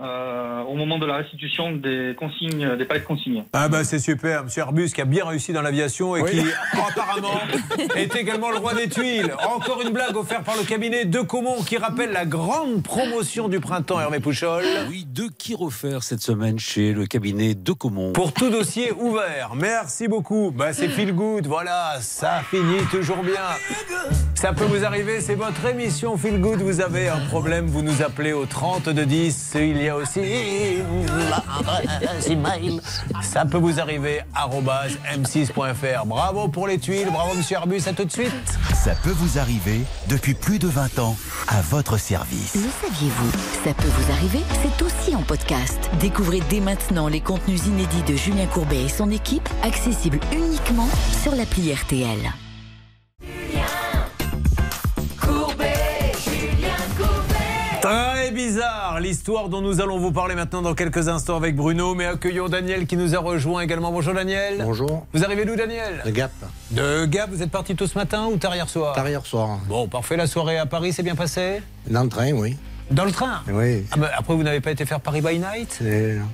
[0.00, 3.44] euh, au moment de la restitution des consignes, des palettes consignes.
[3.52, 6.30] Ah bah c'est super, Monsieur Arbus qui a bien réussi dans l'aviation et Oui.
[6.30, 7.38] qui apparemment
[7.96, 9.30] est également le roi des tuiles.
[9.54, 13.60] Encore une blague offerte par le cabinet de Comont qui rappelle la grande promotion du
[13.60, 14.64] printemps Hervé Pouchol.
[14.88, 18.12] Oui, deux qui refaire cette semaine chez le cabinet de Comont.
[18.12, 19.52] Pour tout dossier ouvert.
[19.54, 20.50] Merci beaucoup.
[20.50, 23.42] Bah c'est feel good, voilà, ça finit toujours bien.
[24.36, 26.60] Ça peut vous arriver, c'est votre émission Feel Good.
[26.60, 29.52] Vous avez un problème, vous nous appelez au 30 de 10.
[29.56, 30.20] Il y a aussi
[32.28, 32.80] email.
[33.22, 36.06] Ça peut vous arriver, arobase m6.fr.
[36.06, 38.30] Bravo pour les tuiles, bravo Monsieur Arbus, à tout de suite.
[38.72, 41.16] Ça peut vous arriver depuis plus de 20 ans
[41.48, 42.54] à votre service.
[42.54, 43.32] Le saviez-vous?
[43.64, 45.90] Ça peut vous arriver, c'est aussi en podcast.
[45.98, 50.88] Découvrez dès maintenant les contenus inédits de Julien Courbet et son équipe, accessibles uniquement
[51.22, 52.32] sur l'appli RTL.
[57.84, 62.06] Très bizarre l'histoire dont nous allons vous parler maintenant dans quelques instants avec Bruno, mais
[62.06, 63.92] accueillons Daniel qui nous a rejoint également.
[63.92, 64.62] Bonjour Daniel.
[64.64, 65.06] Bonjour.
[65.12, 66.00] Vous arrivez d'où Daniel?
[66.02, 66.30] De Gap.
[66.70, 68.94] De Gap, vous êtes parti tôt ce matin ou tard hier soir?
[68.94, 69.58] Tard hier soir.
[69.68, 71.60] Bon, parfait, la soirée à Paris s'est bien passée?
[71.86, 72.56] Dans le train, oui.
[72.90, 73.42] Dans le train?
[73.52, 73.84] Oui.
[73.92, 75.82] Ah bah, Après, vous n'avez pas été faire Paris by night?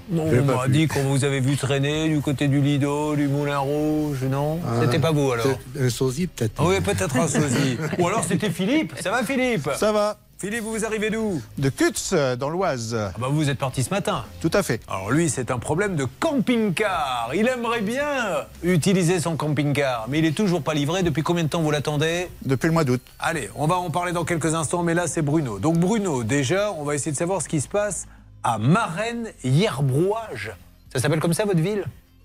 [0.09, 3.59] Non, on m'a dit qu'on vous avait vu traîner du côté du Lido, du Moulin
[3.59, 4.61] Rouge, non?
[4.65, 5.47] Ah, C'était pas vous alors
[5.81, 6.53] Un sosie, peut-être.
[6.59, 7.77] Ah Oui, peut-être un sosie.
[7.99, 8.95] Ou alors c'était Philippe.
[9.01, 9.69] Ça va Philippe?
[9.75, 10.17] Ça va.
[10.41, 12.95] Philippe, vous arrivez d'où De Kutz, dans l'Oise.
[12.99, 14.25] Ah bah vous êtes parti ce matin.
[14.41, 14.81] Tout à fait.
[14.89, 17.33] Alors lui, c'est un problème de camping-car.
[17.35, 21.03] Il aimerait bien utiliser son camping-car, mais il est toujours pas livré.
[21.03, 23.03] Depuis combien de temps vous l'attendez Depuis le mois d'août.
[23.19, 25.59] Allez, on va en parler dans quelques instants, mais là c'est Bruno.
[25.59, 28.07] Donc Bruno, déjà, on va essayer de savoir ce qui se passe
[28.43, 30.53] à Marennes-Yerbrouage.
[30.91, 31.85] Ça s'appelle comme ça votre ville?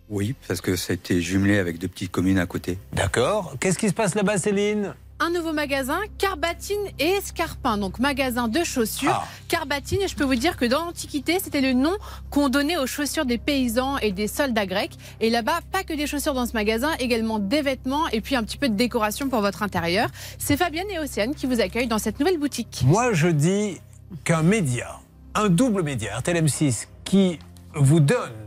[0.10, 2.78] Oui, parce que ça a été jumelé avec deux petites communes à côté.
[2.94, 3.56] D'accord.
[3.60, 4.94] Qu'est-ce qui se passe là-bas, Céline?
[5.22, 9.14] Un nouveau magasin, Carbatine et Escarpin, donc magasin de chaussures.
[9.14, 9.26] Ah.
[9.48, 11.94] Carbatine, je peux vous dire que dans l'Antiquité, c'était le nom
[12.30, 14.98] qu'on donnait aux chaussures des paysans et des soldats grecs.
[15.22, 18.44] Et là-bas, pas que des chaussures dans ce magasin, également des vêtements et puis un
[18.44, 20.10] petit peu de décoration pour votre intérieur.
[20.38, 22.84] C'est Fabienne et Océane qui vous accueillent dans cette nouvelle boutique.
[22.86, 23.80] Moi, je dis
[24.26, 25.00] qu'un média,
[25.34, 27.40] un double média, RTL M6, qui
[27.74, 28.45] vous donne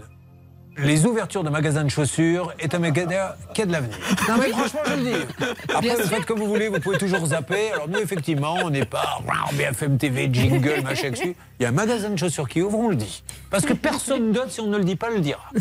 [0.79, 3.97] les ouvertures de magasins de chaussures est un média qui a de l'avenir.
[4.29, 5.25] Non, mais franchement, je le dis.
[5.69, 6.11] Après, Bien vous sûr.
[6.11, 7.71] faites comme vous voulez, vous pouvez toujours zapper.
[7.73, 9.21] Alors, nous, effectivement, on n'est pas
[9.53, 11.35] BFM TV, jingle, machin, dessus.
[11.59, 13.23] Il y a un magasin de chaussures qui ouvre, on le dit.
[13.51, 15.51] Parce que personne d'autre, si on ne le dit pas, le dira.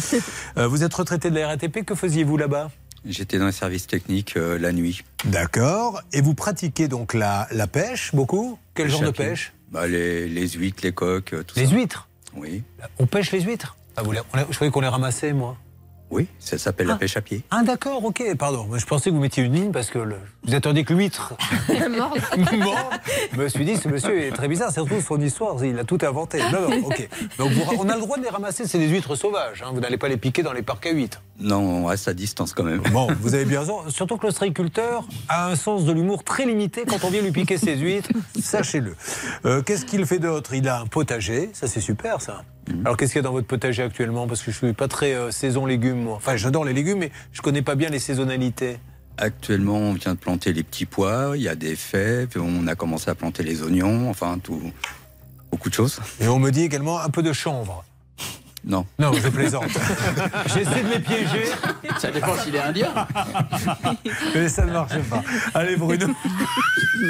[0.58, 2.72] Euh, vous êtes retraité de la RATP, que faisiez-vous là-bas?
[3.06, 5.04] J'étais dans le service technique euh, la nuit.
[5.26, 6.02] D'accord.
[6.14, 8.58] Et vous pratiquez donc la, la pêche, beaucoup?
[8.74, 9.54] Quel genre de pêche?
[9.72, 11.72] Bah, les, les huîtres, les coques, euh, tout Les ça.
[11.74, 12.08] huîtres?
[12.36, 12.64] Oui.
[13.00, 13.76] On pêche les huîtres?
[13.98, 15.58] Ah, vous les- on les- Je croyais qu'on les ramassait, moi.
[16.10, 17.44] Oui, ça s'appelle la pêche à pied.
[17.52, 18.70] Ah d'accord, ok, pardon.
[18.78, 20.16] Je pensais que vous mettiez une ligne parce que le-
[20.46, 21.34] vous attendiez que l'huître
[21.98, 22.16] Mort.
[22.58, 22.90] mort.
[23.34, 25.98] Je me suis dit, ce monsieur est très bizarre, surtout son histoire, il a tout
[26.04, 26.40] inventé.
[26.50, 27.10] Non, non, ok.
[27.38, 29.72] Donc vous- on a le droit de les ramasser, c'est des huîtres sauvages, hein.
[29.74, 31.22] vous n'allez pas les piquer dans les parcs à huîtres.
[31.42, 32.80] Non, on reste à distance quand même.
[32.94, 33.80] Bon, vous avez bien raison.
[33.90, 37.58] Surtout que l'ostréiculteur a un sens de l'humour très limité quand on vient lui piquer
[37.58, 38.12] ses huîtres,
[38.42, 38.96] sachez-le.
[39.46, 40.54] Euh, qu'est-ce qu'il fait d'autre?
[40.54, 42.44] Il a un potager, ça c'est super ça.
[42.84, 44.28] Alors qu'est-ce qu'il y a dans votre potager actuellement?
[44.28, 46.16] Parce que je suis pas très euh, saison légumes, moi.
[46.16, 48.78] Enfin, j'adore les légumes, mais je connais pas bien les saisonnalités.
[49.18, 52.76] Actuellement, on vient de planter les petits pois, il y a des fèves, on a
[52.76, 54.62] commencé à planter les oignons, enfin tout,
[55.50, 56.00] beaucoup de choses.
[56.20, 57.84] Et on me dit également un peu de chanvre.
[58.66, 58.86] Non.
[59.00, 59.66] Non, je plaisante.
[60.48, 61.46] J'essaie de les piéger.
[62.00, 62.94] Ça dépend s'il est indien.
[64.36, 65.24] Mais ça ne marche pas.
[65.54, 66.08] Allez, Bruno.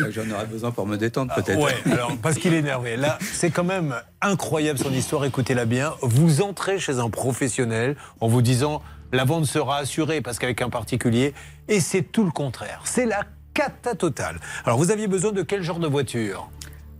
[0.09, 1.59] J'en aurais besoin pour me détendre peut-être.
[1.59, 2.97] Ouais, alors parce qu'il est énervé.
[2.97, 5.93] Là, c'est quand même incroyable son histoire, écoutez-la bien.
[6.01, 10.69] Vous entrez chez un professionnel en vous disant la vente sera assurée parce qu'avec un
[10.69, 11.33] particulier,
[11.67, 12.81] et c'est tout le contraire.
[12.83, 14.39] C'est la cata totale.
[14.65, 16.49] Alors vous aviez besoin de quel genre de voiture?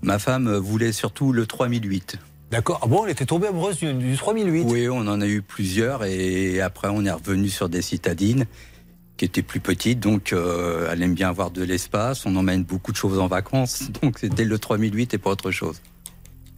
[0.02, 2.18] Ma femme voulait surtout le 3008.
[2.52, 2.80] D'accord.
[2.82, 6.06] Ah bon, elle était tombée amoureuse du, du 3008 Oui, on en a eu plusieurs
[6.06, 8.46] et après on est revenu sur des citadines.
[9.18, 12.26] qui était plus petite, donc euh, elle aime bien avoir de l'espace.
[12.26, 15.82] On emmène beaucoup de choses en vacances, donc c'était le 3008 et pas autre chose.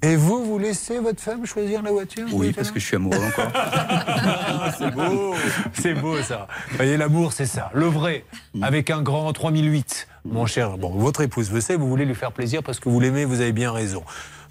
[0.02, 3.18] Et vous, vous laissez votre femme choisir la voiture Oui, parce que je suis amoureux
[3.18, 3.52] encore.
[4.78, 5.34] c'est beau,
[5.74, 6.48] c'est beau ça.
[6.70, 8.24] Vous voyez, l'amour, c'est ça, le vrai,
[8.62, 10.08] avec un grand 3008.
[10.24, 13.00] Mon cher, bon, votre épouse, vous savez, vous voulez lui faire plaisir parce que vous
[13.02, 14.04] l'aimez, vous avez bien raison.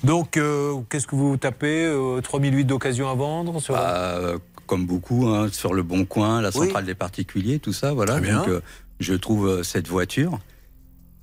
[0.04, 3.74] Donc, euh, qu'est-ce que vous tapez euh, 3008 d'occasion à vendre sur...
[3.74, 4.34] Bah,
[4.66, 8.12] comme beaucoup, hein, sur le Bon Coin, la centrale des particuliers, tout ça, voilà.
[8.12, 8.38] Très bien.
[8.40, 8.60] Donc, euh,
[9.00, 10.38] je trouve euh, cette voiture.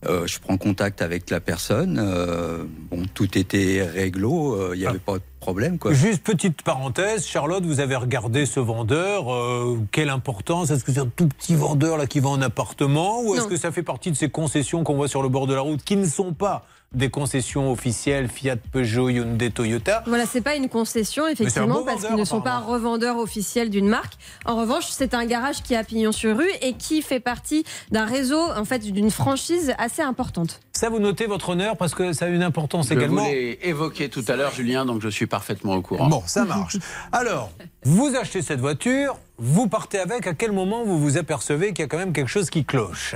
[0.03, 1.95] Je prends contact avec la personne.
[2.91, 5.93] bon, tout était réglo, il n'y avait pas de problème, quoi.
[5.93, 9.31] Juste petite parenthèse, Charlotte, vous avez regardé ce vendeur.
[9.31, 10.72] euh, quelle importance?
[10.72, 13.22] Est-ce que c'est un tout petit vendeur là qui vend un appartement?
[13.22, 15.53] Ou est-ce que ça fait partie de ces concessions qu'on voit sur le bord de
[15.53, 20.01] la route qui ne sont pas des concessions officielles Fiat, Peugeot, Hyundai, Toyota?
[20.07, 24.13] Voilà, c'est pas une concession, effectivement, parce qu'ils ne sont pas revendeurs officiels d'une marque.
[24.45, 28.05] En revanche, c'est un garage qui a pignon sur rue et qui fait partie d'un
[28.05, 30.59] réseau, en fait, d'une franchise assez importante.
[30.76, 33.23] Ça, vous notez votre honneur parce que ça a une importance Je également.
[33.23, 36.10] vous l'ai évoqué tout à l'heure, Julien, donc je suis parfaitement au courant.
[36.10, 36.76] Bon, ça marche.
[37.14, 37.49] Alors,
[37.84, 40.27] vous achetez cette voiture, vous partez avec.
[40.27, 43.15] À quel moment vous vous apercevez qu'il y a quand même quelque chose qui cloche?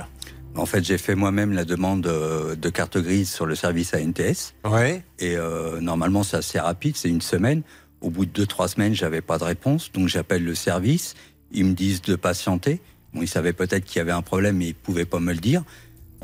[0.56, 4.54] En fait, j'ai fait moi-même la demande euh, de carte grise sur le service ANTS.
[4.64, 5.04] Ouais.
[5.20, 7.64] Et euh, normalement, c'est assez rapide, c'est une semaine.
[8.00, 11.14] Au bout de deux, trois semaines, j'avais pas de réponse, donc j'appelle le service.
[11.52, 12.80] Ils me disent de patienter.
[13.14, 15.40] Bon, ils savaient peut-être qu'il y avait un problème, mais ils pouvaient pas me le
[15.40, 15.64] dire.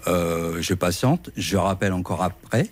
[0.08, 2.70] Euh, je patiente, je rappelle encore après,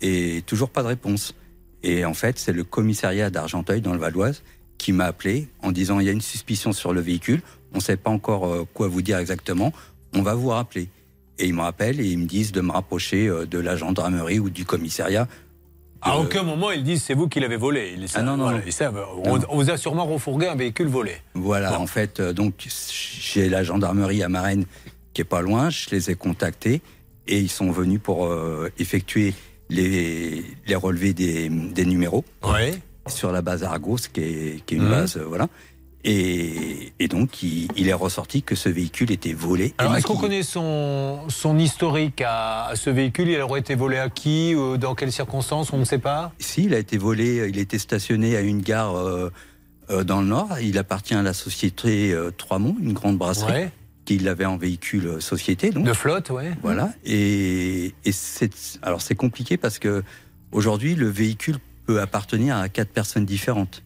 [0.00, 1.34] et toujours pas de réponse.
[1.82, 4.42] Et en fait, c'est le commissariat d'Argenteuil, dans le Valoise,
[4.78, 7.42] qui m'a appelé en disant il y a une suspicion sur le véhicule,
[7.72, 9.72] on ne sait pas encore euh, quoi vous dire exactement,
[10.14, 10.88] on va vous rappeler.
[11.38, 14.38] Et ils me rappellent et ils me disent de me rapprocher euh, de la gendarmerie
[14.38, 15.26] ou du commissariat.
[16.02, 17.94] À aucun moment ils disent c'est vous qui l'avez volé.
[17.96, 18.64] Ils savent, Ah non, non, voilà, non.
[18.66, 19.04] ils savent.
[19.24, 21.16] On, on vous a sûrement refourgué un véhicule volé.
[21.34, 22.54] Voilà, en fait, donc
[23.30, 24.64] j'ai la gendarmerie à Marennes
[25.20, 25.68] qui est pas loin.
[25.70, 26.80] Je les ai contactés
[27.26, 29.34] et ils sont venus pour euh, effectuer
[29.68, 32.72] les, les relevés des, des numéros Ouais.
[33.06, 34.90] sur la base Argos, qui est, qui est une Mhm.
[34.90, 35.48] base, euh, voilà.
[36.02, 39.74] Et, et donc, il, il est ressorti que ce véhicule était volé.
[39.76, 43.28] Alors, est-ce qu'on connaît son, son historique à, à ce véhicule?
[43.28, 45.74] Il aurait été volé à qui euh, Dans quelles circonstances?
[45.74, 46.32] On ne sait pas.
[46.38, 49.30] Si, il a été volé, il était stationné à une gare euh,
[50.04, 50.48] dans le Nord.
[50.62, 53.70] Il appartient à la société euh, Trois-Monts, une grande brasserie, Ouais.
[54.10, 55.70] Qui l'avait en véhicule euh, société.
[55.70, 55.84] Donc.
[55.84, 56.50] De flotte, ouais.
[56.62, 56.92] Voilà.
[57.04, 58.50] Et, et c'est
[58.82, 60.02] alors c'est compliqué parce que
[60.50, 63.84] aujourd'hui le véhicule peut appartenir à quatre personnes différentes.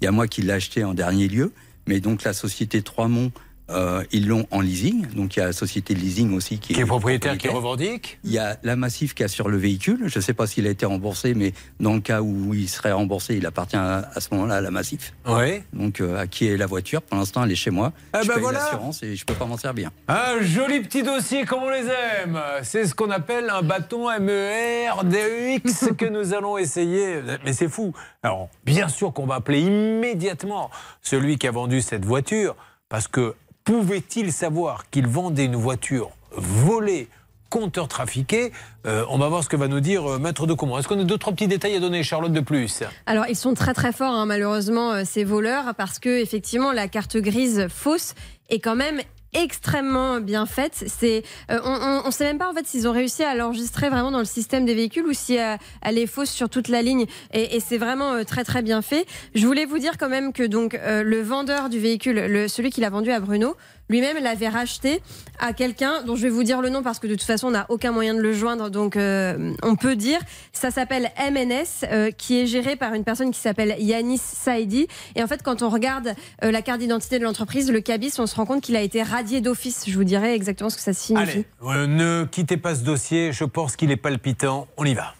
[0.00, 1.50] Il y a moi qui l'ai acheté en dernier lieu,
[1.86, 3.32] mais donc la société Trois-Monts,
[3.72, 5.06] euh, ils l'ont en leasing.
[5.14, 8.18] Donc il y a la société de leasing aussi qui, Qui est propriétaire, qui revendique
[8.24, 10.04] Il y a la Massif qui assure le véhicule.
[10.06, 12.92] Je ne sais pas s'il a été remboursé, mais dans le cas où il serait
[12.92, 15.14] remboursé, il appartient à, à ce moment-là à la Massif.
[15.26, 15.64] Ouais.
[15.72, 17.02] Donc euh, à qui est la voiture?
[17.02, 17.92] Pour l'instant, elle est chez moi.
[18.12, 18.60] Ah je ben paye voilà.
[18.60, 19.90] l'assurance et je peux pas m'en servir.
[20.08, 22.40] Un joli petit dossier comme on les aime.
[22.62, 27.20] C'est ce qu'on appelle un bâton MER DEX que nous allons essayer.
[27.44, 27.92] Mais c'est fou.
[28.22, 30.70] Alors, bien sûr qu'on va appeler immédiatement
[31.00, 32.56] celui qui a vendu cette voiture
[32.88, 37.08] parce que pouvait-il savoir qu'il vendait une voiture volée
[37.50, 38.50] compteur trafiqué
[38.86, 40.78] Euh, On va voir ce que va nous dire euh, Maître de Comont.
[40.78, 42.82] Est-ce qu'on a deux, trois petits détails à donner, Charlotte, de plus?
[43.06, 46.88] Alors, ils sont très très forts, hein, malheureusement, euh, ces voleurs, parce que effectivement, la
[46.88, 48.14] carte grise fausse
[48.48, 49.00] est quand même
[49.34, 50.84] extrêmement bien faite.
[50.86, 54.10] C'est, euh, on ne sait même pas en fait s'ils ont réussi à l'enregistrer vraiment
[54.10, 57.06] dans le système des véhicules ou si euh, elle est fausse sur toute la ligne.
[57.32, 59.06] Et, et c'est vraiment euh, très très bien fait.
[59.34, 62.70] Je voulais vous dire quand même que donc euh, le vendeur du véhicule, le, celui
[62.70, 63.56] qui l'a vendu à Bruno,
[63.88, 65.02] lui-même l'avait racheté
[65.38, 67.52] à quelqu'un dont je vais vous dire le nom parce que de toute façon on
[67.52, 70.20] n'a aucun moyen de le joindre donc euh, on peut dire
[70.52, 75.22] ça s'appelle MNS euh, qui est géré par une personne qui s'appelle Yanis Saidi et
[75.22, 76.14] en fait quand on regarde
[76.44, 79.02] euh, la carte d'identité de l'entreprise le cabis on se rend compte qu'il a été
[79.02, 82.74] radié d'office je vous dirai exactement ce que ça signifie Allez, euh, ne quittez pas
[82.74, 83.32] ce dossier.
[83.32, 84.66] Je pense qu'il est palpitant.
[84.76, 85.14] On y va.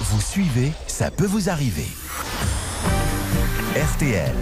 [0.00, 1.86] Vous suivez, ça peut vous arriver.
[3.74, 4.34] RTL.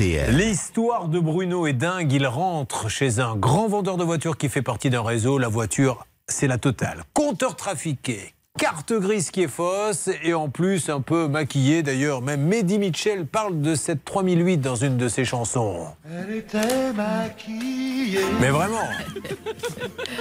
[0.00, 0.34] RTL.
[0.34, 2.12] L'histoire de Bruno est dingue.
[2.12, 5.36] Il rentre chez un grand vendeur de voitures qui fait partie d'un réseau.
[5.38, 7.04] La voiture, c'est la totale.
[7.12, 11.82] Compteur trafiqué, carte grise qui est fausse et en plus un peu maquillée.
[11.82, 15.88] D'ailleurs, même Mehdi Mitchell parle de cette 3008 dans une de ses chansons.
[16.10, 18.24] Elle était maquillée.
[18.40, 18.88] Mais vraiment.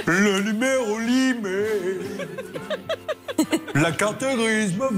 [0.06, 1.66] Le numéro limé.
[3.76, 4.90] La carte grise me.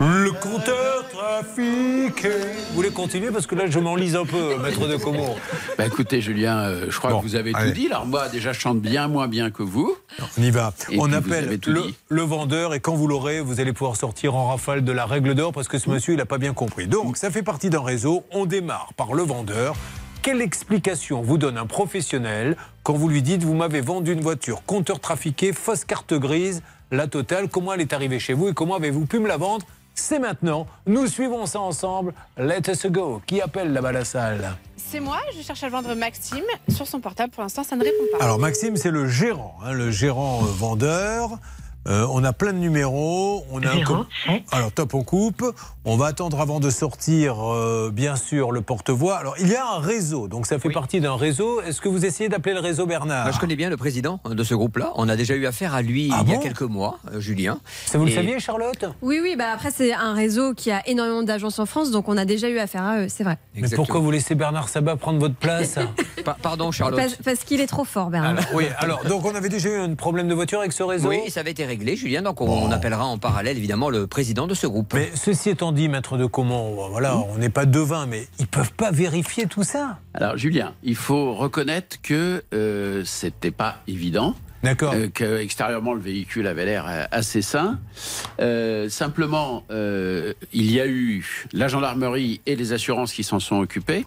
[0.00, 2.28] Le compteur trafiqué.
[2.70, 5.34] Vous voulez continuer parce que là je m'enlise un peu, maître de Comont.
[5.78, 7.72] Bah écoutez, Julien, euh, je crois Bon, que vous avez allez.
[7.72, 7.86] tout dit.
[7.86, 9.96] Alors moi, déjà, je chante bien moins bien que vous.
[10.38, 10.72] On y va.
[10.90, 14.48] Et On appelle le, le vendeur et quand vous l'aurez, vous allez pouvoir sortir en
[14.48, 16.86] rafale de la règle d'or parce que ce monsieur, il n'a pas bien compris.
[16.86, 18.24] Donc, ça fait partie d'un réseau.
[18.32, 19.74] On démarre par le vendeur.
[20.22, 24.62] Quelle explication vous donne un professionnel quand vous lui dites vous m'avez vendu une voiture,
[24.66, 28.76] compteur trafiqué, fausse carte grise, la totale, comment elle est arrivée chez vous et comment
[28.76, 29.64] avez-vous pu me la vendre
[30.00, 30.66] C'est maintenant.
[30.86, 32.14] Nous suivons ça ensemble.
[32.38, 33.20] Let us go.
[33.26, 37.32] Qui appelle là-bas la salle C'est moi, je cherche à vendre Maxime sur son portable.
[37.32, 38.24] Pour l'instant, ça ne répond pas.
[38.24, 41.38] Alors Maxime, c'est le gérant, hein, le gérant euh, vendeur.
[41.86, 43.44] Euh, on a plein de numéros.
[43.50, 44.06] On a un Zéro, com-
[44.52, 45.44] Alors top, on coupe.
[45.86, 49.16] On va attendre avant de sortir, euh, bien sûr, le porte-voix.
[49.16, 51.62] Alors il y a un réseau, donc ça fait partie d'un réseau.
[51.62, 54.44] Est-ce que vous essayez d'appeler le réseau Bernard Moi, je connais bien le président de
[54.44, 54.92] ce groupe-là.
[54.96, 57.58] On a déjà eu affaire à lui Ah il y a quelques mois, euh, Julien.
[57.86, 58.84] Ça vous le saviez, Charlotte?
[59.00, 62.18] Oui, oui, bah après, c'est un réseau qui a énormément d'agences en France, donc on
[62.18, 63.38] a déjà eu affaire à eux, c'est vrai.
[63.54, 65.76] Mais pourquoi vous laissez Bernard Sabat prendre votre place?
[66.24, 67.00] Pa- Pardon, Charlotte.
[67.00, 68.32] Parce, parce qu'il est trop fort, Bernard.
[68.32, 71.08] Alors, Oui, alors donc on avait déjà eu un problème de voiture avec ce réseau?
[71.08, 72.22] Oui, ça avait été réglé, Julien.
[72.22, 74.94] Donc on, on appellera en parallèle, évidemment, le président de ce groupe.
[74.94, 78.72] Mais ceci étant dit, maître de comment, voilà, on n'est pas devin, mais ils peuvent
[78.72, 79.98] pas vérifier tout ça.
[80.14, 84.34] Alors, Julien, il faut reconnaître que euh, c'était pas évident.
[84.64, 84.92] D'accord.
[84.92, 87.78] Euh, que extérieurement le véhicule avait l'air euh, assez sain.
[88.40, 93.60] Euh, simplement, euh, il y a eu la gendarmerie et les assurances qui s'en sont
[93.60, 94.04] occupés.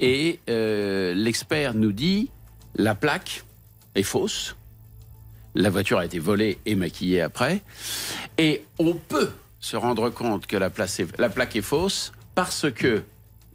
[0.00, 2.30] Et euh, l'expert nous dit
[2.74, 3.44] la plaque
[3.94, 4.56] est fausse.
[5.54, 7.62] La voiture a été volée et maquillée après.
[8.38, 12.70] Et on peut se rendre compte que la, place est- la plaque est fausse parce
[12.72, 13.02] que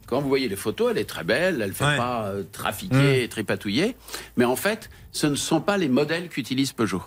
[0.06, 1.96] quand vous voyez les photos, elle est très belle, elle ne fait Ouais.
[1.96, 3.96] pas euh, trafiquer, tripatouiller.
[4.36, 7.02] Mais en fait, ce ne sont pas les modèles qu'utilise Peugeot.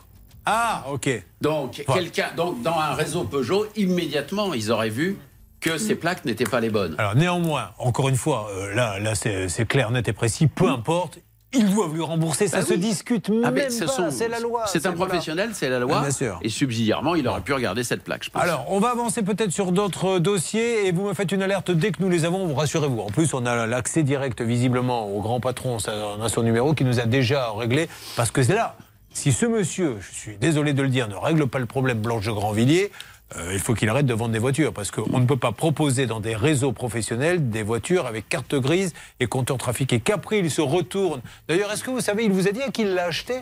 [0.46, 1.10] Ah, ok.
[1.42, 1.94] Donc, Ouais.
[1.96, 5.18] quelqu'un, donc, dans un réseau Peugeot, immédiatement, ils auraient vu
[5.60, 6.96] que ces plaques n'étaient pas les bonnes.
[6.98, 10.68] Alors néanmoins, encore une fois, euh, là, là c'est c'est clair, net et précis, peu
[10.70, 11.20] importe.
[11.54, 12.80] Ils doivent lui rembourser, ça Bah se oui.
[12.80, 14.64] discute Ah, même mais ce pas, c'est la loi.
[14.68, 15.06] C'est un voilà.
[15.12, 15.98] professionnel, c'est la loi.
[16.00, 16.40] Ah, bien sûr.
[16.42, 18.42] Et subsidiairement, il aurait pu regarder cette plaque, je pense.
[18.42, 21.92] Alors, on va avancer peut-être sur d'autres dossiers et vous me faites une alerte dès
[21.92, 23.00] que nous les avons, vous rassurez-vous.
[23.00, 26.84] En plus, on a l'accès direct visiblement au grand patron, on a son numéro qui
[26.86, 28.76] nous a déjà réglé, parce que c'est là.
[29.16, 32.26] Si ce monsieur, je suis désolé de le dire, ne règle pas le problème Blanche
[32.26, 32.92] de Grandvilliers,
[33.38, 36.06] euh, il faut qu'il arrête de vendre des voitures, parce qu'on ne peut pas proposer
[36.06, 40.00] dans des réseaux professionnels des voitures avec carte grise et compteur trafiqué.
[40.00, 41.22] Qu'après, il se retourne.
[41.48, 43.36] D'ailleurs, est-ce que vous savez, il vous a dit à qui il l'a acheté?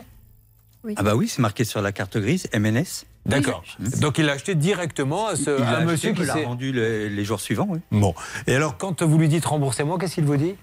[0.96, 3.04] Ah bah oui, c'est marqué sur la carte grise, MNS.
[3.24, 3.62] D'accord.
[4.00, 6.34] Donc il l'a acheté directement à, ce, Il à l'a un acheté, monsieur qui l'a
[6.34, 6.44] s'est...
[6.44, 7.78] rendu les, les jours suivants, oui.
[7.92, 8.14] Bon.
[8.48, 10.56] Et alors, quand vous lui dites remboursez-moi, qu'est-ce qu'il vous dit?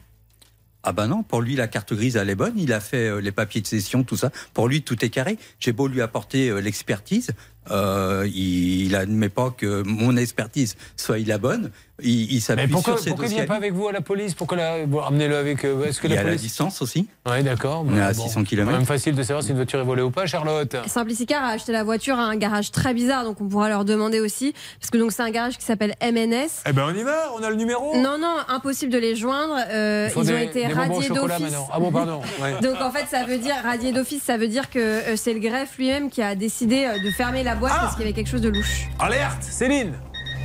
[0.83, 3.19] Ah bah non, pour lui la carte grise elle est bonne, il a fait euh,
[3.19, 4.31] les papiers de cession, tout ça.
[4.53, 5.37] Pour lui tout est carré.
[5.59, 7.31] J'ai beau lui apporter euh, l'expertise,
[7.71, 11.71] euh, il, il admet pas que mon expertise soit la bonne.
[12.01, 14.33] Il, il s'appuie pourquoi, sur ses pourquoi il vient pas avec vous à la police
[14.33, 15.65] Pourquoi la, bon, amenez-le avec.
[15.65, 16.43] euh, Est-ce que Il y la a la police.
[16.43, 17.07] distance aussi.
[17.29, 17.85] Oui, d'accord.
[17.85, 18.71] On est à Bon, 600 kilomètres.
[18.71, 20.77] C'est même facile de savoir si une voiture est volée ou pas, Charlotte.
[20.87, 24.21] Simplicicar a acheté la voiture à un garage très bizarre, donc on pourra leur demander
[24.21, 26.47] aussi, parce que donc c'est un garage qui s'appelle MNS.
[26.67, 27.93] Eh ben on y va, on a le numéro.
[27.97, 29.57] Non, non, impossible de les joindre.
[29.69, 31.53] euh, ils des- ont été radiés d'office.
[31.73, 32.21] Ah bon, pardon.
[32.41, 32.53] Ouais.
[32.61, 35.39] Donc en fait, ça veut dire radié d'office, ça veut dire que euh, c'est le
[35.41, 38.41] greffe lui-même qui a décidé de fermer la boîte parce qu'il y avait quelque chose
[38.41, 38.87] de louche.
[38.99, 39.93] Alerte, Céline.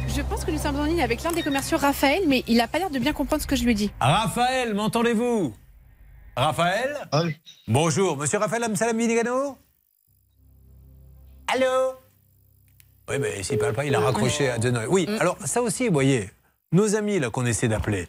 [0.09, 2.69] Je pense que nous sommes en ligne avec l'un des commerciaux, Raphaël, mais il n'a
[2.69, 3.91] pas l'air de bien comprendre ce que je lui dis.
[4.01, 5.55] Raphaël, m'entendez-vous?
[6.37, 7.37] Raphaël Oui.
[7.69, 9.57] Bonjour, monsieur Raphaël Amsalam Minigano
[11.47, 11.95] Allô?
[13.09, 14.87] Oui, mais s'il parle pas, il a raccroché à Denoy.
[14.89, 16.31] Oui, alors ça aussi, vous voyez,
[16.73, 18.09] nos amis là qu'on essaie d'appeler,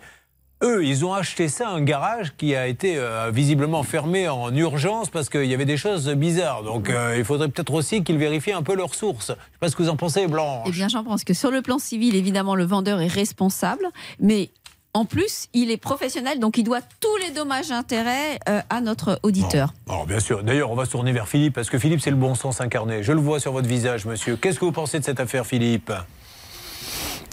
[0.63, 4.53] eux, ils ont acheté ça à un garage qui a été euh, visiblement fermé en
[4.55, 6.63] urgence parce qu'il y avait des choses bizarres.
[6.63, 9.27] Donc euh, il faudrait peut-être aussi qu'ils vérifient un peu leurs sources.
[9.27, 10.67] Je ne sais pas ce que vous en pensez, Blanche.
[10.67, 13.85] Eh bien, j'en pense que sur le plan civil, évidemment, le vendeur est responsable,
[14.19, 14.49] mais
[14.93, 19.19] en plus, il est professionnel, donc il doit tous les dommages intérêts euh, à notre
[19.23, 19.73] auditeur.
[19.89, 20.41] Alors bien sûr.
[20.41, 23.03] D'ailleurs, on va se tourner vers Philippe parce que Philippe, c'est le bon sens incarné.
[23.03, 24.37] Je le vois sur votre visage, monsieur.
[24.37, 25.91] Qu'est-ce que vous pensez de cette affaire, Philippe?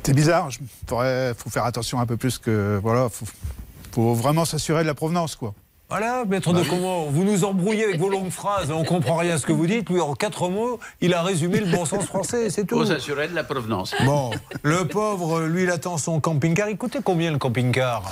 [0.02, 0.48] C'est bizarre.
[0.50, 2.78] Il faut faire attention un peu plus que.
[2.82, 3.26] Voilà, faut,
[3.92, 5.54] faut vraiment s'assurer de la provenance, quoi.
[5.92, 9.38] Voilà, maître de comment Vous nous embrouillez avec vos longues phrases, on comprend rien à
[9.38, 9.90] ce que vous dites.
[9.90, 12.78] Lui, en quatre mots, il a résumé le bon sens français, c'est tout.
[12.78, 13.94] Faut s'assurer de la provenance.
[14.06, 14.30] Bon,
[14.62, 16.70] le pauvre, lui, il attend son camping-car.
[16.70, 18.10] Il coûtait combien le camping-car?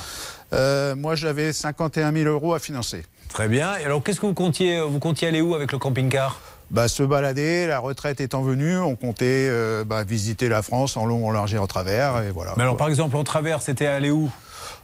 [0.53, 3.07] Euh, moi, j'avais 51 000 euros à financer.
[3.31, 3.79] Très bien.
[3.79, 6.39] Et alors, qu'est-ce que vous comptiez Vous comptiez aller où avec le camping-car?
[6.71, 11.05] Bah, se balader, la retraite étant venue, on comptait euh, bah, visiter la France en
[11.05, 12.55] long, en large et en travers, et voilà.
[12.57, 14.31] Mais alors, par exemple, en travers, c'était aller où?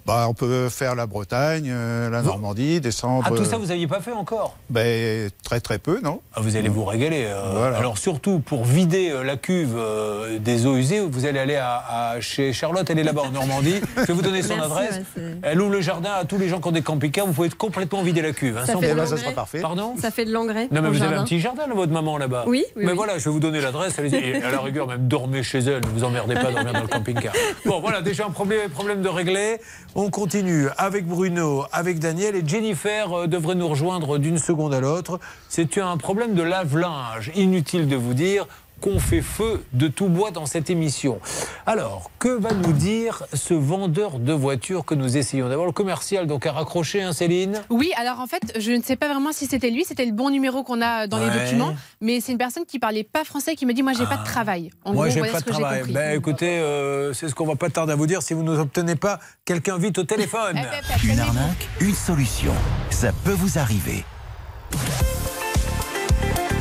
[0.06, 3.24] Bah, on peut faire la Bretagne, euh, la Normandie, descendre.
[3.26, 6.40] Ah, tout ça, euh, vous n'aviez pas fait encore ben, Très très peu, non Ah,
[6.40, 7.24] Vous allez vous régaler.
[7.26, 7.78] euh, Voilà.
[7.78, 11.82] Alors surtout, pour vider euh, la cuve euh, des eaux usées, vous allez aller à,
[12.12, 13.80] à- chez Charlotte, elle est là-bas en Normandie.
[13.96, 15.00] Je vais vous donner son Merci, adresse.
[15.42, 17.26] elle ouvre le jardin à tous les gens qui ont des camping-cars.
[17.26, 18.58] Vous pouvez complètement vider la cuve.
[18.58, 19.18] hein, Ça sans fait de problème.
[19.34, 19.60] l'engrais.
[19.60, 19.94] Pardon?
[20.00, 20.68] Ça fait de l'engrais.
[20.70, 22.44] non mais vous avez un petit jardin, là, votre maman, là-bas.
[22.46, 22.96] Oui, oui, Mais oui.
[22.96, 23.98] voilà, je vais vous donner l'adresse.
[23.98, 25.80] à la rigueur, même dormez chez elle.
[25.80, 27.32] Ne vous emmerdez pas dormir dans le camping-car.
[27.64, 29.58] Bon, voilà, déjà un problème, problème de réglé.
[29.98, 32.36] On continue avec Bruno, avec Daniel.
[32.36, 35.18] Et Jennifer euh, devrait nous rejoindre d'une seconde à l'autre.
[35.48, 37.32] C'est un problème de lave-linge.
[37.34, 38.46] Inutile de vous dire
[38.80, 41.18] qu'on fait feu de tout bois dans cette émission.
[41.64, 45.66] Alors, que va nous dire ce vendeur de voitures que nous essayons d'avoir?
[45.66, 47.62] Le commercial, donc à raccrocher, hein, Céline?
[47.70, 50.30] Oui, alors en fait, je ne sais pas vraiment si c'était lui, c'était le bon
[50.30, 53.66] numéro qu'on a dans les documents, mais c'est une personne qui parlait pas français qui
[53.66, 54.70] me dit Moi, j'ai pas de travail.
[54.84, 55.84] En Moi, j'ai pas de travail.
[55.92, 58.56] Ben, écoutez, euh, c'est ce qu'on va pas tarder à vous dire si vous ne
[58.56, 60.60] obtenez pas quelqu'un vite au téléphone.
[61.04, 62.52] Une arnaque, une solution.
[62.90, 64.04] Ça peut vous arriver.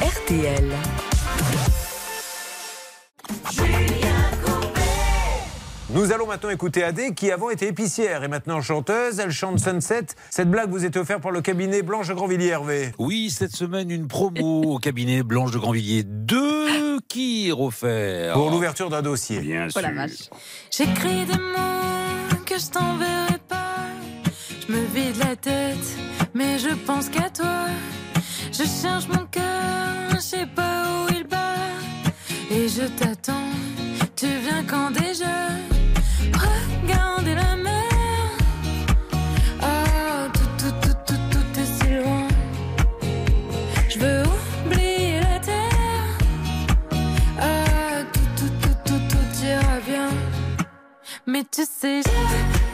[0.02, 0.72] RTL.
[5.96, 9.18] Nous allons maintenant écouter Adé, qui avant était épicière et maintenant chanteuse.
[9.20, 10.08] Elle chante Sunset.
[10.30, 12.92] Cette blague vous était offerte par le cabinet Blanche de Grandvilliers, Hervé.
[13.00, 16.04] Oui, cette semaine, une promo au cabinet Blanche de Grandvilliers.
[16.04, 18.34] Deux qui offerts.
[18.34, 19.40] Pour l'ouverture d'un dossier.
[19.40, 20.30] Bien Oh la vache.
[20.70, 23.86] J'écris des mots que je t'enverrai pas.
[24.68, 25.98] Je me vide la tête,
[26.34, 27.68] mais je pense qu'à toi.
[28.52, 31.15] Je cherche mon cœur, je sais pas où
[32.86, 33.50] je t'attends,
[34.16, 35.36] tu viens quand déjà?
[36.34, 38.30] Regardez la mer.
[39.62, 42.28] Ah, tout, tout, tout, tout, tout est si loin.
[43.90, 44.24] Je veux
[44.66, 46.18] oublier la terre.
[47.40, 50.10] Ah, tout, tout, tout, tout, tout ira bien.
[51.26, 52.65] Mais tu sais, j'adore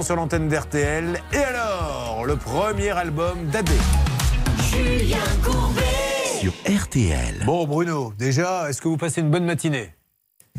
[0.00, 1.20] Sur l'antenne d'RTL.
[1.34, 3.72] Et alors, le premier album d'Adé.
[4.70, 5.82] Julien Courbet.
[6.40, 7.42] Sur RTL.
[7.44, 9.90] Bon, Bruno, déjà, est-ce que vous passez une bonne matinée?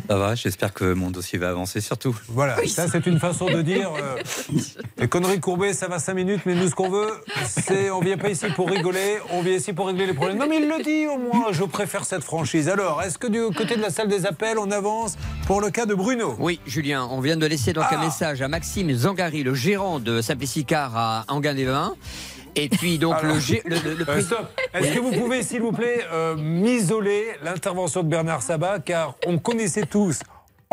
[0.09, 2.15] Ça va, j'espère que mon dossier va avancer surtout.
[2.27, 3.89] Voilà, ça c'est une façon de dire.
[3.95, 4.17] euh,
[4.97, 7.09] les conneries courbées, ça va 5 minutes, mais nous ce qu'on veut,
[7.47, 10.37] c'est on vient pas ici pour rigoler, on vient ici pour régler les problèmes.
[10.37, 12.67] Non mais il le dit au moins, je préfère cette franchise.
[12.69, 15.15] Alors, est-ce que du côté de la salle des appels, on avance
[15.47, 16.35] pour le cas de Bruno?
[16.37, 20.21] Oui, Julien, on vient de laisser donc un message à Maxime Zangari, le gérant de
[20.21, 21.93] Simplicicar à Anguin-les-Bains.
[22.55, 24.47] Et puis donc Alors, le, gé- le, le- le euh, stop.
[24.73, 29.39] Est-ce que vous pouvez, s'il vous plaît, euh, m'isoler l'intervention de Bernard Sabat, car on
[29.39, 30.19] connaissait tous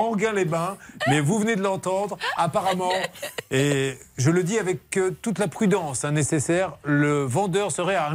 [0.00, 0.76] Anguin-les-Bains,
[1.08, 2.92] mais vous venez de l'entendre, apparemment,
[3.50, 8.10] et je le dis avec euh, toute la prudence hein, nécessaire, le vendeur serait à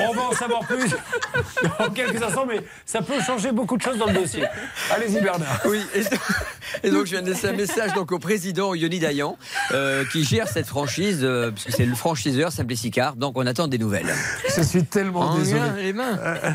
[0.00, 0.90] On va en savoir plus
[1.78, 4.44] dans quelques instants, mais ça peut changer beaucoup de choses dans le dossier.
[4.90, 5.60] Allez-y, Bernard.
[5.64, 9.36] Oui, et, et donc je viens de laisser un message donc, au président Yoni Dayan
[9.72, 13.78] euh, qui gère cette franchise, euh, puisque c'est le franchiseur Simplicicar, donc on attend des
[13.78, 14.12] nouvelles.
[14.56, 15.60] Je suis tellement En désolé.
[15.76, 16.18] les mains.
[16.18, 16.50] Euh,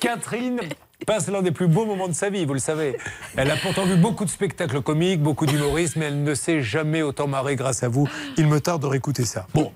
[0.00, 0.60] Catherine
[1.04, 2.96] passe l'un des plus beaux moments de sa vie, vous le savez.
[3.36, 7.02] Elle a pourtant vu beaucoup de spectacles comiques, beaucoup d'humoristes, mais elle ne s'est jamais
[7.02, 8.08] autant marrée grâce à vous.
[8.36, 9.46] Il me tarde de réécouter ça.
[9.54, 9.72] Bon,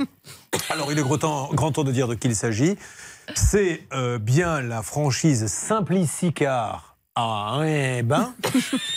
[0.71, 2.77] alors il est grand temps, de dire de qui il s'agit.
[3.35, 7.61] C'est euh, bien la franchise Simplicicar à
[8.05, 8.35] ben,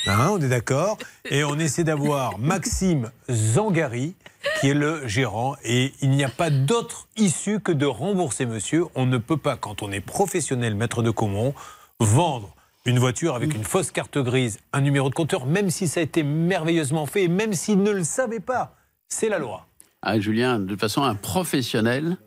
[0.05, 0.97] on est d'accord.
[1.29, 4.13] Et on essaie d'avoir Maxime Zangari,
[4.59, 5.55] qui est le gérant.
[5.63, 8.85] Et il n'y a pas d'autre issue que de rembourser monsieur.
[8.95, 11.53] On ne peut pas, quand on est professionnel maître de Comont,
[11.99, 12.55] vendre
[12.85, 16.03] une voiture avec une fausse carte grise, un numéro de compteur, même si ça a
[16.03, 18.75] été merveilleusement fait et même s'il ne le savait pas.
[19.09, 19.67] C'est la loi.
[20.01, 22.17] Ah, Julien, de toute façon, un professionnel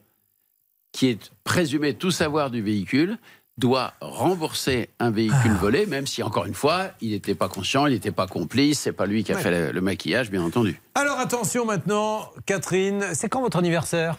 [0.93, 3.17] qui est présumé tout savoir du véhicule
[3.59, 7.93] doit rembourser un véhicule volé, même si, encore une fois, il n'était pas conscient, il
[7.95, 9.43] n'était pas complice, c'est pas lui qui a Ouais.
[9.43, 10.81] fait le, le maquillage, bien entendu.
[10.95, 14.17] Alors attention maintenant, Catherine, c'est quand votre anniversaire?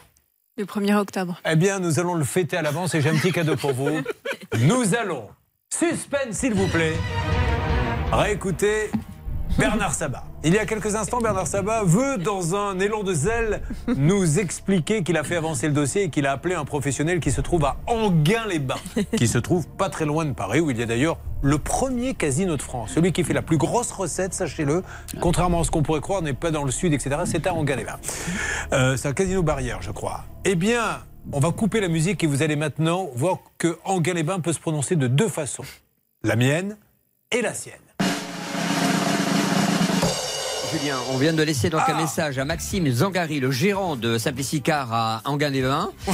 [0.57, 1.39] Le 1er octobre.
[1.49, 3.89] Eh bien, nous allons le fêter à l'avance et j'ai un petit cadeau pour vous.
[4.59, 5.27] Nous allons,
[5.79, 6.93] suspense s'il vous plaît,
[8.11, 8.91] réécouter
[9.57, 10.23] Bernard Sabat.
[10.43, 13.61] Il y a quelques instants, Bernard Sabat veut, dans un élan de zèle,
[13.97, 17.31] nous expliquer qu'il a fait avancer le dossier et qu'il a appelé un professionnel qui
[17.31, 18.75] se trouve à Anguin-les-Bains,
[19.17, 22.13] qui se trouve pas très loin de Paris, où il y a d'ailleurs le premier
[22.13, 22.91] casino de France.
[22.93, 24.83] Celui qui fait la plus grosse recette, sachez-le,
[25.21, 27.21] contrairement à ce qu'on pourrait croire, n'est pas dans le sud, etc.
[27.25, 27.99] C'est à Anguin-les-Bains.
[28.73, 30.23] Euh, c'est un casino barrière, je crois.
[30.45, 30.99] Eh bien,
[31.31, 34.95] on va couper la musique et vous allez maintenant voir que Anguin-les-Bains peut se prononcer
[34.95, 35.65] de deux façons.
[36.23, 36.77] La mienne
[37.31, 37.82] et la sienne.
[41.11, 45.21] On vient de laisser donc un message à Maxime Zangari, le gérant de Simplicicar à
[45.25, 45.91] Anguin-les-Bains.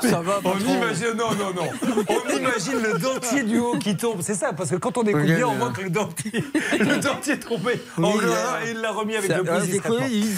[0.00, 1.68] Ça va, On imagine, non, non, non.
[2.08, 4.22] On imagine le dentier du haut qui tombe.
[4.22, 6.32] C'est ça, parce que quand on écoute bien, on voit que le dentier,
[6.78, 7.78] le dentier est tombé.
[7.98, 9.60] Oui, en il a- l'a remis avec le ah,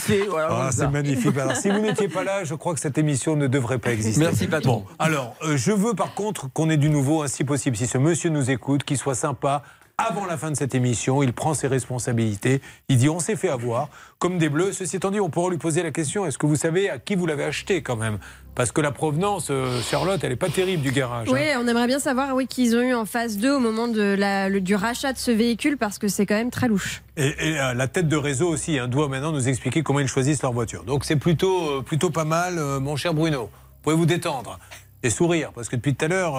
[0.01, 1.39] fait, voilà, Ah, c'est magnifique.
[1.39, 4.21] Alors, si vous n'étiez pas là, je crois que cette émission ne devrait pas exister.
[4.21, 4.79] Merci, patron.
[4.79, 7.77] Bon, alors, euh, je veux par contre qu'on ait du nouveau, hein, si possible.
[7.77, 9.63] Si ce monsieur nous écoute, qu'il soit sympa.
[10.09, 12.61] Avant la fin de cette émission, il prend ses responsabilités.
[12.89, 13.89] Il dit on s'est fait avoir,
[14.19, 14.73] comme des bleus.
[14.73, 17.15] Ceci étant dit, on pourra lui poser la question est-ce que vous savez à qui
[17.15, 18.19] vous l'avez acheté quand même?
[18.55, 21.29] Parce que la provenance, euh, Charlotte, elle n'est pas terrible du garage.
[21.29, 21.33] hein.
[21.33, 24.03] Oui, on aimerait bien savoir oui, qu'ils ont eu en phase 2 au moment de
[24.19, 27.03] la- le- du rachat de ce véhicule parce que c'est quand même très louche.
[27.17, 30.09] Et, et, euh, la tête de réseau aussi hein, doit maintenant nous expliquer comment ils
[30.09, 30.85] choisissent leur voiture.
[30.85, 33.43] Donc c'est plutôt, euh, plutôt pas mal, mon cher Bruno.
[33.45, 34.59] Vous pouvez vous détendre
[35.05, 36.35] et sourire, parce que depuis tout à l'heure,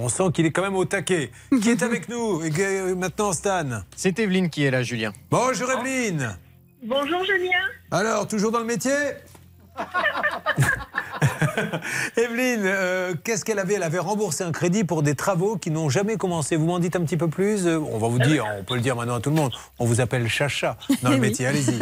[0.00, 1.30] on sent qu'il est quand même au taquet.
[1.60, 5.12] Qui est avec nous euh, maintenant, Stan C'est Evelyne qui est là, Julien.
[5.30, 6.36] Bonjour Evelyne
[6.82, 7.60] Bonjour Julien.
[7.90, 8.92] Alors, toujours dans le métier
[12.16, 13.74] Evelyne, euh, qu'est-ce qu'elle avait?
[13.74, 16.56] Elle avait remboursé un crédit pour des travaux qui n'ont jamais commencé.
[16.56, 17.66] Vous m'en dites un petit peu plus?
[17.66, 19.84] Euh, On va vous dire, on peut le dire maintenant à tout le monde, on
[19.84, 21.20] vous appelle Chacha dans le Oui.
[21.20, 21.46] métier.
[21.46, 21.78] Allez-y.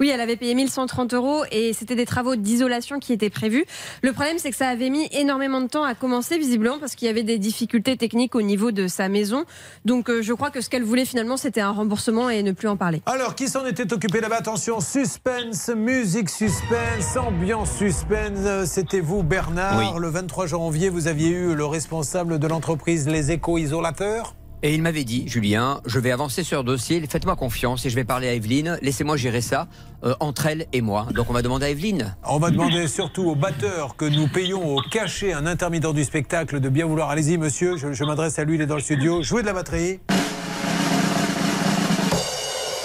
[0.00, 3.64] Oui, elle avait payé 1130 euros et c'était des travaux d'isolation qui étaient prévus.
[4.02, 7.06] Le problème, c'est que ça avait mis énormément de temps à commencer, visiblement, parce qu'il
[7.06, 9.44] y avait des difficultés techniques au niveau de sa maison.
[9.84, 12.68] Donc, euh, je crois que ce qu'elle voulait finalement, c'était un remboursement et ne plus
[12.68, 13.02] en parler.
[13.06, 14.36] Alors, qui s'en était occupé là-bas?
[14.36, 18.38] Attention, suspense, musique suspense, ambiance suspense.
[18.44, 19.98] Euh, C'était vous, Bernard.
[19.98, 24.34] Le 23 janvier, vous aviez eu le responsable de l'entreprise Les Éco-Isolateurs.
[24.64, 27.96] Et il m'avait dit, Julien, je vais avancer sur le dossier, faites-moi confiance et je
[27.96, 29.66] vais parler à Evelyne, laissez-moi gérer ça
[30.04, 31.08] euh, entre elle et moi.
[31.12, 32.14] Donc on va demander à Evelyne.
[32.28, 36.60] On va demander surtout au batteur que nous payons au cachet un intermittent du spectacle
[36.60, 37.10] de bien vouloir.
[37.10, 39.20] Allez-y, monsieur, je, je m'adresse à lui, il est dans le studio.
[39.20, 39.98] Jouez de la batterie.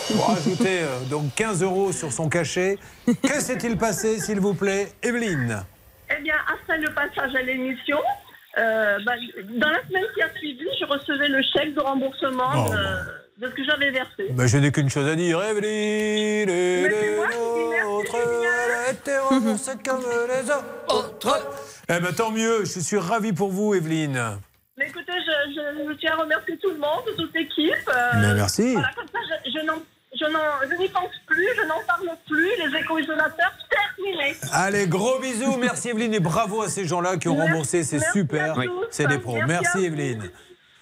[0.09, 2.77] Vous rajoutez euh, donc 15 euros sur son cachet.
[3.05, 5.63] Que s'est-il passé, s'il vous plaît, Evelyne?
[6.09, 7.97] Eh bien, après le passage à l'émission,
[8.57, 9.13] euh, bah,
[9.59, 13.51] dans la semaine qui a suivi, je recevais le chèque de remboursement Oh, de, de
[13.51, 14.27] ce que j'avais versé.
[14.31, 17.17] Ben, Je n'ai qu'une chose à dire, Evelyne, et les
[17.83, 20.49] nôtres, elle était remboursée comme les
[20.95, 21.49] autres.
[21.89, 24.39] Eh ben, tant mieux, je suis ravi pour vous, Evelyne.
[24.77, 27.73] Mais écoutez, je, je- je tiens à remercier tout le monde, toute l'équipe.
[27.89, 28.73] euh, Mais merci.
[28.73, 29.81] Voilà, comme ça, je, je n'en-
[30.19, 32.49] je n'y pense plus, je n'en parle plus.
[32.57, 34.35] Les éco-isolateurs, terminé.
[34.51, 37.99] Allez, gros bisous, merci Evelyne et bravo à ces gens-là qui ont Merci- remboursé, c'est
[38.11, 38.55] super.
[38.89, 39.35] C'est des pros.
[39.35, 39.85] Merci Merci.
[39.85, 40.29] Evelyne.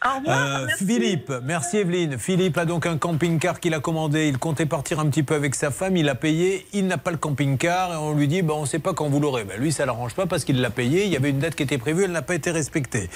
[0.04, 0.46] Au revoir.
[0.62, 0.86] Euh, merci.
[0.86, 2.20] Philippe, merci Evelyne.
[2.20, 4.28] Philippe a donc un camping-car qu'il a commandé.
[4.28, 5.98] Il comptait partir un petit peu avec sa femme.
[5.98, 6.68] Il a payé.
[6.74, 7.94] Il n'a pas le camping-car.
[7.94, 9.46] Et on lui dit, bah, on ne sait pas quand vous l'aurez.
[9.46, 11.06] Ben, lui, ça ne l'arrange pas parce qu'il l'a payé.
[11.06, 12.04] Il y avait une date qui était prévue.
[12.04, 13.10] Elle n'a pas été respectée.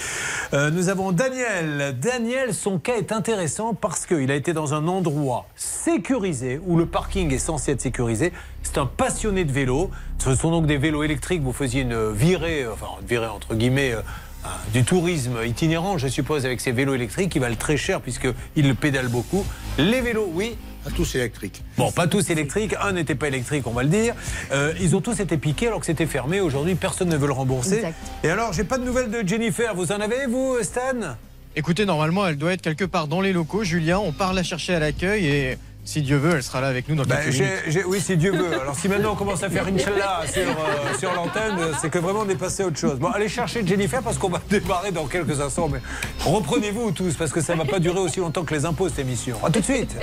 [0.54, 1.96] Euh, nous avons Daniel.
[2.00, 6.86] Daniel, son cas est intéressant parce qu'il a été dans un endroit sécurisé où le
[6.86, 8.34] parking est censé être sécurisé.
[8.64, 9.92] C'est un passionné de vélo.
[10.18, 11.42] Ce sont donc des vélos électriques.
[11.44, 13.92] Vous faisiez une virée, euh, enfin, une virée entre guillemets.
[13.92, 14.02] euh,
[14.74, 18.74] du tourisme itinérant, je suppose, avec ces vélos électriques, qui valent très cher puisqu'ils le
[18.74, 19.46] pédalent beaucoup.
[19.78, 20.56] Les vélos, oui.
[20.84, 21.62] Pas tous électriques.
[21.78, 22.74] Bon, pas tous électriques.
[22.82, 24.16] Un n'était pas électrique, on va le dire.
[24.54, 26.40] Euh, ils ont tous été piqués alors que c'était fermé.
[26.40, 27.78] Aujourd'hui, personne ne veut le rembourser.
[27.78, 27.98] Exact.
[28.24, 29.76] Et alors, j'ai pas de nouvelles de Jennifer.
[29.76, 31.18] Vous en avez, vous, Stan?
[31.56, 33.66] Écoutez, normalement, elle doit être quelque part dans les locaux.
[33.66, 35.58] Julien, on part la chercher à l'accueil et
[35.90, 37.86] si Dieu veut, elle sera là avec nous dans Ben, quelques j'ai- minutes.
[37.88, 38.54] oui, si Dieu veut.
[38.62, 42.20] Alors, si maintenant on commence à faire Inch'Allah sur, euh, sur l'antenne, c'est que vraiment
[42.26, 43.00] on est passé à autre chose.
[43.00, 45.68] Bon, allez chercher Jennifer parce qu'on va démarrer dans quelques instants.
[45.68, 45.82] Mais
[46.24, 49.00] reprenez-vous tous parce que ça ne va pas durer aussi longtemps que les impôts cette
[49.00, 49.38] émission.
[49.44, 49.96] A tout de suite.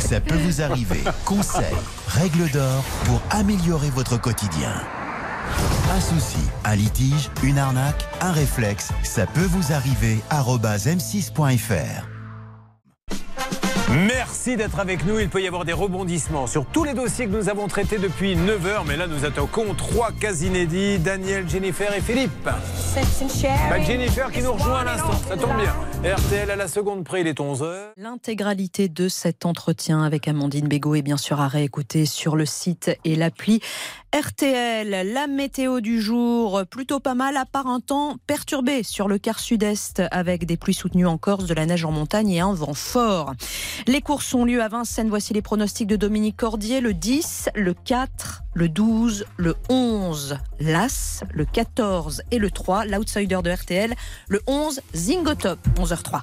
[0.00, 1.00] Ça peut vous arriver.
[1.24, 1.64] Conseils,
[2.08, 4.72] règles d'or pour améliorer votre quotidien.
[5.96, 10.18] Un souci, un litige, une arnaque, un réflexe, ça peut vous arriver.
[10.30, 12.06] arobase m6.fr.
[13.90, 15.18] Merci d'être avec nous.
[15.18, 18.36] Il peut y avoir des rebondissements sur tous les dossiers que nous avons traités depuis
[18.36, 18.84] 9 heures.
[18.84, 22.30] Mais là, nous attaquons trois cas inédits Daniel, Jennifer et Philippe.
[22.44, 22.58] Bah,
[23.86, 25.12] Jennifer qui nous rejoint à l'instant.
[25.26, 25.74] Ça tombe bien.
[26.14, 27.92] RTL à la seconde près, il est 11 heures.
[27.96, 32.90] L'intégralité de cet entretien avec Amandine Bégaud est bien sûr à réécouter sur le site
[33.04, 33.60] et l'appli
[34.14, 35.12] RTL.
[35.12, 39.38] La météo du jour, plutôt pas mal, à part un temps perturbé sur le quart
[39.38, 42.72] sud-est avec des pluies soutenues en Corse, de la neige en montagne et un vent
[42.72, 43.34] fort.
[43.86, 45.10] Les courses ont lieu à Vincennes.
[45.10, 46.80] Voici les pronostics de Dominique Cordier.
[46.80, 52.86] Le 10, le 4, le 12, le 11, l'As, le 14 et le 3.
[52.86, 53.94] L'outsider de RTL,
[54.28, 56.22] le 11, Zingotop, 11h03.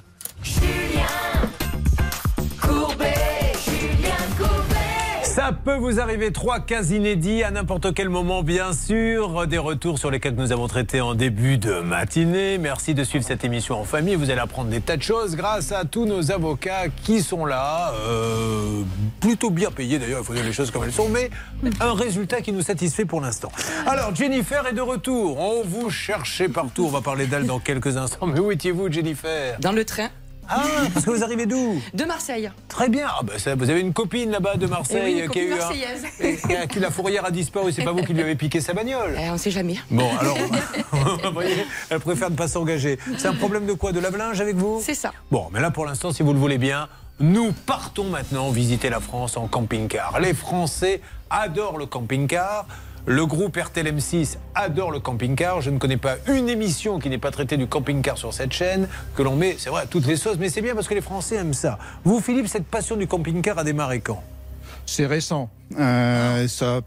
[5.36, 9.46] Ça peut vous arriver trois cas inédits à n'importe quel moment, bien sûr.
[9.46, 12.56] Des retours sur lesquels nous avons traité en début de matinée.
[12.56, 14.14] Merci de suivre cette émission en famille.
[14.14, 17.92] Vous allez apprendre des tas de choses grâce à tous nos avocats qui sont là.
[18.08, 18.82] euh,
[19.20, 21.28] plutôt bien payés d'ailleurs, il faut dire les choses comme elles sont, mais
[21.80, 23.52] un résultat qui nous satisfait pour l'instant.
[23.86, 25.38] Alors, Jennifer est de retour.
[25.38, 26.86] On vous cherchait partout.
[26.86, 28.26] On va parler d'elle dans quelques instants.
[28.26, 29.58] Mais où étiez-vous, Jennifer?
[29.60, 30.08] Dans le train.
[30.48, 30.62] Ah,
[30.92, 32.50] parce que vous arrivez d'où De Marseille.
[32.68, 33.06] Très bien.
[33.08, 35.52] Ah, bah, ça, vous avez une copine là-bas de Marseille oui, une qui a eu
[35.52, 36.04] un- marseillaise.
[36.20, 37.72] et- et à qui la fourrière a disparu.
[37.72, 39.16] C'est pas vous qui lui avez piqué sa bagnole.
[39.20, 39.76] Eh, on sait jamais.
[39.90, 40.36] Bon, alors,
[40.92, 42.98] vous voyez, elle préfère ne pas s'engager.
[43.18, 43.92] C'est un problème de quoi?
[43.92, 44.80] De lave-linge avec vous?
[44.82, 45.12] C'est ça.
[45.30, 49.00] Bon, mais là, pour l'instant, si vous le voulez bien, nous partons maintenant visiter la
[49.00, 50.20] France en camping-car.
[50.20, 51.00] Les Français
[51.30, 52.66] adorent le camping-car.
[53.08, 55.60] Le groupe RTL M6 adore le camping-car.
[55.60, 58.88] Je ne connais pas une émission qui n'ait pas traité du camping-car sur cette chaîne,
[59.14, 61.36] que l'on met, c'est vrai, toutes les sauces, mais c'est bien parce que les Français
[61.36, 61.78] aiment ça.
[62.02, 64.24] Vous, Philippe, cette passion du camping-car a démarré quand?
[64.86, 65.48] C'est récent.
[65.78, 66.80] Euh, ça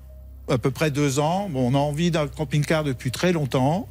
[0.50, 1.48] a à peu près deux ans.
[1.50, 3.88] Bon, on a envie d'un camping-car depuis très longtemps.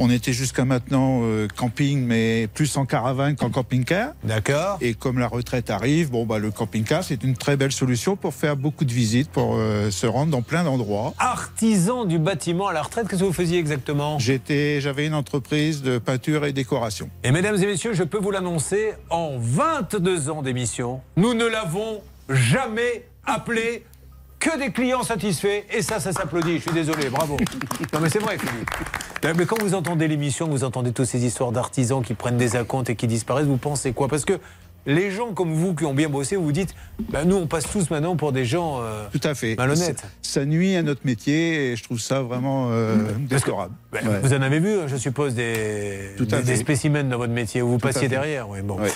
[0.00, 4.12] On était jusqu'à maintenant euh, camping, mais plus en caravane qu'en camping-car.
[4.22, 4.78] D'accord.
[4.80, 8.32] Et comme la retraite arrive, bon, bah, le camping-car, c'est une très belle solution pour
[8.32, 11.14] faire beaucoup de visites, pour euh, se rendre dans plein d'endroits.
[11.18, 14.20] Artisan du bâtiment à la retraite, qu'est-ce que vous faisiez exactement?
[14.20, 17.10] J'étais, J'avais une entreprise de peinture et décoration.
[17.24, 22.02] Et mesdames et messieurs, je peux vous l'annoncer, en 22 ans d'émission, nous ne l'avons
[22.28, 23.84] jamais appelé
[24.38, 25.64] que des clients satisfaits.
[25.72, 26.56] Et ça, ça s'applaudit.
[26.56, 27.36] Je suis désolé, bravo.
[27.92, 29.36] Non mais c'est vrai, Philippe.
[29.36, 32.90] Mais quand vous entendez l'émission, vous entendez toutes ces histoires d'artisans qui prennent des acomptes
[32.90, 34.08] et qui disparaissent, vous pensez quoi?
[34.08, 34.38] Parce que
[34.86, 36.74] les gens comme vous qui ont bien bossé, vous vous dites,
[37.10, 39.54] bah, nous on passe tous maintenant pour des gens euh, Tout à fait.
[39.56, 40.00] malhonnêtes.
[40.00, 43.74] Ça, ça nuit à notre métier et je trouve ça vraiment euh, déplorable.
[43.92, 44.20] Ben, Ouais.
[44.22, 46.14] Vous en avez vu, je suppose, des,
[46.56, 48.48] spécimens dans votre métier où vous Tout passiez derrière.
[48.48, 48.80] Oui, bon.
[48.80, 48.90] Ouais.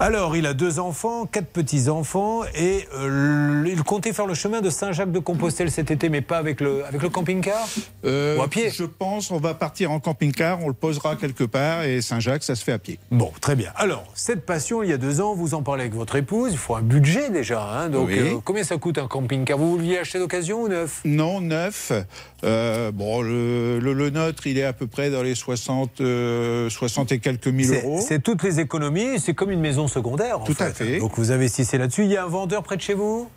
[0.00, 4.70] Alors, il a deux enfants, quatre petits-enfants, et euh, il comptait faire le chemin de
[4.70, 7.66] Saint-Jacques-de-Compostelle cet été, mais pas avec le, avec le camping-car
[8.04, 11.42] Euh, Ou à pied Je pense on va partir en camping-car, on le posera quelque
[11.42, 13.00] part et Saint-Jacques, ça se fait à pied.
[13.10, 13.72] Bon, très bien.
[13.74, 16.58] Alors, cette passion, il y a deux ans, vous en parlez avec votre épouse, il
[16.58, 17.60] faut un budget déjà.
[17.68, 18.20] hein, donc, Oui.
[18.20, 19.58] euh, combien ça coûte un camping-car?
[19.58, 21.00] Vous vouliez acheter d'occasion ou neuf?
[21.04, 21.90] Non, neuf.
[22.44, 27.10] Bon, le, le, le nôtre, il est à peu près dans les 60, euh, 60
[27.10, 27.98] et quelques mille euros.
[28.06, 30.40] C'est toutes les économies, c'est comme une maison secondaire.
[30.40, 30.84] en Tout à fait.
[30.84, 30.98] fait.
[30.98, 32.04] Donc, vous investissez là-dessus.
[32.04, 33.28] Il y a un vendeur près de chez vous?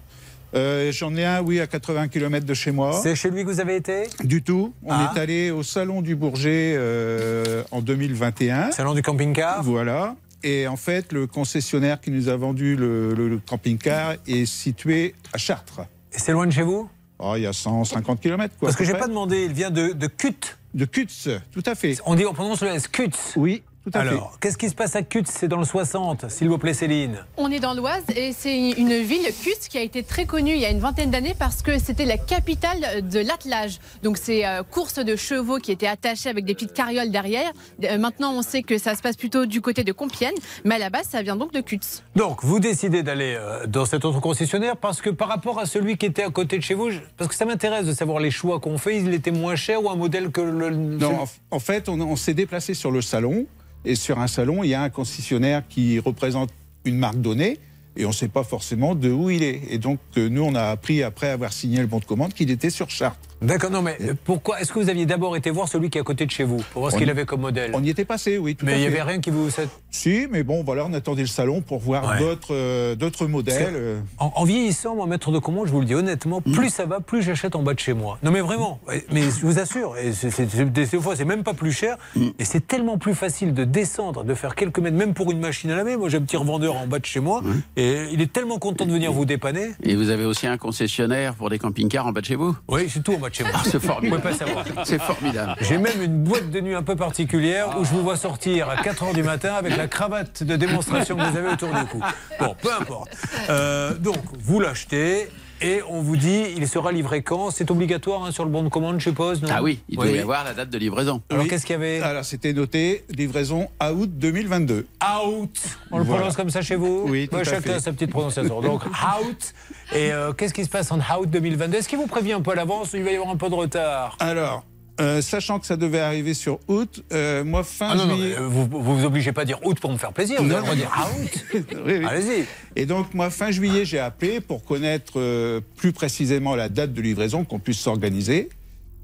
[0.53, 2.99] Euh, J'en ai un, oui, à 80 km de chez moi.
[3.02, 4.03] C'est chez lui que vous avez été?
[4.23, 4.73] Du tout.
[4.84, 5.14] On Ah.
[5.15, 8.72] est allé au Salon du Bourget euh, en 2021.
[8.72, 9.64] Salon du camping-car?
[9.64, 10.15] Voilà.
[10.44, 15.15] Et en fait, le concessionnaire qui nous a vendu le, le- le camping-car est situé
[15.34, 15.82] à Chartres.
[16.14, 16.90] Et c'est loin de chez vous?
[17.19, 18.68] Oh, il y a 150 km, quoi.
[18.69, 20.36] Parce que j'ai pas demandé, il vient de, de Cut.
[20.73, 21.98] De Kutz, tout à fait.
[22.06, 23.11] On dit, on prononce le S, Cut.
[23.36, 23.61] Oui,
[23.94, 23.99] à.
[23.99, 27.26] Alors, qu'est-ce qui se passe à Cutts C'est dans le 60, s'il vous plaît, Céline.
[27.38, 30.60] On est dans l'Oise et c'est une ville, Cutts, qui a été très connue il
[30.60, 33.80] y a une vingtaine d'années parce que c'était la capitale de l'attelage.
[34.03, 37.52] Donc c'est euh, courses de chevaux qui étaient attachées avec des petites carrioles derrière.
[37.84, 40.80] Euh, maintenant, on sait que ça se passe plutôt du côté de Compiègne, mais à
[40.80, 42.03] la base, ça vient donc de Cutts.
[42.16, 45.98] Donc, vous décidez d'aller euh, dans cet autre concessionnaire parce que par rapport à celui
[45.98, 48.32] qui était à côté de chez vous, je- parce que ça m'intéresse de savoir les
[48.32, 50.70] choix qu'on fait, il était moins cher ou un modèle que le.
[50.70, 53.45] Non, en, en fait, on, on s'est déplacé sur le salon.
[53.86, 56.52] Et sur un salon, il y a un concessionnaire qui représente
[56.86, 57.60] une marque donnée.
[57.98, 59.62] Et on ne sait pas forcément de où il est.
[59.70, 62.49] Et donc, euh, nous, on a appris, après avoir signé le bon de commande, qu'il
[62.49, 63.31] était sur Chartres.
[63.41, 66.03] D'accord, non, mais pourquoi Est-ce que vous aviez d'abord été voir celui qui est à
[66.03, 67.72] côté de chez vous pour voir ce qu'il y- avait comme modèle?
[67.73, 68.55] On y était passé, oui.
[68.55, 69.49] Tout Mais il n'y avait rien qui vous.
[69.89, 72.19] Si, mais bon, voilà, on attendait le salon pour voir Ouais.
[72.19, 73.73] d'autres euh, d'autres modèles.
[73.76, 73.99] euh.
[74.19, 76.99] En, en vieillissant, moi, maître de commande, je vous le dis honnêtement, plus ça va,
[76.99, 78.18] plus j'achète en bas de chez moi.
[78.23, 78.80] Non, mais vraiment.
[79.11, 81.97] Mais je vous assure, et c'est- c'est- c'est- des fois, c'est même pas plus cher.
[82.39, 85.72] Et c'est tellement plus facile de descendre, de faire quelques mètres, même pour une machine
[85.72, 85.97] à laver.
[85.97, 87.41] Moi, j'ai un petit revendeur en bas de chez moi.
[87.76, 89.72] Et il est tellement content de venir vous dépanner.
[89.84, 92.55] Et vous avez aussi un concessionnaire pour des camping-cars en bas de chez vous?
[92.68, 93.53] Oui, c'est tout en bas de chez moi.
[93.56, 94.22] Ah, c'est Vous formidable.
[94.22, 94.66] pouvez pas savoir.
[94.86, 95.56] C'est formidable.
[95.62, 98.76] J'ai même une boîte de nuit un peu particulière où je vous vois sortir à
[98.76, 102.02] 4h du matin avec la cravate de démonstration que vous avez autour du cou.
[102.40, 103.10] Bon, peu importe.
[103.49, 105.30] Euh, donc, vous l'achetez
[105.64, 107.52] et on vous dit il sera livré quand?
[107.52, 109.49] C'est obligatoire hein, sur le bon de commande, je suppose non?
[109.52, 111.22] Ah oui, il doit y avoir la date de livraison.
[111.30, 111.49] Alors, Oui.
[111.49, 112.02] qu'est-ce qu'il y avait?
[112.02, 114.88] Alors, c'était noté livraison à août 2022.
[115.03, 115.49] Out
[115.91, 116.20] On le Voilà.
[116.22, 117.03] prononce comme ça chez vous?
[117.08, 117.74] Oui, tout Ouais, à Chacun fait.
[117.74, 118.60] a sa petite prononciation.
[118.62, 119.53] Donc, out.
[119.93, 122.51] Et euh, qu'est-ce qui se passe en out 2022 Est-ce qu'il vous prévient un peu
[122.51, 124.15] à l'avance ou il va y avoir un peu de retard?
[124.19, 124.63] Alors,
[125.01, 128.35] euh, sachant que ça devait arriver sur août, euh, moi, fin Ah non, juillet.
[128.39, 130.41] vous vous vous obligez pas à dire out pour me faire plaisir.
[130.41, 131.45] Vous allez me dire out.
[131.85, 132.05] Oui, oui.
[132.05, 132.45] Allez-y.
[132.76, 137.01] Et donc, moi, fin juillet, j'ai appelé pour connaître euh, plus précisément la date de
[137.01, 138.49] livraison, qu'on puisse s'organiser.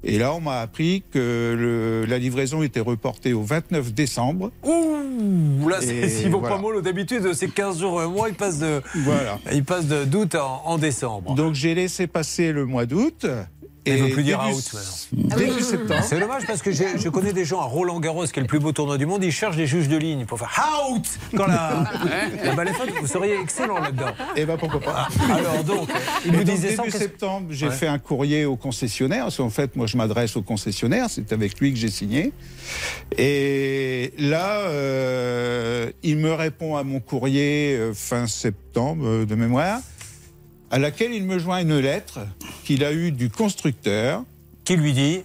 [0.04, 4.52] Et là, on m'a appris que le- la livraison était reportée au 29 décembre.
[4.64, 6.56] Ouh, là, s'il vaut voilà.
[6.56, 9.38] pas mal, d'habitude, c'est 15 jours, un mois, il passe de, Voilà.
[9.52, 11.34] il passe de d'août en, en décembre.
[11.34, 13.26] Donc, j'ai laissé passer le mois d'août.
[13.88, 14.72] Il ne veut plus dire out.
[15.12, 16.02] Début septembre.
[16.04, 18.58] C'est dommage parce que je connais des gens à Roland Garros, qui est le plus
[18.58, 20.54] beau tournoi du monde, ils cherchent des juges de ligne pour faire
[20.90, 21.06] out
[21.36, 21.84] quand la,
[22.44, 22.90] la balle est faite.
[23.00, 24.12] Vous seriez excellent là-dedans.
[24.36, 25.08] Et ben pourquoi pas.
[25.30, 25.88] Alors donc,
[26.24, 26.82] il Et vous donc, disait ça.
[26.82, 27.72] début septembre, j'ai Ouais.
[27.74, 29.24] fait un courrier au concessionnaire.
[29.24, 31.06] Parce qu'en fait, moi, je m'adresse au concessionnaire.
[31.10, 32.32] C'est avec lui que j'ai signé.
[33.16, 39.80] Et là, euh, il me répond à mon courrier euh, fin septembre euh, de mémoire,
[40.70, 42.20] à laquelle il me joint une lettre
[42.64, 44.22] qu'il a eue du constructeur.
[44.64, 45.22] Qui lui dit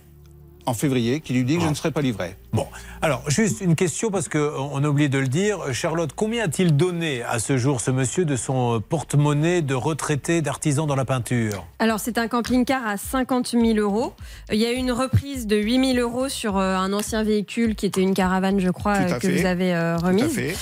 [0.65, 2.37] En février, qui lui dit que je ne serai pas livré.
[2.53, 2.65] Bon,
[3.01, 5.57] alors juste une question parce qu'on a oublié de le dire.
[5.73, 10.41] Charlotte, combien a-t-il donné à ce jour ce monsieur de son euh, porte-monnaie de retraité
[10.41, 11.65] d'artisan dans la peinture?
[11.79, 14.13] Alors, c'est un camping-car à 50 000 euros.
[14.49, 17.75] Il y a eu une reprise de 8 000 euros sur euh, un ancien véhicule
[17.75, 19.39] qui était une caravane, je crois, euh, que fait.
[19.41, 20.33] vous avez Tout à remise.
[20.33, 20.55] fait.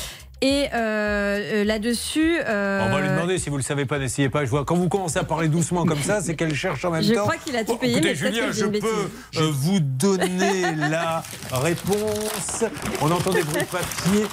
[0.44, 2.40] Et euh, euh, là-dessus.
[2.48, 4.44] euh, On va lui demander si vous le savez pas, n'essayez pas.
[4.44, 7.04] Je vois quand vous commencez à parler doucement comme ça, c'est qu'elle cherche en même
[7.04, 7.22] Je temps.
[7.22, 8.90] crois qu'il a tout Bon, payé, écoutez, mais Julien, je je peux bêtise.
[9.38, 12.64] euh, vous donner la réponse.
[13.02, 14.24] On entend des bruits de papier.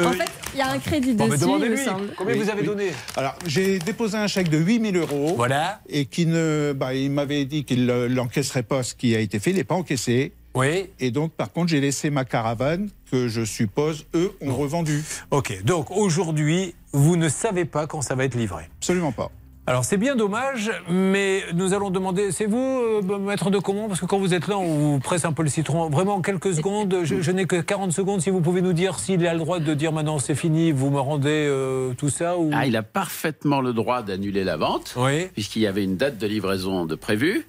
[0.00, 2.06] Euh, En fait, il y a un crédit Bon, dessus, il me semble.
[2.16, 2.66] Combien Oui, vous avez oui.
[2.66, 5.34] donné Alors, j'ai déposé un chèque de 8000 euros.
[5.36, 5.80] Voilà.
[5.88, 9.40] Et qui ne, bah, il m'avait dit qu'il ne l'encaisserait pas ce qui a été
[9.40, 9.50] fait.
[9.50, 10.34] Il n'est pas encaissé.
[10.58, 10.90] Oui.
[10.98, 15.04] Et donc, par contre, j'ai laissé ma caravane que je suppose, eux, ont revendu.
[15.30, 18.64] Ok, donc aujourd'hui, vous ne savez pas quand ça va être livré.
[18.78, 19.30] Absolument pas.
[19.68, 24.00] Alors c'est bien dommage, mais nous allons demander, c'est vous, euh, maître de commande, parce
[24.00, 25.90] que quand vous êtes là, on vous presse un peu le citron.
[25.90, 28.98] Vraiment, en quelques secondes, je, je n'ai que 40 secondes, si vous pouvez nous dire
[28.98, 32.38] s'il a le droit de dire maintenant c'est fini, vous me rendez euh, tout ça
[32.38, 32.48] ou...
[32.54, 34.96] Ah, il a parfaitement le droit d'annuler la vente,
[35.34, 37.46] puisqu'il y avait une date de livraison de prévue.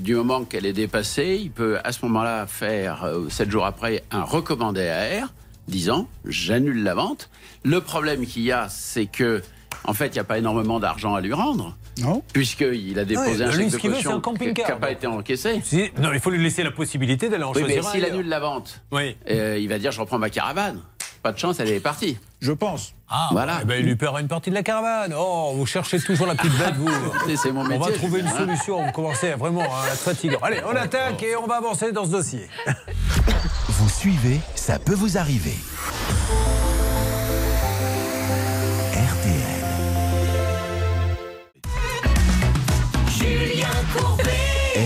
[0.00, 4.02] Du moment qu'elle est dépassée, il peut à ce moment-là faire, euh, sept jours après,
[4.10, 5.32] un recommandé AR,
[5.68, 7.30] disant j'annule la vente.
[7.62, 9.40] Le problème qu'il y a, c'est que,
[9.84, 11.76] en fait, il n'y a pas énormément d'argent à lui rendre.
[12.00, 12.22] Non.
[12.32, 14.66] Puisqu'il a déposé Ouais, un lui, chèque ce de qu'il veut, c'est un caution camping-car,
[14.66, 15.60] qui n'a pas été encaissé.
[15.64, 18.04] Si- Non, il faut lui laisser la possibilité d'aller en Oui, mais choisir un s'il
[18.04, 19.16] annule la vente, Oui.
[19.30, 20.80] euh, il va dire je reprends ma caravane.
[21.22, 22.16] Pas de chance, elle est partie.
[22.40, 22.94] Je pense.
[23.10, 23.58] Ah, Voilà.
[23.60, 25.14] eh ben, il lui paiera une partie de la caravane.
[25.14, 26.88] Oh, vous cherchez toujours la petite bête, vous.
[27.36, 27.92] C'est mon On va métier.
[27.94, 28.82] trouver une Hein solution.
[28.86, 30.38] Vous commencez à vraiment à être fatigant.
[30.40, 32.48] Allez, on attaque et on va avancer dans ce dossier.
[33.68, 35.54] Vous suivez, ça peut vous arriver.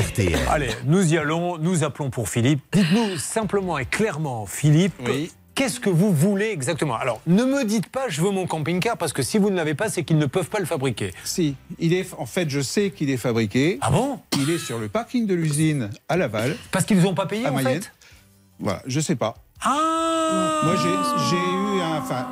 [0.08, 0.38] RTL.
[0.50, 1.58] Allez, nous y allons.
[1.58, 2.60] Nous appelons pour Philippe.
[2.72, 4.94] Dites-nous simplement et clairement, Philippe.
[5.54, 6.96] Qu'est-ce que vous voulez exactement?
[6.96, 9.74] Alors, ne me dites pas je veux mon camping-car parce que si vous ne l'avez
[9.74, 11.12] pas, c'est qu'ils ne peuvent pas le fabriquer.
[11.22, 13.78] Si, il est, en fait, je sais qu'il est fabriqué.
[13.80, 14.18] Ah bon?
[14.36, 16.56] Il est sur le parking de l'usine à Laval.
[16.72, 17.82] Parce qu'ils ne vous ont pas payé à en Mayenne.
[17.82, 17.92] fait?
[18.58, 19.34] Voilà, je sais pas.
[19.62, 21.98] Ah Moi, j'ai j'ai eu un.
[21.98, 22.26] Enfin,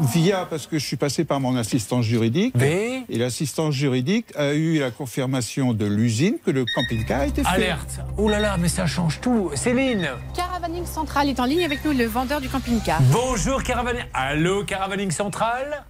[0.00, 2.54] via, parce que je suis passé par mon assistance juridique.
[2.56, 7.42] Mais Et l'assistance juridique a eu la confirmation de l'usine que le camping-car a été
[7.42, 7.48] fait.
[7.48, 9.50] Alerte Oh là là, mais ça change tout.
[9.54, 13.00] Céline Caravaning Central est en ligne avec nous, le vendeur du camping-car.
[13.12, 14.02] Bonjour Caravaning.
[14.12, 15.84] Allô Caravaning Central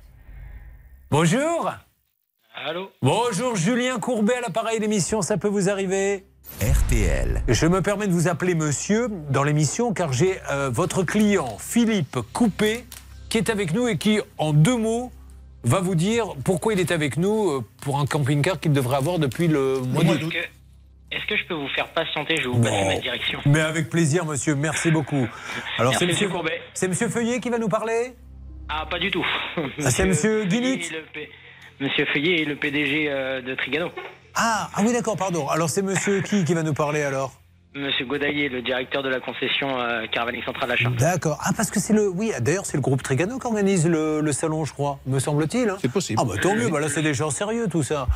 [1.10, 1.72] Bonjour
[2.66, 2.90] Allô?
[3.02, 6.24] Bonjour Julien Courbet à l'appareil d'émission, ça peut vous arriver?
[6.62, 7.42] RTL.
[7.48, 12.18] Je me permets de vous appeler monsieur dans l'émission car j'ai euh, votre client Philippe
[12.32, 12.86] Coupé
[13.28, 15.10] qui est avec nous et qui, en deux mots,
[15.64, 19.18] va vous dire pourquoi il est avec nous euh, pour un camping-car qu'il devrait avoir
[19.18, 20.32] depuis le mois d'août.
[21.10, 22.36] est-ce que je peux vous faire patienter?
[22.36, 23.40] Je vais vous passer ma direction.
[23.46, 24.54] Mais avec plaisir, monsieur.
[24.54, 25.26] Merci beaucoup.
[25.78, 26.60] Alors, c'est monsieur, Courbet.
[26.74, 28.14] c'est monsieur Feuillet qui va nous parler?
[28.68, 29.24] Ah, pas du tout.
[29.84, 31.28] Ah, c'est monsieur P-
[31.78, 33.90] Monsieur Feuillet est le PDG euh, de Trigano.
[34.34, 35.46] ah, ah oui, d'accord, pardon.
[35.48, 37.32] Alors, c'est monsieur qui qui va nous parler alors?
[37.76, 40.88] Monsieur Godaillé, le directeur de la concession euh, Caravaning Central Achat.
[40.98, 41.38] D'accord.
[41.44, 42.08] Ah, parce que c'est le.
[42.08, 45.72] Oui, d'ailleurs, c'est le groupe Trigano qui organise le, le salon, je crois, me semble-t-il.
[45.82, 46.18] C'est possible.
[46.22, 46.68] Ah, bah tant mieux.
[46.68, 48.06] Bah, là, c'est des gens sérieux, tout ça.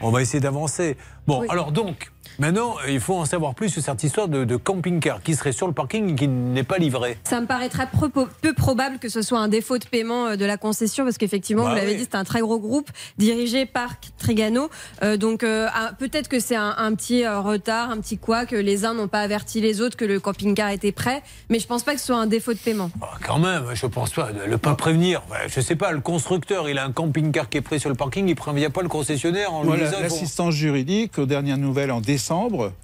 [0.00, 0.96] On va essayer d'avancer.
[1.26, 5.22] Bon, alors donc, maintenant, il faut en savoir plus sur cette histoire de, de camping-car
[5.22, 7.18] qui serait sur le parking et qui n'est pas livré.
[7.24, 10.44] Ça me paraîtrait peu, peu probable que ce soit un défaut de paiement euh, de
[10.44, 11.96] la concession parce qu'effectivement, Bah vous l'avez oui.
[11.98, 14.70] dit, c'est un très gros groupe dirigé par Trigano.
[15.02, 18.56] Euh, donc euh, peut-être que c'est un, un petit euh, retard, un petit quoi, que
[18.56, 21.22] les uns n'ont pas averti les autres que le camping-car était prêt.
[21.48, 22.90] Mais je pense pas que ce soit un défaut de paiement.
[23.02, 24.32] Ah, Quand même, je pense pas.
[24.32, 25.22] de Le pas prévenir.
[25.30, 27.94] Ouais, Je sais pas, le constructeur, il a un camping-car qui est prêt sur le
[27.94, 32.00] parking, il prévient pas le concessionnaire en lui Voilà, l'assistance juridique, aux dernières nouvelles en
[32.00, 32.19] décembre,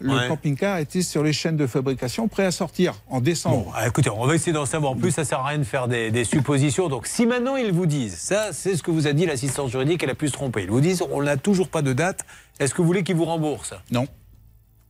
[0.01, 0.29] le Ouais.
[0.29, 3.73] camping-car était sur les chaînes de fabrication prêt à sortir en décembre.
[3.77, 5.11] Ah, écoutez, on va essayer d'en savoir plus.
[5.13, 6.89] Ça sert à rien de faire des, des suppositions.
[6.89, 10.03] Donc, si maintenant ils vous disent, ça, c'est ce que vous a dit l'assistance juridique,
[10.03, 10.63] elle a pu se tromper.
[10.65, 12.25] Ils vous disent, on n'a toujours pas de date.
[12.59, 13.75] Est-ce que vous voulez qu'ils vous remboursent?
[13.91, 14.07] Non.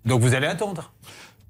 [0.04, 0.92] Donc, vous allez attendre?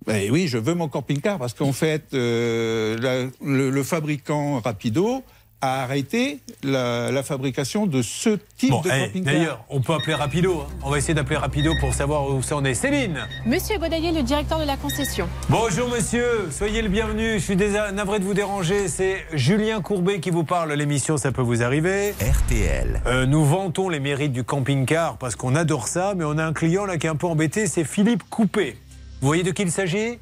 [0.07, 5.23] Ben oui, je veux mon camping-car parce qu'en fait, euh, la- le, le fabricant Rapido
[5.67, 9.33] a arrêté la, la fabrication de ce type Bon, de eh, camping-car.
[9.35, 10.61] d'ailleurs, on peut appeler Rapido.
[10.61, 10.67] hein.
[10.83, 12.75] On va essayer d'appeler Rapido pour savoir où ça en est.
[12.75, 15.29] Céline Monsieur Godaillé, le directeur de la concession.
[15.49, 17.35] Bonjour monsieur, soyez le bienvenu.
[17.35, 18.89] Je suis navré de vous déranger.
[18.89, 20.73] C'est Julien Courbet qui vous parle.
[20.73, 22.15] L'émission, ça peut vous arriver.
[22.21, 23.01] RTL.
[23.07, 26.53] Euh, nous vantons les mérites du camping-car parce qu'on adore ça, mais on a un
[26.53, 28.77] client là qui est un peu embêté, c'est Philippe Coupé.
[29.21, 30.19] Vous voyez de qui il s'agit?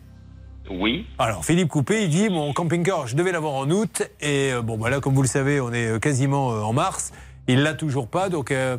[0.70, 1.07] Oui.
[1.19, 4.78] Alors Philippe Coupé, il dit mon camping-car, je devais l'avoir en août et euh, bon
[4.78, 7.12] bah là comme vous le savez, on est euh, quasiment euh, en mars.
[7.49, 8.78] Il l'a toujours pas, donc euh,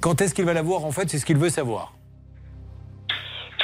[0.00, 1.10] quand est-ce qu'il va l'avoir en fait?
[1.10, 1.92] C'est ce qu'il veut savoir.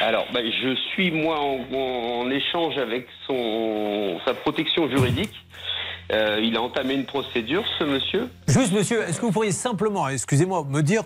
[0.01, 5.33] Alors, bah, je suis moi en, en échange avec son, sa protection juridique.
[6.11, 8.29] Il a entamé une procédure, ce monsieur.
[8.47, 11.05] Juste monsieur, est-ce que vous pourriez simplement, excusez-moi, me dire,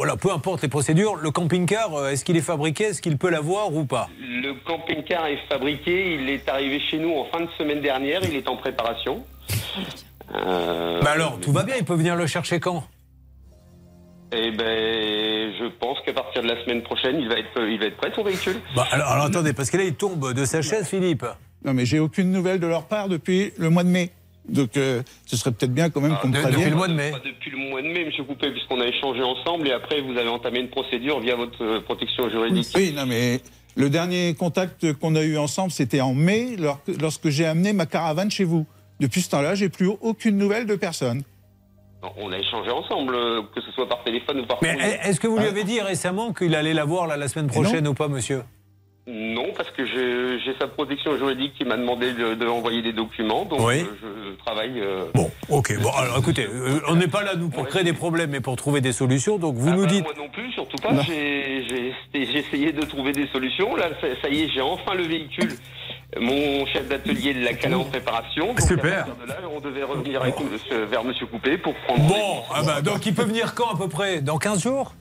[0.00, 3.28] voilà, peu importe les procédures, le camping-car, euh, est-ce qu'il est fabriqué, est-ce qu'il peut
[3.28, 4.08] l'avoir ou pas?
[4.18, 6.14] Le camping-car est fabriqué.
[6.14, 8.22] Il est arrivé chez nous en fin de semaine dernière.
[8.24, 9.22] Il est en préparation.
[10.34, 12.82] Euh, Bah alors, tout va bien, il peut venir le chercher quand?
[14.32, 17.84] Eh ben, je pense qu'à partir de la semaine prochaine, il va être, il va
[17.84, 18.56] être prêt son véhicule.
[18.74, 21.26] Bah, alors, alors, attendez, parce que là il tombe de sa chaise, Philippe.
[21.62, 24.12] Non, mais j'ai aucune nouvelle de leur part depuis le mois de mai.
[24.48, 26.70] Donc, euh, ce serait peut-être bien quand même qu'on me de- prévienne.
[27.12, 30.16] Pas depuis le mois de mai, Monsieur Coupé, puisqu'on a échangé ensemble et après vous
[30.16, 32.66] avez entamé une procédure via votre euh, protection juridique.
[32.74, 33.40] Oui, non, mais
[33.76, 37.86] le dernier contact qu'on a eu ensemble, c'était en mai, lor- lorsque j'ai amené ma
[37.86, 38.66] caravane chez vous.
[38.98, 41.22] Depuis ce temps-là, j'ai plus aucune nouvelle de personne.
[42.16, 45.26] On a échangé ensemble, euh, que ce soit par téléphone ou par Mais est-ce que
[45.28, 48.08] vous lui avez dit récemment qu'il allait la voir là, la semaine prochaine ou pas,
[48.08, 48.40] monsieur?
[49.12, 53.44] Non, parce que j'ai sa protection juridique qui m'a demandé de, de envoyer des documents,
[53.44, 53.80] donc Oui.
[53.80, 53.86] euh,
[54.36, 54.78] je travaille.
[54.80, 55.80] euh, Bon, ok.
[55.80, 58.54] Bon, alors écoutez, euh, on n'est pas là, nous, pour créer des problèmes, mais pour
[58.56, 59.38] trouver des solutions.
[59.38, 60.04] Donc vous Ah nous bah, dites.
[60.04, 60.90] Moi non plus, surtout pas.
[61.02, 61.94] J'ai
[62.38, 63.74] essayé de trouver des solutions.
[63.74, 65.56] Là, ça, ça y est, j'ai enfin le véhicule.
[66.18, 68.48] Mon chef d'atelier l'a calé en préparation.
[68.48, 69.06] Donc Super.
[69.06, 70.34] À de là, on devait revenir avec
[70.90, 72.02] vers Monsieur Coupé pour prendre.
[72.08, 74.20] Bon, ah bah, donc il peut venir quand à peu près?
[74.20, 74.94] Dans 15 jours?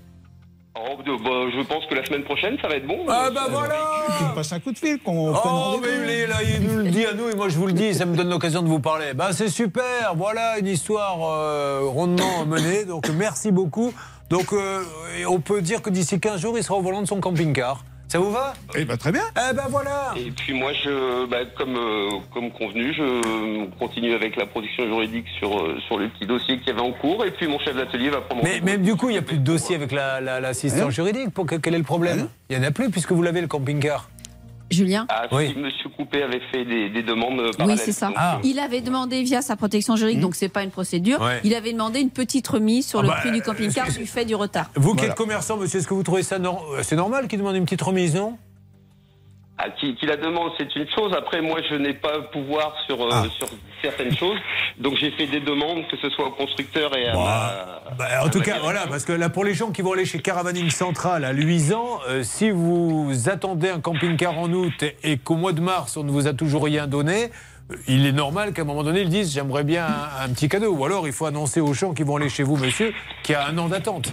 [0.76, 3.00] Oh, de- bah, je pense que la semaine prochaine, ça va être bon.
[3.10, 3.76] Ah bah voilà
[4.18, 6.78] Tu me passes un coup de fil, qu'on Oh, mais il, est là, il nous
[6.84, 8.68] le dit à nous et moi je vous le dis, ça me donne l'occasion de
[8.68, 9.14] vous parler.
[9.16, 13.92] Bah c'est super, voilà une histoire euh, rondement menée, donc merci beaucoup.
[14.30, 14.84] Donc euh,
[15.28, 17.84] on peut dire que d'ici 15 jours, il sera au volant de son camping-car.
[18.10, 19.22] Ça vous va Eh ben très bien.
[19.38, 24.36] Eh ben voilà Et puis moi, je, bah, comme, euh, comme convenu, je continue avec
[24.36, 27.24] la production juridique sur, euh, sur le petit dossier qu'il y avait en cours.
[27.24, 28.42] Et puis mon chef d'atelier va prendre.
[28.44, 31.30] Mais, mais du coup, il n'y a plus de dossier avec l'assistant la, l'assistant juridique.
[31.30, 33.48] Pour que- quel est le problème Il n'y en a plus puisque vous l'avez le
[33.48, 34.10] camping-car.
[34.72, 35.50] Julien Ah, Oui.
[35.54, 38.12] si Monsieur Coupé avait fait des, des demandes euh, Oui, c'est ça.
[38.16, 38.40] Ah.
[38.44, 41.20] Il avait demandé via sa protection juridique, donc c'est pas une procédure.
[41.22, 41.40] Ouais.
[41.44, 44.26] Il avait demandé une petite remise sur Ah le bah, prix du camping-car du fait
[44.26, 44.70] du retard.
[44.76, 45.12] Vous qui Voilà.
[45.12, 47.66] êtes commerçant, monsieur, est-ce que vous trouvez ça nor- euh, C'est normal qu'il demande une
[47.66, 48.38] petite remise, non?
[49.62, 51.12] Ah, qui, qui la demande, c'est une chose.
[51.18, 53.24] Après, moi, je n'ai pas pouvoir sur, euh, Ah.
[53.38, 53.50] sur
[53.82, 54.38] certaines choses.
[54.78, 58.26] Donc, j'ai fait des demandes, que ce soit au constructeur et à ma- Bah, à
[58.26, 60.70] en tout cas, voilà, parce que là, pour les gens qui vont aller chez Caravaning
[60.70, 65.52] Central à Luisan, euh, si vous attendez un camping-car en août et, et qu'au mois
[65.52, 67.26] de mars, on ne vous a toujours rien donné,
[67.70, 70.48] euh, il est normal qu'à un moment donné, ils disent j'aimerais bien un, un petit
[70.48, 70.72] cadeau.
[70.74, 73.36] Ou alors, il faut annoncer aux gens qui vont aller chez vous, monsieur, qu'il y
[73.36, 74.10] a un an d'attente.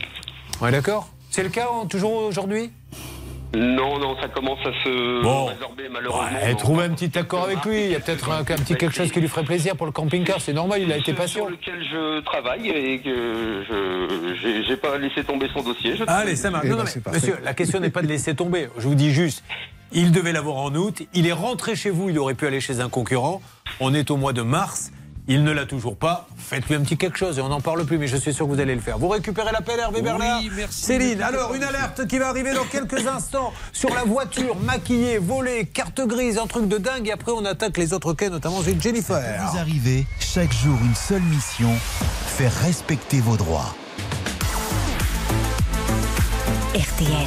[0.61, 2.73] On est d'accord C'est le cas hein, toujours aujourd'hui?
[3.55, 5.47] Non, non, ça commence à se Bon.
[5.47, 6.27] résorber, malheureusement.
[6.49, 6.57] Non.
[6.57, 7.85] Trouvez un petit accord avec lui.
[7.85, 9.93] Il y a peut-être un, un petit quelque chose qui lui ferait plaisir pour le
[9.93, 10.41] camping-car.
[10.41, 11.43] C'est normal, il a été patient.
[11.43, 15.97] Sur lequel je travaille et que je j'ai pas laissé tomber son dossier.
[15.97, 16.65] je- Allez, ça marche.
[16.67, 18.69] Eh Non, ben, non, mais, monsieur, la question n'est pas de laisser tomber.
[18.79, 19.43] Je vous dis juste,
[19.93, 21.03] il devait l'avoir en août.
[21.15, 22.11] Il est rentré chez vous.
[22.11, 23.41] Il aurait pu aller chez un concurrent.
[23.81, 24.91] On est au mois de mars.
[25.29, 26.29] Il ne l'a toujours pas.
[26.37, 27.99] Faites-lui un petit quelque chose et on n'en parle plus.
[27.99, 28.99] Mais je suis sûr que vous allez le faire.
[28.99, 30.83] Vous récupérez l'appel, Hervé Bernard merci.
[30.85, 35.67] Céline, alors une alerte qui va arriver dans quelques instants sur la voiture maquillée, volée,
[35.67, 37.09] carte grise, un truc de dingue.
[37.09, 39.21] Et après, on attaque les autres quais, notamment avec Jennifer.
[39.51, 41.73] Vous arrivez, chaque jour une seule mission,
[42.27, 43.75] faire respecter vos droits.
[46.75, 47.27] RTL.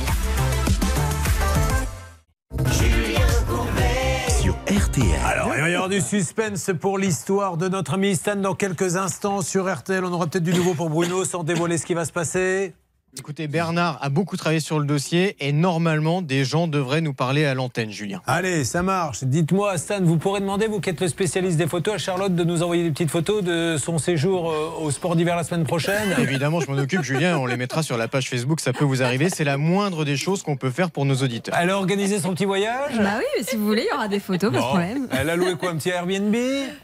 [5.23, 8.97] Alors, il va y avoir du suspense pour l'histoire de notre ami Stan dans quelques
[8.97, 10.03] instants sur RTL.
[10.03, 12.73] On aura peut-être du nouveau pour Bruno sans dévoiler ce qui va se passer.
[13.17, 17.43] Écoutez, Bernard a beaucoup travaillé sur le dossier et normalement, des gens devraient nous parler
[17.45, 18.21] à l'antenne, Julien.
[18.27, 19.23] Allez, ça marche.
[19.23, 22.43] Dites-moi, Stan, vous pourrez demander, vous qui êtes le spécialiste des photos, à Charlotte de
[22.43, 26.15] nous envoyer des petites photos de son séjour euh, au sport d'hiver la semaine prochaine.
[26.19, 29.01] Évidemment, je m'en occupe, Julien, on les mettra sur la page Facebook, ça peut vous
[29.01, 29.29] arriver.
[29.29, 31.55] C'est la moindre des choses qu'on peut faire pour nos auditeurs.
[31.59, 34.07] Elle a organisé son petit voyage Bah oui, mais si vous voulez, il y aura
[34.07, 34.67] des photos, pas de Bon.
[34.69, 35.07] problème.
[35.11, 36.35] Elle a loué quoi, un petit Airbnb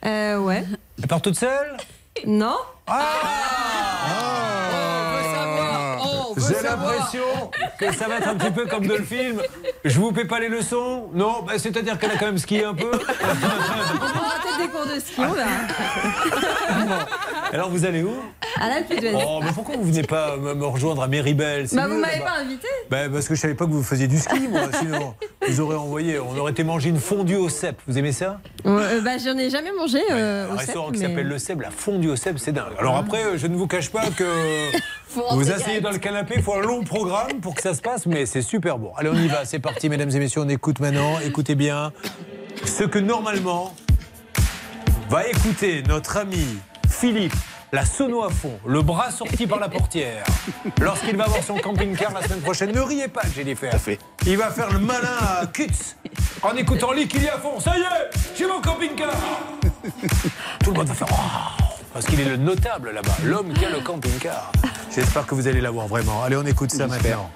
[0.05, 0.63] Euh, ouais.
[0.99, 1.77] Elle part toute seule
[2.25, 2.55] Non
[6.47, 9.41] J'ai l'impression que ça va être un petit peu comme dans le film.
[9.83, 12.73] Je vous paie pas les leçons Non, bah, c'est-à-dire qu'elle a quand même skié un
[12.73, 12.91] peu.
[12.91, 15.49] On aura peut-être des cours de ski, on verra.
[17.53, 18.13] Alors vous allez où?
[18.59, 19.13] À l'Alpe d'Huez.
[19.15, 22.31] Oh, mais pourquoi vous venez pas me rejoindre à Méribel Bah, vous m'avez là-bas.
[22.31, 24.61] pas invité Bah, parce que je savais pas que vous faisiez du ski, moi.
[24.79, 25.13] Sinon,
[25.47, 26.19] vous aurez envoyé.
[26.19, 27.79] On aurait été manger une fondue au cèpe.
[27.87, 28.39] Vous aimez ça?
[28.65, 31.37] Euh, bah, j'en ai jamais mangé euh, Un au restaurant cèpe, qui mais- s'appelle le
[31.37, 32.73] Cèpe, la fondue au cèpe, c'est dingue.
[32.79, 34.25] Alors après, euh, je ne vous cache pas que
[35.15, 37.81] Vous rentrer asseyez dans le canapé, il faut un long programme pour que ça se
[37.81, 38.91] passe, mais c'est super bon.
[38.97, 41.19] Allez, on y va, c'est parti, mesdames et messieurs, on écoute maintenant.
[41.19, 41.93] Écoutez bien
[42.65, 43.73] ce que normalement
[45.09, 46.45] va écouter notre ami
[46.89, 47.33] Philippe.
[47.71, 50.23] La sono à fond, le bras sorti par la portière.
[50.79, 53.73] Lorsqu'il va avoir son camping-car la semaine prochaine, ne riez pas, Jennifer.
[54.25, 55.95] Il va faire le malin à Kutz
[56.41, 57.59] en écoutant Liquili à fond.
[57.59, 59.15] Ça y est, j'ai mon camping-car.
[60.63, 63.69] Tout le monde va faire Waouh Parce qu'il est le notable là-bas, l'homme qui a
[63.69, 64.51] le camping-car.
[64.93, 66.23] J'espère que vous allez l'avoir vraiment.
[66.23, 67.29] Allez, on écoute ça maintenant.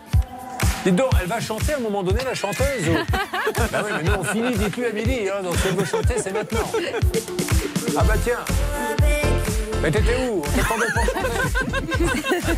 [0.86, 4.04] Dites donc, elle va chanter à un moment donné, la chanteuse ou- Bah oui, mais
[4.04, 5.20] nous on finit, dites-lui à midi.
[5.30, 6.72] Hein, donc si elle veut chanter, c'est maintenant.
[7.98, 8.40] Ah bah tiens.
[9.82, 10.42] Mais t'étais où?
[10.46, 12.50] On t'attendait pour chanter.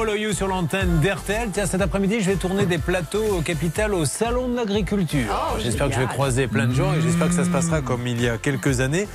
[0.00, 1.50] Follow You sur l'antenne d'RTL.
[1.52, 5.26] Tiens, cet après-midi, je vais tourner des plateaux au capital au Salon de l'Agriculture.
[5.30, 7.82] Oh, j'espère que je vais croiser plein de gens et j'espère que ça se passera
[7.82, 9.06] comme il y a quelques années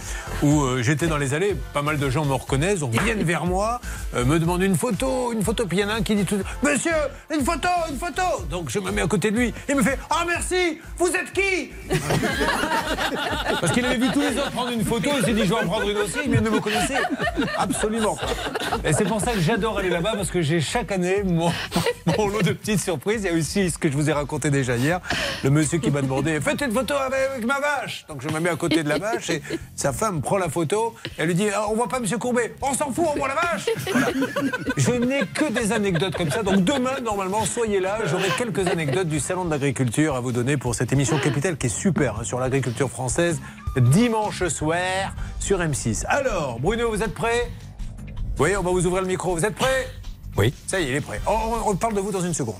[0.43, 1.55] où euh, j'étais dans les allées.
[1.73, 3.81] Pas mal de gens me reconnaissent, viennent vers moi,
[4.15, 5.65] euh, me demandent une photo, une photo.
[5.65, 6.91] Puis il y en a un qui dit tout Monsieur,
[7.33, 8.21] une photo, une photo
[8.51, 9.55] Donc je me mets à côté de lui.
[9.67, 11.71] Il me fait Ah merci, vous êtes qui?
[13.59, 15.61] Parce qu'il avait vu tous les autres prendre une photo, il s'est dit je vais
[15.63, 17.01] en prendre une aussi, mais il ne me connaissait
[17.57, 18.27] absolument pas.
[18.83, 22.41] Et c'est pour ça que j'adore aller là-bas parce que j'ai chaque année mon, lot
[22.41, 23.21] de petites surprises.
[23.23, 24.99] Il y a aussi ce que je vous ai raconté déjà hier,
[25.43, 28.05] le monsieur qui m'a demandé faites une photo avec, ma vache?
[28.07, 29.41] Donc je me mets à côté de la vache et
[29.75, 30.95] sa femme prend la photo.
[31.17, 33.35] Elle lui dit Ah, on voit pas monsieur Courbet, on s'en fout, on voit la
[33.35, 33.69] vache.
[34.77, 36.43] Je n'ai que des anecdotes comme ça.
[36.43, 37.99] Donc demain, normalement, soyez là.
[38.05, 41.67] J'aurai quelques anecdotes du salon de l'agriculture à vous donner pour cette émission Capitale qui
[41.67, 43.39] est super hein, sur l'agriculture française.
[43.77, 46.05] Dimanche soir sur M6.
[46.07, 47.51] Alors, Bruno, vous êtes prêt?
[48.37, 49.35] Oui, on va vous ouvrir le micro.
[49.35, 49.87] Vous êtes prêt
[50.37, 50.53] Oui.
[50.67, 51.21] Ça y est, il est prêt.
[51.25, 52.55] On parle de vous dans une seconde.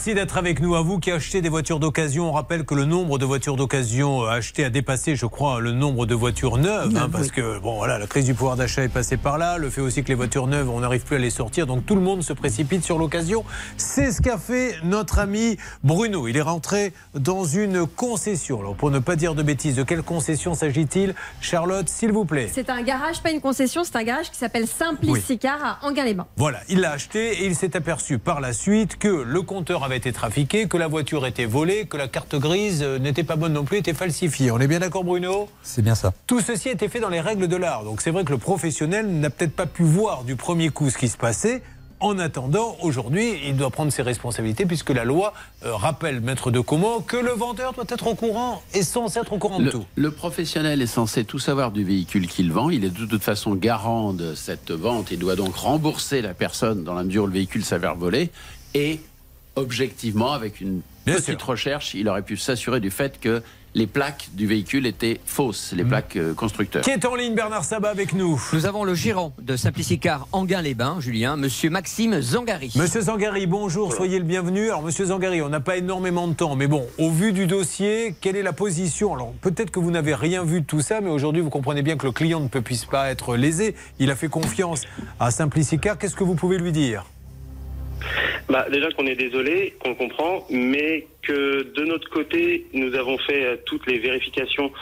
[0.00, 0.76] Merci d'être avec nous.
[0.76, 4.24] À vous qui achetez des voitures d'occasion, on rappelle que le nombre de voitures d'occasion
[4.24, 6.96] achetées a dépassé, je crois, le nombre de voitures neuves.
[6.96, 9.58] hein, parce que, bon, voilà, la crise du pouvoir d'achat est passée par là.
[9.58, 11.66] Le fait aussi que les voitures neuves, on n'arrive plus à les sortir.
[11.66, 13.44] Donc tout le monde se précipite sur l'occasion.
[13.76, 16.28] C'est ce qu'a fait notre ami Bruno.
[16.28, 18.60] Il est rentré dans une concession.
[18.60, 21.14] Alors, pour ne pas dire de bêtises, de quelle concession s'agit-il?
[21.42, 22.48] Charlotte, s'il vous plaît.
[22.50, 26.26] C'est un garage, pas une concession, c'est un garage qui s'appelle Simplicicar à Anguin-les-Bains.
[26.38, 29.89] Voilà, il l'a acheté et il s'est aperçu par la suite que le compteur avait
[29.96, 33.52] été trafiqué, que la voiture était volée, que la carte grise euh, n'était pas bonne
[33.52, 34.50] non plus, était falsifiée.
[34.50, 35.48] On est bien d'accord Bruno?
[35.62, 36.12] C'est bien ça.
[36.26, 37.84] Tout ceci a été fait dans les règles de l'art.
[37.84, 40.98] Donc c'est vrai que le professionnel n'a peut-être pas pu voir du premier coup ce
[40.98, 41.62] qui se passait.
[42.02, 45.34] En attendant, aujourd'hui, il doit prendre ses responsabilités puisque la loi
[45.66, 49.34] euh, rappelle, maître de comment, que le vendeur doit être au courant et censé être
[49.34, 49.84] au courant de Le, tout.
[49.96, 52.70] le professionnel est censé tout savoir du véhicule qu'il vend.
[52.70, 55.10] Il est de toute façon garant de cette vente.
[55.10, 58.30] Il doit donc rembourser la personne dans la mesure où le véhicule s'avère volé.
[58.72, 59.00] Et
[59.60, 63.42] objectivement, avec une petite recherche, il aurait pu s'assurer du fait que
[63.74, 66.82] les plaques du véhicule étaient fausses, les plaques euh, constructeurs.
[66.82, 70.96] Qui est en ligne, Bernard Sabat, avec nous Nous avons le gérant de Simplicicar Anguin-les-Bains,
[70.98, 72.72] Julien, monsieur Maxime Zangari.
[72.74, 74.70] Monsieur Zangari, bonjour, soyez le bienvenu.
[74.70, 78.16] Alors, monsieur Zangari, on n'a pas énormément de temps, mais bon, au vu du dossier,
[78.20, 79.14] quelle est la position?
[79.14, 81.96] Alors, peut-être que vous n'avez rien vu de tout ça, mais aujourd'hui, vous comprenez bien
[81.96, 83.76] que le client ne peut puisse pas être lésé.
[84.00, 84.82] Il a fait confiance
[85.20, 85.96] à Simplicicar.
[85.96, 87.04] Qu'est-ce que vous pouvez lui dire?
[88.48, 93.44] Bah, déjà qu'on est désolé, qu'on comprend, mais que de notre côté, nous avons fait
[93.44, 94.72] euh, toutes les vérifications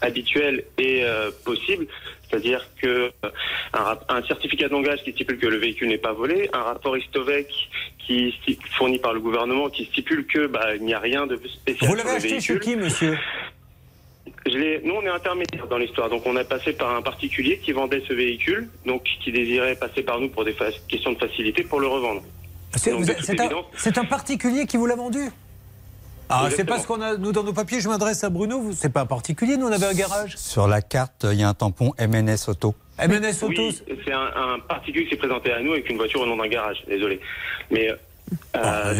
[0.00, 1.86] habituelles et euh, possibles.
[2.28, 3.30] C'est-à-dire que euh,
[3.72, 7.48] un, un certificat d'engagement qui stipule que le véhicule n'est pas volé, un rapport Istovec
[7.98, 8.34] qui
[8.76, 11.96] fourni par le gouvernement qui stipule que bah, il n'y a rien de spécial Vous
[11.96, 13.16] l'avez le acheté chez qui, monsieur?
[14.46, 16.08] Je nous, on est intermédiaire dans l'histoire.
[16.08, 20.02] Donc, on a passé par un particulier qui vendait ce véhicule, donc qui désirait passer
[20.02, 20.54] par nous pour des
[20.88, 22.22] questions de facilité pour le revendre.
[22.76, 25.30] C'est un, particulier qui vous l'a vendu
[26.30, 26.76] ah, c'est Exactement.
[26.76, 29.06] parce qu'on a, nous, dans nos papiers, je m'adresse à Bruno, vous- c'est pas un
[29.06, 30.36] particulier, nous, on avait un garage.
[30.36, 32.74] Sur la carte, il y a un tampon MNS Auto.
[32.98, 36.20] MNS Auto, Oui, c'est un, un particulier qui s'est présenté à nous avec une voiture
[36.20, 36.84] au nom d'un garage.
[36.86, 37.18] Désolé.
[37.70, 37.88] Mais.
[38.56, 38.92] Euh,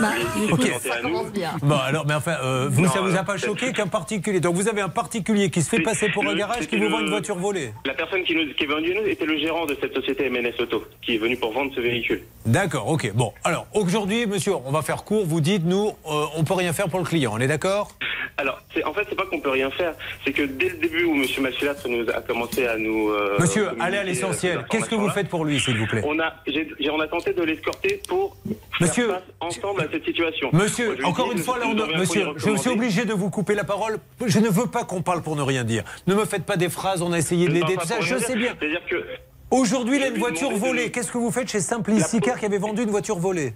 [0.00, 0.08] Bah,
[0.56, 1.22] présenté à nous.
[1.62, 4.40] Bon, alors, mais enfin, euh, vous, Non, ça vous a pas choqué qu'un particulier.
[4.40, 7.00] Donc, vous avez un particulier qui se fait passer pour un garage qui vous vend
[7.00, 7.72] une voiture volée.
[7.84, 10.60] La personne qui, nous, qui est venue nous était le gérant de cette société MNS
[10.60, 12.22] Auto, qui est venu pour vendre ce véhicule.
[12.44, 13.12] D'accord, ok.
[13.14, 15.24] Bon, alors, aujourd'hui, monsieur, on va faire court.
[15.24, 17.32] Vous dites, nous, euh, on peut rien faire pour le client.
[17.34, 17.90] On est d'accord?
[18.38, 19.94] Alors, c'est- en fait, c'est pas qu'on peut rien faire,
[20.24, 21.24] c'est que dès le début où M.
[21.40, 23.08] Malfilâtre nous a commencé à nous.
[23.10, 24.66] euh, Monsieur, allez à euh, l'essentiel.
[24.68, 26.02] Qu'est-ce que vous faites pour lui, s'il vous plaît?
[26.04, 28.36] on a, j'ai- j'ai- on a tenté de l'escorter pour
[28.80, 30.50] Monsieur, faire face ensemble à cette situation.
[30.52, 33.54] Monsieur, Moi, encore une fois, là, on a- monsieur, je suis obligé de vous couper
[33.54, 33.98] la parole.
[34.24, 35.82] Je ne veux pas qu'on parle pour ne rien dire.
[36.06, 38.36] Ne me faites pas des phrases, on a essayé de l'aider, tout ça, je sais
[38.36, 38.54] bien.
[38.88, 39.04] Que
[39.50, 40.90] Aujourd'hui, il a Je une voiture de- volée.
[40.90, 43.54] Qu'est-ce que vous faites chez Simplicicar qui avait vendu une voiture volée?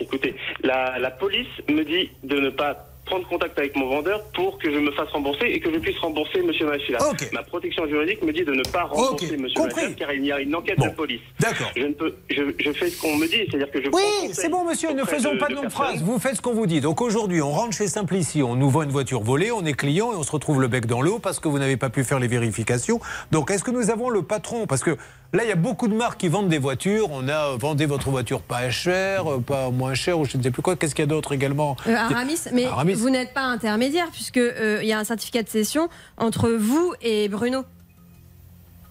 [0.00, 4.56] Écoutez, la, la police me dit de ne pas prendre contact avec mon vendeur pour
[4.58, 6.50] que je me fasse rembourser et que je puisse rembourser M.
[6.66, 6.98] Malfila.
[7.32, 9.42] Ma protection juridique me dit de ne pas rembourser M.
[9.42, 11.20] Malfila car il y a une enquête de police.
[11.40, 11.70] D'accord.
[11.76, 14.48] Je, ne peux, je, je fais ce qu'on me dit, c'est-à-dire que je Oui, c'est
[14.48, 16.02] bon, monsieur, ne faisons de- pas de longues phrases.
[16.02, 16.80] Vous faites ce qu'on vous dit.
[16.80, 20.12] Donc aujourd'hui, on rentre chez Simplici, on nous vend une voiture volée, on est client
[20.12, 22.20] et on se retrouve le bec dans l'eau parce que vous n'avez pas pu faire
[22.20, 23.00] les vérifications.
[23.32, 24.66] Donc est-ce que nous avons le patron?
[24.66, 24.96] Parce que
[25.32, 27.08] là, il y a beaucoup de marques qui vendent des voitures.
[27.10, 30.42] On a euh, vendez votre voiture pas cher, euh, pas moins cher ou je ne
[30.42, 30.76] sais plus quoi.
[30.76, 32.94] Qu'est-ce qu'il y a d'autre également Euh, Aramis, mais Aramis.
[32.94, 36.94] vous n'êtes pas intermédiaire puisque euh, il y a un certificat de cession entre vous
[37.02, 37.64] et Bruno.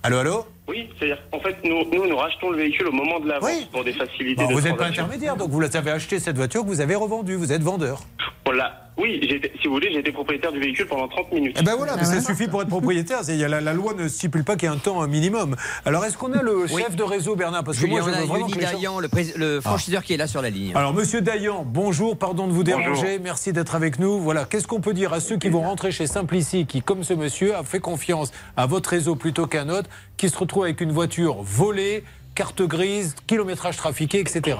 [0.03, 0.45] Allô, allô?
[0.69, 3.69] Oui, c'est-à-dire qu'en fait, nous, nous, nous rachetons le véhicule au moment de la vente
[3.71, 6.61] pour des facilités Bon, de Vous n'êtes pas intermédiaire, donc vous avez acheté cette voiture
[6.61, 7.35] que vous avez revendue.
[7.35, 8.01] Vous êtes vendeur.
[8.47, 11.31] On l'a- Oui, j'ai été- si vous voulez, j'ai été propriétaire du véhicule pendant 30
[11.31, 11.55] minutes.
[11.59, 13.21] Eh ben voilà, mais ça suffit pour être propriétaire.
[13.27, 15.55] Y a La, la loi ne stipule pas qu'il y a un temps minimum.
[15.85, 16.81] Alors, est-ce qu'on a le Oui.
[16.83, 17.63] chef de réseau, Bernard?
[17.63, 19.07] Parce que moi, je a veux vraiment que gens- Dayan, le,
[19.37, 20.73] le franchiseur qui est là sur la ligne.
[20.75, 24.19] Alors, monsieur Dayan, bonjour, pardon de vous déranger, merci d'être avec nous.
[24.19, 27.13] Voilà, qu'est-ce qu'on peut dire à ceux qui vont rentrer chez Simplici, qui, comme ce
[27.13, 30.81] monsieur, a fait confiance à votre réseau plutôt qu'à un autre, qui se retrouve avec
[30.81, 32.03] une voiture volée,
[32.35, 34.57] carte grise, kilométrage trafiqué, etc.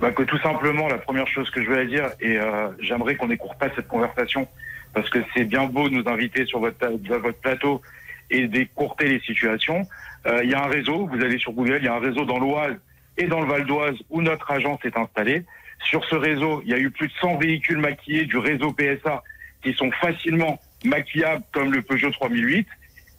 [0.00, 3.26] Bah, que tout simplement, la première chose que je veux dire, et euh, j'aimerais qu'on
[3.26, 4.46] n'écoute pas cette conversation,
[4.94, 7.82] parce que c'est bien beau de nous inviter sur votre, votre plateau
[8.30, 9.86] et d'écourter les situations.
[10.26, 12.24] Euh, Il y a un réseau, vous allez sur Google, il y a un réseau
[12.24, 12.76] dans l'Oise
[13.16, 15.44] et dans le Val d'Oise où notre agence est installée.
[15.84, 19.22] Sur ce réseau, il y a eu plus de 100 véhicules maquillés du réseau PSA
[19.62, 22.68] qui sont facilement maquillables comme le Peugeot 3008.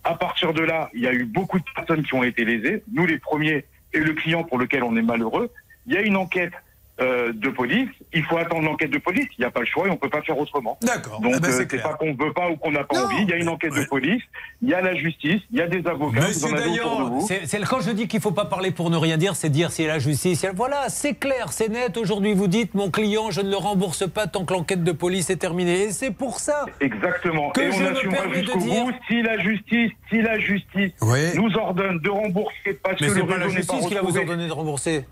[0.05, 2.83] À partir de là, il y a eu beaucoup de personnes qui ont été lésées,
[2.93, 5.51] nous les premiers et le client pour lequel on est malheureux.
[5.85, 6.53] Il y a une enquête
[7.01, 9.87] euh, de police, il faut attendre l'enquête de police, il n'y a pas le choix
[9.87, 10.77] et on ne peut pas faire autrement.
[10.81, 11.19] D'accord.
[11.21, 13.23] Donc Eh ben, euh, c'est pas qu'on ne veut pas ou qu'on n'a pas envie,
[13.23, 14.21] il y a une enquête de police,
[14.61, 17.91] il y a la justice, il y a des avocats, Monsieur Dayan, c'est- quand je
[17.91, 20.45] dis qu'il ne faut pas parler pour ne rien dire, c'est dire si la justice.
[20.55, 21.95] Voilà, c'est clair, c'est net.
[21.97, 25.29] Aujourd'hui, vous dites mon client, je ne le rembourse pas tant que l'enquête de police
[25.29, 25.83] est terminée.
[25.83, 27.51] Et c'est pour ça Exactement.
[27.51, 28.85] que et je on me assumera jusqu'au dire.
[28.85, 31.19] bout si la justice, si la justice Oui.
[31.35, 34.47] nous ordonne de rembourser parce Mais que le pas la justice qui va vous ordonner
[34.47, 35.05] de rembourser.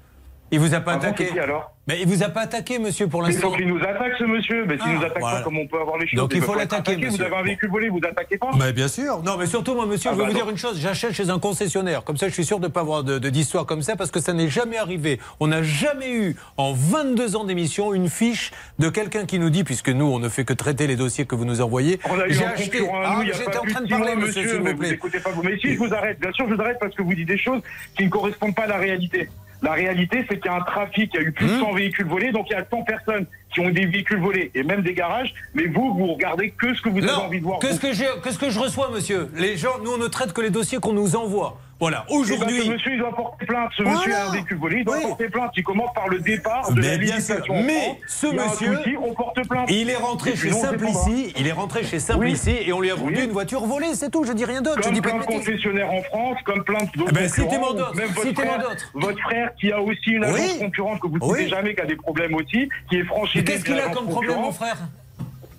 [0.51, 1.27] Il vous a pas Ah bon, attaqué.
[1.27, 3.49] qui, alors Mais il vous a pas attaqué, monsieur, pour l'instant.
[3.49, 5.37] donc il nous attaque ce monsieur, mais s'il Ah, nous attaque voilà.
[5.39, 6.17] pas comme on peut avoir les choses.
[6.17, 6.95] Donc il faut l'attaquer.
[6.95, 9.21] Vous avez un véhicule volé, vous attaquez pas Mais bien sûr.
[9.23, 10.43] Non, mais surtout, moi, monsieur, Ah je vais bah vous non.
[10.45, 10.79] dire une chose.
[10.79, 12.03] J'achète chez un concessionnaire.
[12.05, 14.09] Comme ça, je suis sûr de ne pas avoir de- de- d'histoire comme ça parce
[14.11, 15.19] que ça n'est jamais arrivé.
[15.41, 19.65] On n'a jamais eu, en 22 ans d'émission, une fiche de quelqu'un qui nous dit,
[19.65, 21.99] puisque nous, on ne fait que traiter les dossiers que vous nous envoyez.
[22.09, 22.87] On a eu J'ai un acheté.
[22.93, 24.91] Ah, j'étais en train de parler, monsieur, s'il mais vous vous plaît.
[24.93, 25.43] écoutez pas vous.
[25.43, 27.37] Mais si je vous arrête, bien sûr, je vous arrête parce que vous dites des
[27.37, 27.61] choses
[27.97, 29.27] qui ne correspondent pas à la réalité.
[29.63, 31.73] La réalité, c'est qu'il y a un trafic, il y a eu plus de 100
[31.73, 34.81] véhicules volés, donc il y a 100 personnes qui ont des véhicules volés et même
[34.83, 35.33] des garages.
[35.55, 37.59] Mais vous, vous regardez que ce que vous avez envie de voir.
[37.59, 40.41] qu'est-ce que, j'ai- qu'est-ce que je reçois, monsieur Les gens, nous, on ne traite que
[40.41, 41.59] les dossiers qu'on nous envoie.
[41.79, 42.61] Voilà, Eh ben, aujourd'hui.
[42.63, 43.69] ce monsieur, il doit porter plainte.
[43.77, 43.97] Ce Voilà.
[43.99, 45.03] monsieur a un véhicule volé, il doit Oui.
[45.03, 45.51] porter plainte.
[45.57, 47.35] Il commence par le départ de la Mais bien sûr.
[47.35, 49.69] législation en Mais ce monsieur, on porte plainte.
[49.69, 50.93] il est rentré chez nous, on défendra.
[51.01, 53.25] Simplici, il est rentré chez Simplici et on lui a vendu Oui.
[53.25, 54.23] une voiture volée, c'est tout.
[54.23, 54.77] Je dis rien d'autre.
[54.77, 57.73] Je Comme dis pas plein de concessionnaires en France, comme plein d'autres Eh ben, citez-moi
[57.73, 58.91] d'autres, votre citez-moi frère, d'autres.
[58.95, 61.85] votre frère qui a aussi une agence concurrente que vous ne citez jamais, qui a
[61.85, 63.43] des problèmes aussi, qui est franchisé.
[63.45, 64.77] Mais qu'est-ce qu'il a comme problème, mon frère?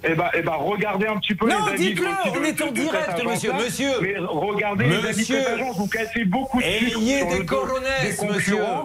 [0.05, 2.63] Eh ben, eh ben, regardez un petit peu Non, les avis dites-le, de- on est
[2.63, 3.91] en direct, monsieur, monsieur.
[4.01, 5.39] Mais regardez les avis de Monsieur.
[5.41, 8.29] cette agence, vous cassez beaucoup de sucre Ayez des coronets, monsieur,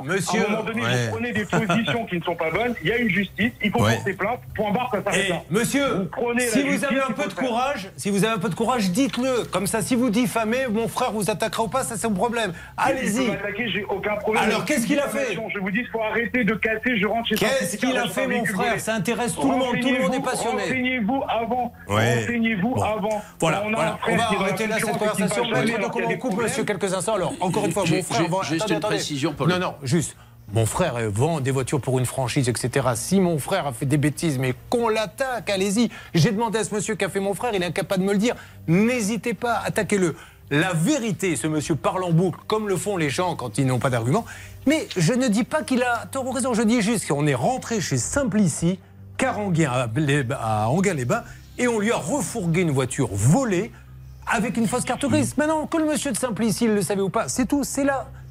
[0.06, 0.42] monsieur.
[0.42, 1.06] À un moment donné, Ouais.
[1.06, 3.70] vous prenez des positions qui ne sont pas bonnes, il y a une justice, il
[3.70, 3.94] faut Ouais.
[3.96, 5.42] porter plainte, point barre, ça s'arrête Eh, là.
[5.52, 8.50] monsieur, Vous prenez si vous avez un peu de courage, si vous avez un peu
[8.50, 9.44] de courage, dites-le.
[9.52, 12.54] Comme ça, si vous diffamez, mon frère vous attaquera ou pas, ça c'est mon problème.
[12.76, 13.28] Allez-y.
[13.28, 14.44] peut m'attaquer, j'ai aucun problème.
[14.46, 17.28] Alors, qu'est-ce qu'il a fait Je vous dis, il faut arrêter de casser, je rentre
[17.28, 18.80] chez Qu'est-ce qu'il a fait, mon frère?
[18.80, 21.02] Ça intéresse tout le monde, tout le monde est passionné.
[21.08, 21.74] Renseignez-vous avant.
[21.90, 22.20] Ouais.
[22.22, 22.82] Renseignez-vous Bon.
[22.84, 23.22] avant.
[23.40, 24.00] Voilà, on a voilà.
[24.10, 25.44] on va arrêter là cette conversation.
[25.44, 25.76] des
[26.14, 27.16] on coupe, monsieur, quelques instants.
[27.16, 28.96] Alors, encore une fois, mon frère juste Attendez, une attendez.
[28.96, 30.16] précision pour Non, le- non, juste.
[30.54, 32.90] Mon frère euh, vend des voitures pour une franchise, etc.
[32.96, 35.90] Si mon frère a fait des bêtises, mais qu'on l'attaque, allez-y.
[36.14, 38.12] J'ai demandé à ce monsieur qui a fait mon frère, il est incapable de me
[38.14, 38.36] le dire.
[38.68, 40.16] N'hésitez pas, attaquez-le.
[40.52, 43.80] La vérité, ce monsieur parle en boucle, comme le font les gens quand ils n'ont
[43.80, 44.26] pas d'argument.
[44.68, 46.54] Mais je ne dis pas qu'il a tort ou raison.
[46.54, 48.80] Je dis juste qu'on est rentré chez Simplici,
[49.28, 51.24] Caranguin, à, les- à Anguin-les-Bains,
[51.58, 53.72] et on lui a refourgué une voiture volée
[54.28, 55.38] avec une fausse carte grise.
[55.38, 57.86] Maintenant, que le monsieur de Simplici il le savait ou pas, c'est tout, c'est.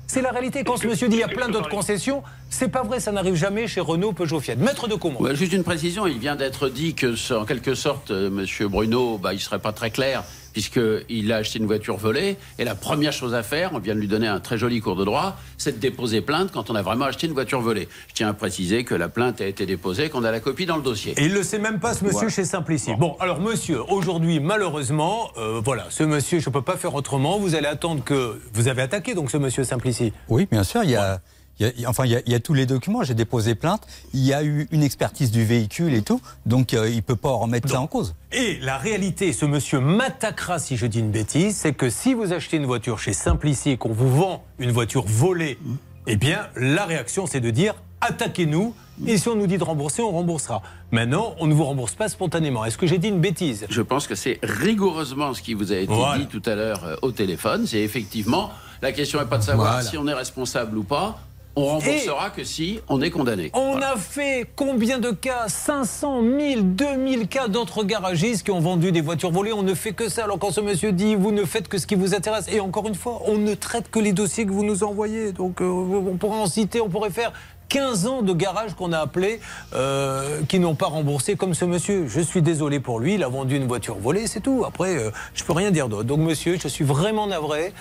[0.07, 0.63] C'est la réalité.
[0.65, 3.35] Quand ce monsieur dit il y a plein d'autres concessions, c'est pas vrai, ça n'arrive
[3.35, 4.57] jamais chez Renault, Peugeot, Fiat.
[4.57, 8.29] Maître de Ouais, juste une précision, il vient d'être dit que, en quelque sorte, euh,
[8.29, 12.37] Monsieur Bruno, bah, il serait pas très clair puisqu'il a acheté une voiture volée.
[12.59, 14.97] Et la première chose à faire, on vient de lui donner un très joli cours
[14.97, 17.89] de droit, c'est de déposer plainte quand on a vraiment acheté une voiture volée.
[18.09, 20.77] Je tiens à préciser que la plainte a été déposée, qu'on a la copie dans
[20.77, 21.15] le dossier.
[21.17, 22.31] Et il le sait même pas, ce monsieur, Voilà.
[22.31, 22.93] chez Simplici.
[22.99, 27.39] Bon, alors, monsieur, aujourd'hui, malheureusement, euh, voilà, ce monsieur, je peux pas faire autrement.
[27.39, 28.41] Vous allez attendre que.
[28.53, 30.85] Vous avez attaqué, donc, ce monsieur Simplici Oui, bien sûr.
[30.85, 31.21] Il y a,
[31.63, 33.03] y a- enfin, il y, a, il y a tous les documents.
[33.03, 33.87] J'ai déposé plainte.
[34.15, 36.21] Il y a eu une expertise du véhicule et tout.
[36.47, 38.15] Donc, euh, il ne peut pas remettre ça en cause.
[38.33, 42.33] Et la réalité, ce monsieur m'attaquera si je dis une bêtise, c'est que si vous
[42.33, 45.59] achetez une voiture chez Simplici et qu'on vous vend une voiture volée,
[46.07, 48.75] eh bien, la réaction, c'est de dire attaquez-nous.
[49.07, 50.61] Et si on nous dit de rembourser, on remboursera.
[50.91, 52.65] Maintenant, on ne vous rembourse pas spontanément.
[52.65, 53.67] Est-ce que j'ai dit une bêtise?
[53.71, 56.19] Je pense que c'est rigoureusement ce qui vous a été Voilà.
[56.19, 57.67] dit tout à l'heure euh, au téléphone.
[57.67, 58.51] C'est effectivement,
[58.83, 59.89] la question n'est pas de savoir Voilà.
[59.89, 61.19] si on est responsable ou pas.
[61.55, 63.51] On remboursera que si on est condamné.
[63.53, 65.49] On a fait combien de cas?
[65.49, 69.53] 500, 1000, 2000 cas d'autres garagistes qui ont vendu des voitures volées.
[69.53, 70.25] On ne fait que ça.
[70.25, 72.89] Alors quand ce monsieur dit vous ne faites que ce qui vous intéresse, et encore
[72.89, 75.33] une fois, on ne traite que les dossiers que vous nous envoyez.
[75.33, 77.33] Donc euh, on pourrait en citer, on pourrait faire
[77.73, 79.41] 15 ans de garages qu'on a appelés
[79.75, 82.07] euh, qui n'ont pas remboursé comme ce monsieur.
[82.07, 84.65] Je suis désolé pour lui, il a vendu une voiture volée, c'est tout.
[84.67, 86.05] Après, euh, je peux rien dire d'autre.
[86.05, 87.73] Donc monsieur, je suis vraiment navré.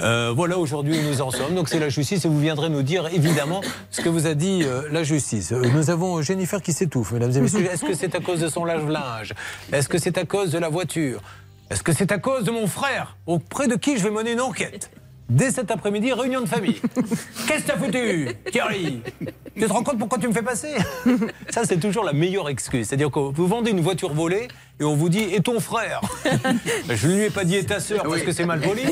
[0.00, 1.54] Euh, voilà aujourd'hui où nous en sommes.
[1.54, 3.60] Donc c'est la justice et vous viendrez nous dire évidemment
[3.90, 5.52] ce que vous a dit euh, la justice.
[5.52, 7.68] Euh, nous avons Jennifer qui s'étouffe, mesdames et messieurs.
[7.70, 9.34] Est-ce que c'est à cause de son lave-linge?
[9.72, 11.20] Est-ce que c'est à cause de la voiture?
[11.70, 13.16] Est-ce que c'est à cause de mon frère?
[13.26, 14.90] Auprès de qui je vais mener une enquête?
[15.30, 16.78] Dès cet après-midi, réunion de famille.
[17.48, 19.00] Qu'est-ce que t'as foutu, Thierry?
[19.56, 20.74] Tu te rends compte pourquoi tu me fais passer?
[21.48, 22.88] Ça, c'est toujours la meilleure excuse.
[22.88, 24.48] C'est-à-dire que vous vendez une voiture volée
[24.80, 26.00] et on vous dit Et ton frère
[26.90, 28.82] Je ne lui ai pas dit Et ta sœur parce que c'est mal poli.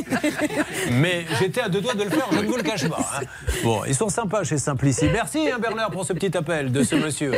[0.92, 3.04] Mais j'étais à deux doigts de le faire, je ne vous le cache pas.
[3.20, 3.24] hein.
[3.62, 5.06] Bon, ils sont sympas chez Simplici.
[5.12, 7.32] Merci, hein, Bernard, pour ce petit appel de ce monsieur.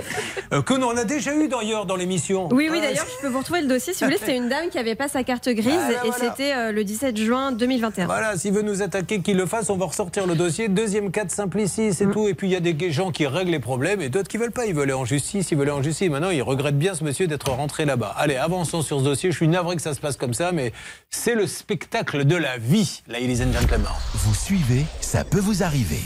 [0.53, 2.49] Euh, que nous, on a déjà eu d'ailleurs dans l'émission.
[2.53, 3.93] Oui, oui, d'ailleurs, je peux vous retrouver le dossier.
[3.95, 6.35] Si vous voulez, c'était une dame qui avait pas sa carte grise Ah, et voilà.
[6.35, 8.07] c'était euh, le 17 juin 2021.
[8.07, 10.69] Voilà, s'il veut nous attaquer, qu'il le fasse, on va ressortir le dossier.
[10.69, 12.29] Deuxième cas de Simplici, c'est tout.
[12.29, 14.51] Et puis il y a des gens qui règlent les problèmes et d'autres qui veulent
[14.53, 14.67] pas.
[14.67, 16.11] Ils veulent aller en justice, ils veulent aller en justice.
[16.11, 18.15] Maintenant, ils regrettent bien ce monsieur d'être rentré là-bas.
[18.17, 19.31] Allez, avançons sur ce dossier.
[19.31, 20.73] Je suis navré que ça se passe comme ça, mais
[21.11, 23.87] c'est le spectacle de la vie, ladies and gentlemen.
[24.15, 26.03] Vous suivez, ça peut vous arriver.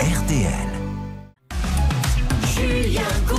[0.00, 0.68] RTL.
[2.54, 3.37] Julien.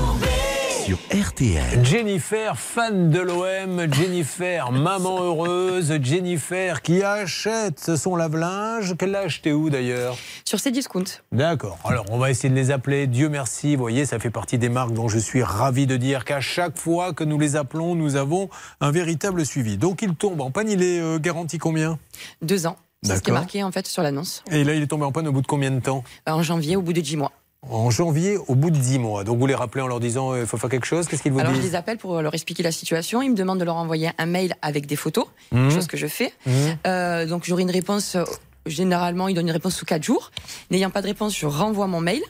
[0.90, 1.86] Sur RTL.
[1.86, 8.98] Jennifer, fan de l'OM, Jennifer, maman heureuse, Jennifer qui achète son lave-linge.
[8.98, 10.18] Qu'elle l'a acheté où d'ailleurs?
[10.46, 11.22] Sur ces discounts.
[11.32, 11.78] D'accord.
[11.84, 13.06] Alors, on va essayer de les appeler.
[13.06, 13.76] Dieu merci.
[13.76, 16.80] Vous voyez, ça fait partie des marques dont je suis ravi de dire qu'à chaque
[16.80, 18.50] fois que nous les appelons, nous avons
[18.82, 19.78] un véritable suivi.
[19.78, 20.72] Donc, il tombe en panne.
[20.72, 22.00] Il est euh, garanti combien?
[22.42, 22.78] Deux ans.
[23.04, 24.44] C'est ce qui est marqué en fait sur l'annonce.
[24.52, 26.04] Et là, il est tombé en panne au bout de combien de temps?
[26.26, 27.32] En janvier, au bout de 10 mois.
[27.68, 29.26] En janvier, au bout de 10 mois.
[29.26, 31.08] Donc, vous les rappelez en leur disant euh, il faut faire quelque chose.
[31.08, 33.22] Qu'est-ce qu'ils vous Alors je disent les appelle pour leur expliquer la situation.
[33.22, 35.70] Ils me demandent de leur envoyer un mail avec des photos, Mhm.
[35.70, 36.32] chose que je fais.
[36.46, 36.54] Mhm.
[36.88, 38.16] Euh, donc j'aurai une réponse.
[38.16, 38.24] euh,
[38.66, 40.32] Généralement, ils donnent une réponse sous 4 jours.
[40.70, 42.22] N'ayant pas de réponse, je renvoie mon mail.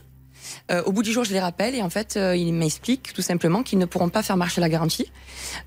[0.71, 3.21] Euh, au bout du jour, je les rappelle et en fait, euh, ils m'expliquent tout
[3.21, 5.11] simplement qu'ils ne pourront pas faire marcher la garantie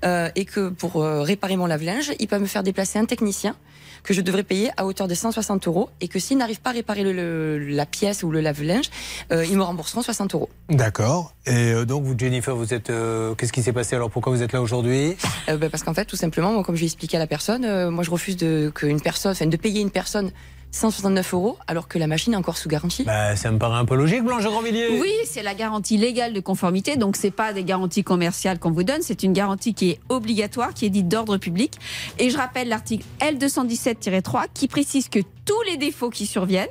[0.03, 3.55] euh, et que pour euh, réparer mon lave-linge, ils peuvent me faire déplacer un technicien
[4.03, 6.73] que je devrais payer à hauteur de 160 euros et que s'ils n'arrivent pas à
[6.73, 8.89] réparer le- le- la pièce ou le lave-linge,
[9.31, 10.49] euh, ils me rembourseront 60 euros.
[10.69, 11.33] D'accord.
[11.45, 12.89] Et euh, donc, vous, Jennifer, vous êtes.
[12.89, 13.95] euh, Qu'est-ce qui s'est passé?
[13.95, 15.15] Alors Pourquoi vous êtes là aujourd'hui?
[15.47, 18.11] Bah, parce qu'en fait, tout simplement, moi, comme j'ai expliqué à la personne, moi, je
[18.11, 20.31] refuse de, que une personne, de payer une personne
[20.73, 23.03] 169 euros alors que la machine est encore sous garantie.
[23.03, 24.99] Bah, ça me paraît un peu logique, Blanche Grandvilliers.
[24.99, 28.83] Oui, c'est la garantie légale de conformité, donc c'est pas des garanties commerciales qu'on vous
[28.83, 31.75] donne, c'est une garantie qui est obligatoire, qui est dite d'ordre public.
[32.17, 36.67] Et je rappelle l'article L217-3 qui précise que tous les défauts qui surviennent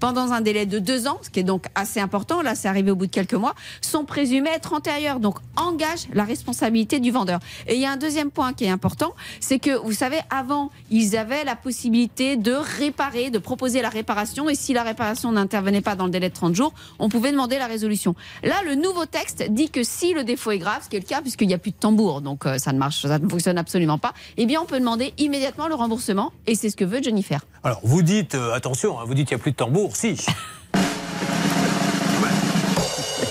[0.00, 2.90] pendant un délai de deux ans, ce qui est donc assez important, là c'est arrivé
[2.90, 7.40] au bout de quelques mois, sont présumés être antérieurs, donc engage la responsabilité du vendeur.
[7.66, 10.70] Et il y a un deuxième point qui est important, c'est que vous savez, avant,
[10.90, 15.80] ils avaient la possibilité de réparer, de proposer la réparation, et si la réparation n'intervenait
[15.80, 18.14] pas dans le délai de 30 jours, on pouvait demander la résolution.
[18.42, 21.06] Là, le nouveau texte dit que si le défaut est grave, ce qui est le
[21.06, 23.58] cas puisqu'il n'y a plus de tambour, donc euh, ça ne marche, ça ne fonctionne
[23.58, 27.02] absolument pas, eh bien on peut demander immédiatement le remboursement, et c'est ce que veut
[27.02, 27.40] Jennifer.
[27.64, 30.16] Alors, vous dites, euh, attention, hein, vous dites qu'il n'y a plus de tambour, si.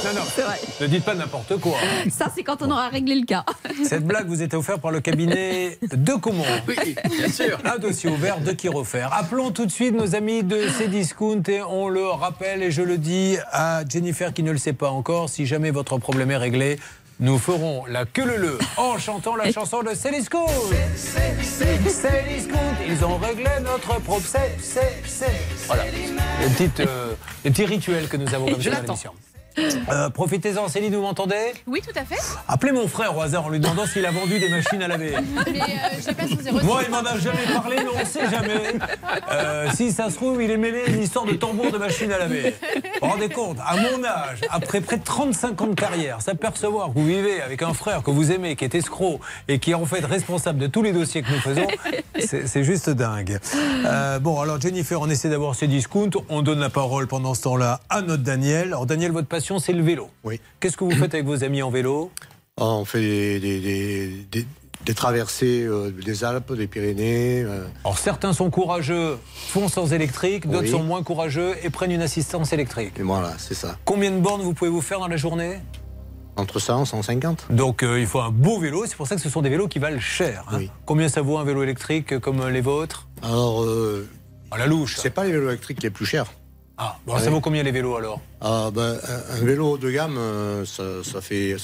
[0.06, 0.22] Non, non,
[0.82, 1.78] ne dites pas n'importe quoi.
[2.12, 3.44] Ça, c'est quand on aura réglé le cas.
[3.84, 6.44] Cette blague vous était offerte par le cabinet de Comont.
[6.68, 7.58] Oui, bien sûr.
[7.66, 9.10] Un dossier ouvert de qui refaire.
[9.14, 13.00] Appelons tout de suite nos amis de Cdiscount et on le rappelle et je le
[13.00, 16.78] dis à Jennifer qui ne le sait pas encore, si jamais votre problème est réglé,
[17.20, 19.94] nous ferons la queue le le en chantant la chanson de.
[19.94, 20.46] Cdiscount,
[22.88, 24.26] ils ont réglé notre problème.
[24.26, 25.32] C'est, c'est, c'est.
[25.68, 25.84] Voilà.
[25.86, 27.14] Les, petites, euh,
[27.44, 29.12] les petits rituels que nous avons comme ça dans l'émission.
[29.58, 32.22] Euh, Profitez-en, Céline, vous m'entendez Oui, tout à fait.
[32.48, 35.16] Appelez mon frère au hasard en lui demandant s'il a vendu des machines à laver.
[35.52, 36.64] Mais euh, pas 06.
[36.64, 38.76] Moi, il m'en a jamais parlé, mais on ne sait jamais.
[39.32, 42.12] Euh, si ça se trouve, il est mêlé à une histoire de tambour de machine
[42.12, 42.56] à laver.
[42.76, 46.90] Vous vous rendez compte, à mon âge, après près de 35 ans de carrière, s'apercevoir
[46.90, 49.76] que vous vivez avec un frère que vous aimez, qui est escroc et qui est
[49.76, 51.68] en fait responsable de tous les dossiers que nous faisons,
[52.20, 53.40] c'est juste dingue.
[54.22, 56.10] Bon, alors Jennifer, on essaie d'avoir ces discounts.
[56.30, 58.68] On donne la parole pendant ce temps-là à notre Daniel.
[58.70, 60.10] Alors Daniel, votre passion, c'est le vélo.
[60.24, 60.40] Oui.
[60.60, 62.12] Qu'est-ce que vous faites avec vos amis en vélo?
[62.60, 64.48] Ah, on fait des, des- des- des-
[64.86, 67.42] des traversées euh, des Alpes, des Pyrénées.
[67.44, 67.66] euh.
[67.84, 69.18] Alors certains sont courageux,
[69.50, 70.70] font sans électrique, d'autres Oui.
[70.70, 72.94] sont moins courageux et prennent une assistance électrique.
[73.00, 73.78] Et voilà, c'est ça.
[73.84, 75.60] Combien de bornes vous pouvez vous faire dans la journée?
[76.38, 77.48] Entre 100 et 150.
[77.50, 79.68] Donc euh, il faut un beau vélo, c'est pour ça que ce sont des vélos
[79.68, 80.44] qui valent cher.
[80.52, 80.60] hein.
[80.86, 83.08] Combien ça vaut un vélo électrique comme les vôtres?
[83.24, 83.66] Alors,
[84.52, 84.98] À la louche.
[85.02, 86.32] C'est pas les vélos électriques les plus chers.
[86.78, 88.20] Ah, bon, ça vaut combien les vélos alors?
[88.42, 88.98] Ah, ben,
[89.32, 91.56] un, un vélo haut de gamme, euh, ça, ça fait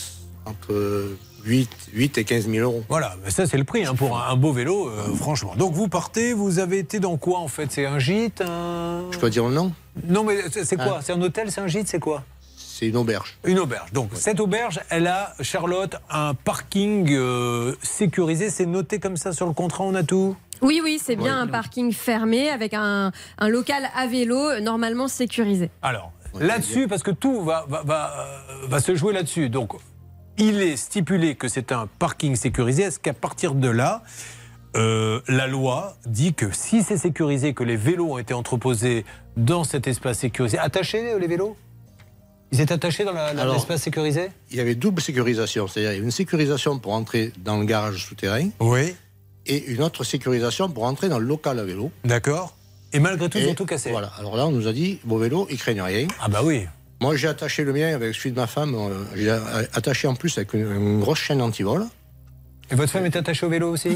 [0.45, 1.09] entre
[1.43, 2.83] 8, 8 et 15 000 euros.
[2.87, 5.53] Voilà, mais ça c'est le prix hein, pour un, un beau vélo, euh, franchement.
[5.57, 7.71] Donc vous partez, vous avez été dans quoi en fait?
[7.71, 9.03] C'est un gîte un...
[9.11, 9.73] Je peux dire le nom?
[10.07, 10.97] Non mais c'est quoi?
[10.99, 11.01] Ah.
[11.03, 12.23] C'est un hôtel, c'est un gîte, c'est quoi?
[12.55, 13.37] C'est une auberge.
[13.43, 13.91] Une auberge.
[13.91, 18.49] Donc cette auberge, elle a, Charlotte, un parking euh, sécurisé.
[18.49, 20.35] C'est noté comme ça sur le contrat, on a tout?
[20.61, 25.07] Oui, oui, c'est bien un parking fermé avec un, un local à vélo euh, normalement
[25.07, 25.71] sécurisé.
[25.81, 29.49] Alors, là-dessus, parce que tout va, va, va, euh, va se jouer là-dessus.
[29.49, 29.73] Donc,
[30.37, 32.83] il est stipulé que c'est un parking sécurisé.
[32.83, 34.03] Est-ce qu'à partir de là,
[34.75, 39.03] euh, la loi dit que si c'est sécurisé, que les vélos ont été entreposés
[39.37, 41.57] dans cet espace sécurisé, attachés les vélos?
[42.53, 43.13] Ils étaient attachés dans
[43.53, 44.29] l'espace sécurisé?
[44.49, 47.65] Il y avait double sécurisation, c'est-à-dire il y avait une sécurisation pour entrer dans le
[47.65, 48.49] garage souterrain.
[48.59, 48.93] Oui.
[49.47, 51.91] Et une autre sécurisation pour entrer dans le local à vélo.
[52.05, 52.55] D'accord.
[52.93, 53.89] Et malgré tout, ils ont tout cassé.
[53.91, 54.11] Voilà.
[54.19, 56.07] Alors là, on nous a dit, vos vélos, ils craignent rien.
[56.21, 56.65] Ah bah oui.
[56.99, 58.75] Moi, j'ai attaché le mien avec celui de ma femme.
[58.75, 61.85] euh, J'ai attaché en plus avec une, une grosse chaîne anti-vol.
[62.71, 63.89] Et votre femme est attachée au vélo aussi?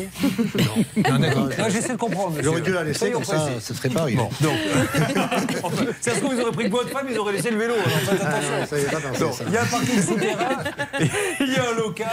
[1.09, 1.47] Non, d'accord.
[1.57, 2.37] Non, j'essaie de comprendre.
[2.43, 4.17] J'aurais dû la laisser, comme ça, ça serait pas arrivé.
[4.17, 4.53] Bon, donc,
[5.63, 7.73] enfin, ça se trouve, ils auraient pris que votre femme, ils auraient laissé le vélo.
[7.73, 9.31] Alors faites attention.
[9.39, 10.63] Ah, il y a un parking souterrain,
[11.39, 12.07] il y a un local,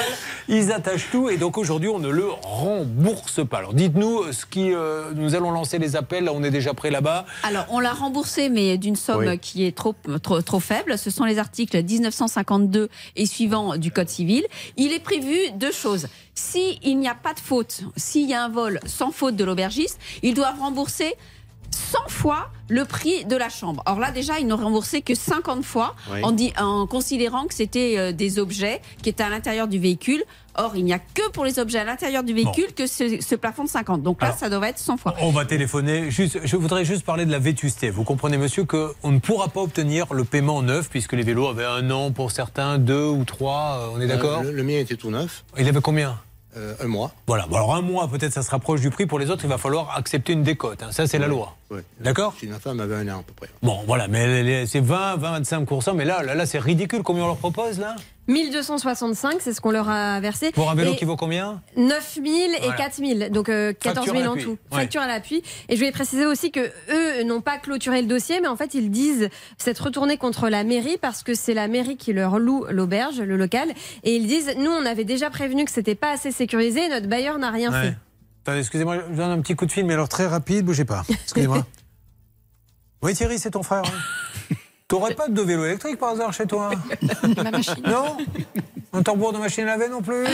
[0.49, 3.59] ils attachent tout, et donc aujourd'hui, on ne le rembourse pas.
[3.59, 4.73] Alors dites-nous ce qui.
[4.73, 7.27] euh, nous allons lancer les appels, là, on est déjà prêt là-bas.
[7.43, 9.39] Alors, on l'a remboursé, mais d'une somme Oui.
[9.39, 10.97] qui est trop, trop, trop faible.
[10.99, 14.45] Ce sont les articles 1952 et suivants du Code civil.
[14.77, 16.07] Il est prévu deux choses.
[16.35, 19.99] S'il n'y a pas de faute, s'il y a un vol sans faute de l'aubergiste,
[20.23, 21.15] ils doivent rembourser
[21.75, 23.83] 100 fois le prix de la chambre.
[23.87, 26.21] Or là, déjà, ils n'ont remboursé que 50 fois Oui.
[26.23, 30.23] en, dit- en considérant que c'était euh, des objets qui étaient à l'intérieur du véhicule.
[30.55, 33.35] Or, il n'y a que pour les objets à l'intérieur du véhicule que ce, ce
[33.35, 34.03] plafond de 50.
[34.03, 35.15] Donc là, Alors, ça devrait être 100 fois.
[35.21, 36.11] On va téléphoner.
[36.11, 37.89] Juste, je voudrais juste parler de la vétusté.
[37.91, 41.65] Vous comprenez, monsieur, qu'on ne pourra pas obtenir le paiement neuf, puisque les vélos avaient
[41.65, 43.79] un an pour certains, deux ou trois.
[43.81, 45.45] euh, On est d'accord Euh, le, le mien était tout neuf.
[45.59, 46.19] Il avait combien?
[46.55, 47.13] Euh, un mois.
[47.27, 49.07] Voilà, bon, alors un mois, peut-être ça se rapproche du prix.
[49.07, 50.83] Pour les autres, il va falloir accepter une décote.
[50.83, 50.93] hein.
[50.93, 51.57] Ça, c'est la loi.
[51.73, 51.81] Oui.
[52.01, 53.49] D'accord Si ma femme avait un an à peu près.
[53.63, 55.95] Bon, voilà, mais c'est 20, 20, 25%.
[55.95, 57.03] Mais là, là, là c'est ridicule.
[57.03, 57.97] Combien on leur propose, là
[58.29, 60.53] 1265, c'est ce qu'on leur a versé.
[60.53, 61.61] Pour un vélo Et qui vaut combien?
[61.77, 62.77] 9 000 et Voilà.
[62.77, 64.51] 4 000, donc euh, 14 Facture à 000 en tout.
[64.71, 64.81] Ouais.
[64.83, 65.43] Facture à l'appui.
[65.69, 68.75] Et je voulais préciser aussi que eux n'ont pas clôturé le dossier, mais en fait
[68.75, 69.29] ils disent
[69.59, 73.37] s'être retournés contre la mairie parce que c'est la mairie qui leur loue l'auberge, le
[73.37, 73.69] local,
[74.05, 77.09] et ils disent nous on avait déjà prévenu que c'était pas assez sécurisé, et notre
[77.09, 77.89] bailleur n'a rien Ouais.
[77.89, 77.95] fait.
[78.45, 81.03] Attendez, excusez-moi, je donne un petit coup de fil, mais alors très rapide, bougez pas.
[81.09, 81.65] Excusez-moi.
[83.03, 83.83] oui, Thierry, c'est ton frère.
[83.87, 84.55] hein.
[84.89, 86.71] T'aurais pas de vélo électrique par hasard chez toi
[87.37, 87.83] Ma machine.
[87.87, 88.17] Non
[88.93, 90.27] Un tambour de machine à laver non plus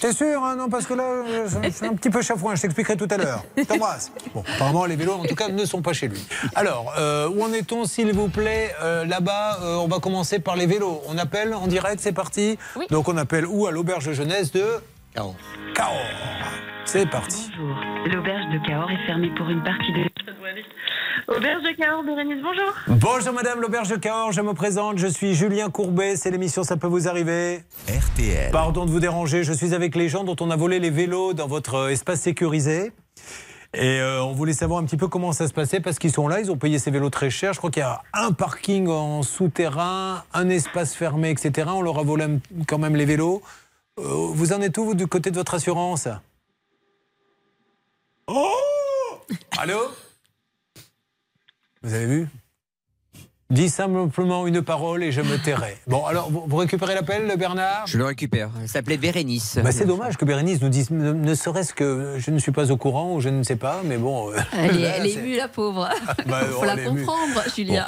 [0.00, 2.62] T'es sûr hein Non, parce que là, je, je suis un petit peu chafouin, je
[2.62, 3.42] t'expliquerai tout à l'heure.
[3.56, 4.12] Je t'embrasse.
[4.32, 6.24] Bon, apparemment, les vélos, en tout cas, ne sont pas chez lui.
[6.54, 10.54] Alors, euh, où en est-on, s'il vous plaît Euh, Là-bas, euh, on va commencer par
[10.54, 11.00] les vélos.
[11.08, 12.58] On appelle en direct, c'est parti
[12.90, 13.66] Donc, on appelle où?
[13.66, 14.64] À l'auberge jeunesse de
[15.16, 15.34] Cahors.
[15.74, 15.96] Cahors.
[16.84, 17.50] C'est parti.
[17.56, 17.74] Bonjour.
[18.12, 20.00] L'auberge de Cahors est fermée pour une partie de.
[21.34, 22.72] Auberge de Cahors, Bérénice, bonjour.
[22.86, 26.76] Bonjour Madame l'auberge de Cahors, je me présente, je suis Julien Courbet, c'est l'émission Ça
[26.76, 27.64] peut vous arriver.
[27.88, 28.50] RTL.
[28.52, 31.32] Pardon de vous déranger, je suis avec les gens dont on a volé les vélos
[31.32, 32.92] dans votre espace sécurisé.
[33.72, 36.28] Et euh, on voulait savoir un petit peu comment ça se passait parce qu'ils sont
[36.28, 37.54] là, ils ont payé ces vélos très cher.
[37.54, 41.68] Je crois qu'il y a un parking en souterrain, un espace fermé, etc.
[41.72, 42.26] On leur a volé
[42.66, 43.42] quand même les vélos.
[43.98, 44.02] Euh,
[44.32, 46.08] vous en êtes où, vous, du côté de votre assurance?
[48.26, 48.52] Oh
[49.58, 49.78] Allô?
[51.82, 52.28] Vous avez vu?
[53.48, 55.78] Dis simplement une parole et je me tairai.
[55.86, 57.86] Bon, alors, vous récupérez l'appel, Bernard?
[57.86, 58.50] Je le récupère.
[58.60, 59.58] Elle s'appelait Bérénice.
[59.62, 62.72] bah, c'est dommage que Bérénice nous dise, ne, ne serait-ce que je ne suis pas
[62.72, 64.32] au courant ou je ne sais pas, mais bon.
[64.32, 65.88] euh, Elle est, là, elle est c'est- émue, la pauvre.
[66.26, 67.86] Bah, faut on la comprendre, Julia.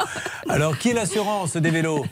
[0.49, 2.07] Alors, qui est l'assurance des vélos?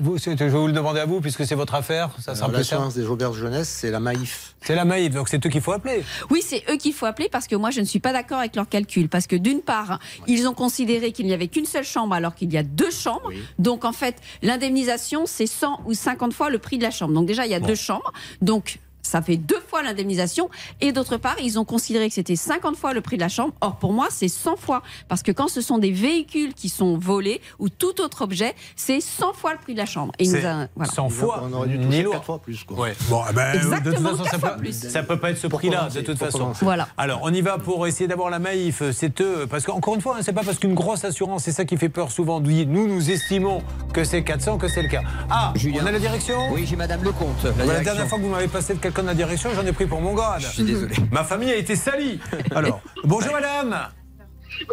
[0.00, 2.10] Vous, c'est- Je vais vous le demander à vous, puisque c'est votre affaire.
[2.18, 2.56] Ça sera Alors, simple.
[2.58, 4.54] L'assurance des auberges jeunesse, c'est la Maïf.
[4.60, 6.04] C'est la Maïf, donc c'est eux qu'il faut appeler.
[6.30, 8.54] Oui, c'est eux qu'il faut appeler parce que moi, je ne suis pas d'accord avec
[8.56, 9.08] leurs calculs.
[9.08, 12.52] Parce que d'une part, ils ont considéré qu'il n'y avait qu'une seule chambre alors qu'il
[12.52, 13.30] y a deux chambres.
[13.58, 17.14] Donc, en fait, l'indemnisation, c'est 100 ou 50 fois le prix de la chambre.
[17.14, 18.12] Donc, déjà, il y a deux chambres.
[18.42, 20.50] Donc, ça fait deux fois l'indemnisation.
[20.80, 23.54] Et d'autre part, ils ont considéré que c'était 50 fois le prix de la chambre.
[23.60, 24.82] Or, pour moi, c'est 100 fois.
[25.08, 29.00] Parce que quand ce sont des véhicules qui sont volés ou tout autre objet, c'est
[29.00, 30.12] 100 fois le prix de la chambre.
[30.18, 30.92] Et nous a- voilà.
[30.92, 32.12] 100 fois, On aurait dû ni toucher loin.
[32.14, 32.64] quatre fois plus.
[32.64, 32.76] Quoi.
[32.78, 32.94] Ouais.
[33.08, 34.72] Bon, eh ben, de Exactement, toute façon, ça quatre fois peut, plus.
[34.88, 36.52] ça peut pas être ce prix-là, de toute façon.
[36.60, 36.88] Voilà.
[36.98, 38.82] Alors, on y va pour essayer d'avoir la Maïf.
[38.92, 41.64] C'est eux, parce qu'encore une fois, hein, c'est pas parce qu'une grosse assurance, c'est ça
[41.64, 42.40] qui fait peur souvent.
[42.40, 43.62] Nous, nous estimons
[43.92, 45.02] que c'est 400, que c'est le cas.
[45.30, 45.80] Ah, Julien.
[45.82, 47.44] on a la direction Oui, j'ai Madame Lecomte.
[47.44, 49.66] La Voilà, La dernière fois que vous m'avez passé le quelqu'un de la direction, j'en
[49.66, 50.40] ai pris pour mon grade.
[50.40, 50.94] Je suis désolé.
[51.12, 52.18] Ma famille a été salie.
[52.54, 53.76] Alors, bonjour madame.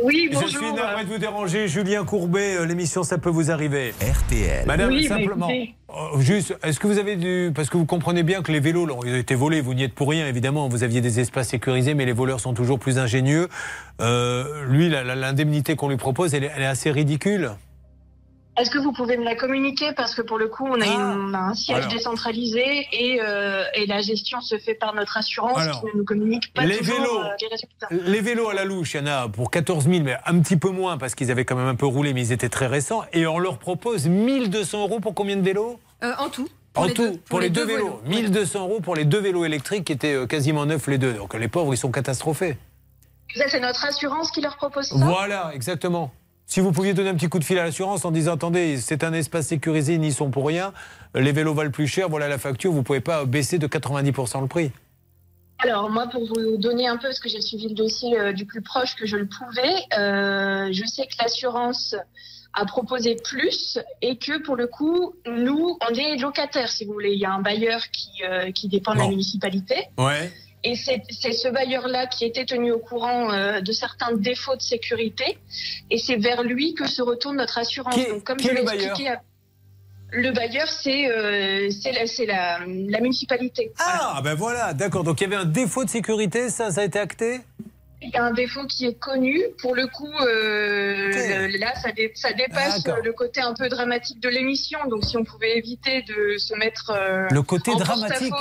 [0.01, 0.49] Oui, Je bonjour.
[0.49, 1.67] suis navré de vous déranger.
[1.67, 3.93] Julien Courbet, euh, l'émission Ça peut vous arriver.
[4.01, 4.65] RTL.
[4.65, 5.49] Madame, Oui, simplement.
[5.49, 7.51] euh, Juste, est-ce que vous avez du.
[7.53, 9.83] Parce que vous comprenez bien que les vélos, là, ils ont été volés, vous n'y
[9.83, 10.69] êtes pour rien, évidemment.
[10.69, 13.47] Vous aviez des espaces sécurisés, mais les voleurs sont toujours plus ingénieux.
[14.01, 17.51] Euh, lui, l'indemnité qu'on lui propose, elle est, elle est assez ridicule.
[18.57, 19.91] Est-ce que vous pouvez me la communiquer?
[19.93, 21.91] Parce que pour le coup, on a, une- on a un siège Alors.
[21.91, 26.05] décentralisé et, euh, et la gestion se fait par notre assurance Alors, qui ne nous
[26.05, 27.19] communique pas les toujours vélos.
[27.19, 27.87] euh, les résultats.
[27.91, 30.55] Les vélos à la louche, il y en a pour 14 000, mais un petit
[30.57, 33.03] peu moins parce qu'ils avaient quand même un peu roulé, mais ils étaient très récents.
[33.11, 35.77] Et on leur propose 1200 euros pour combien de vélos?
[36.03, 36.47] Euh, en tout.
[36.77, 38.01] En tout, pour, les, deux, vélos.
[38.05, 41.13] 1200 euros pour les deux vélos électriques qui étaient euh, quasiment neufs les deux.
[41.13, 42.57] Donc les pauvres, ils sont catastrophés.
[43.33, 44.95] Ça, c'est notre assurance qui leur propose ça?
[44.97, 46.11] Voilà, exactement.
[46.47, 49.03] Si vous pouviez donner un petit coup de fil à l'assurance en disant attendez, c'est
[49.03, 50.73] un espace sécurisé, ils n'y sont pour rien,
[51.15, 54.47] les vélos valent plus cher, voilà la facture, vous pouvez pas baisser de 90% le
[54.47, 54.71] prix.
[55.59, 58.45] Alors moi, pour vous donner un peu, parce que j'ai suivi le dossier euh, du
[58.45, 61.95] plus proche que je le pouvais, euh, je sais que l'assurance
[62.53, 67.13] a proposé plus et que pour le coup, nous, on est locataires, si vous voulez.
[67.13, 69.87] Il y a un bailleur qui, euh, qui dépend de la municipalité.
[69.97, 70.31] Ouais.
[70.67, 75.37] Et c'est ce bailleur-là qui était tenu au courant euh, de certains défauts de sécurité.
[75.91, 77.95] Et c'est vers lui que se retourne notre assurance.
[77.97, 79.21] Est- Donc, comme je l'ai le expliqué à-
[80.11, 83.71] Le bailleur, c'est euh, la, c'est la, la municipalité.
[83.77, 85.03] Ah ben voilà, d'accord.
[85.03, 87.41] Donc il y avait un défaut de sécurité, ça, ça a été acté?
[88.01, 89.41] Il y a un défaut qui est connu.
[89.61, 91.11] Pour le coup, euh,
[91.47, 94.79] le- là, ça, dé- ça dépasse euh, le côté un peu dramatique de l'émission.
[94.89, 98.33] Donc, si on pouvait éviter de se mettre euh, Le côté en dramatique.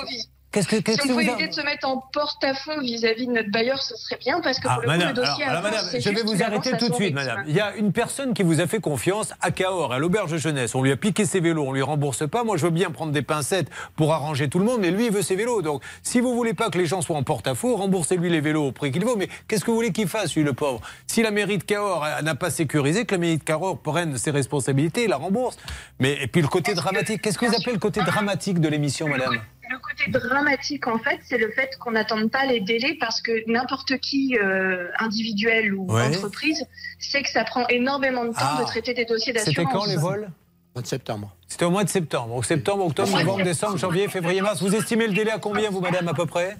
[0.55, 3.33] Qu'est-ce que, qu'est-ce Si on pouvait vous éviter de se mettre en porte-à-faux vis-à-vis de
[3.33, 5.63] notre bailleur, ce serait bien parce que Ah, pour le madame, coup, le dossier alors,
[5.63, 7.43] madame, je vais vous arrêter tout de suite, madame.
[7.49, 10.77] Il y a une personne qui vous a fait confiance à Cahors, à l'auberge jeunesse.
[10.77, 12.45] On lui a piqué ses vélos, on lui rembourse pas.
[12.45, 15.13] Moi, je veux bien prendre des pincettes pour arranger tout le monde, mais lui, il
[15.13, 15.61] veut ses vélos.
[15.61, 18.73] Donc, si vous voulez pas que les gens soient en porte-à-faux, remboursez-lui les vélos au
[18.73, 19.17] prix qu'il vaut.
[19.17, 20.81] Mais qu'est-ce que vous voulez qu'il fasse, lui, le pauvre?
[21.09, 24.17] Si la mairie de Cahors euh, n'a pas sécurisé, que la mairie de Cahors prenne
[24.19, 25.57] ses responsabilités, il la rembourse.
[25.99, 29.09] Mais et puis le côté dramatique, qu'est-ce que vous appelez le côté dramatique de l'émission,
[29.09, 29.41] madame?
[29.71, 33.33] Le côté dramatique, en fait, c'est le fait qu'on n'attende pas les délais parce que
[33.51, 36.07] n'importe qui, euh, individuel ou Ouais.
[36.09, 36.65] entreprise,
[36.99, 38.59] sait que ça prend énormément de temps Ah.
[38.61, 39.55] de traiter des dossiers d'assurance.
[39.57, 40.31] C'était quand les vols?
[40.75, 41.35] Mois de septembre.
[41.49, 42.35] C'était au mois de septembre.
[42.35, 44.61] Donc septembre, octobre, novembre, décembre, janvier, février, mars.
[44.61, 46.57] Vous estimez le délai à combien, vous, madame, à peu près?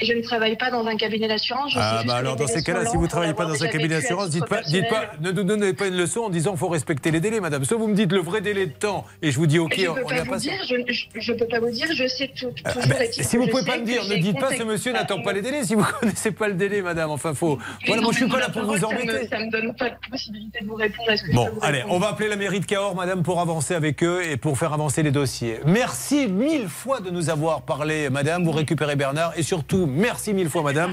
[0.00, 1.72] Je ne travaille pas dans un cabinet d'assurance.
[1.76, 4.30] Ah bah alors dans ces cas-là, si vous pour travaillez pas dans un cabinet d'assurance,
[4.30, 5.20] dites pas, dites pas, personnel.
[5.20, 7.64] ne nous donnez pas une leçon en disant faut respecter les délais, madame.
[7.64, 9.82] Soit vous me dites le vrai délai de temps et je vous dis ok, je
[9.82, 12.72] ne on n'y pas dire, je, je peux pas vous dire, je sais tout, Ah,
[13.00, 15.32] est-il si vous je pouvez pas me dire, ne dites pas ce monsieur n'attend pas
[15.32, 17.10] les délais si vous connaissez pas le délai, madame.
[17.10, 17.58] Enfin, faut.
[17.86, 19.28] Voilà, moi je suis pas là pour vous embêter.
[19.28, 21.82] Ça me donne pas de possibilité de vous répondre à ce que je Bon, allez,
[21.88, 24.72] on va appeler la mairie de Cahors, madame, pour avancer avec eux et pour faire
[24.72, 25.60] avancer les dossiers.
[25.66, 28.44] Merci mille fois de nous avoir parlé, madame.
[28.44, 30.92] Vous récupérez Bernard et surtout, merci mille fois, madame,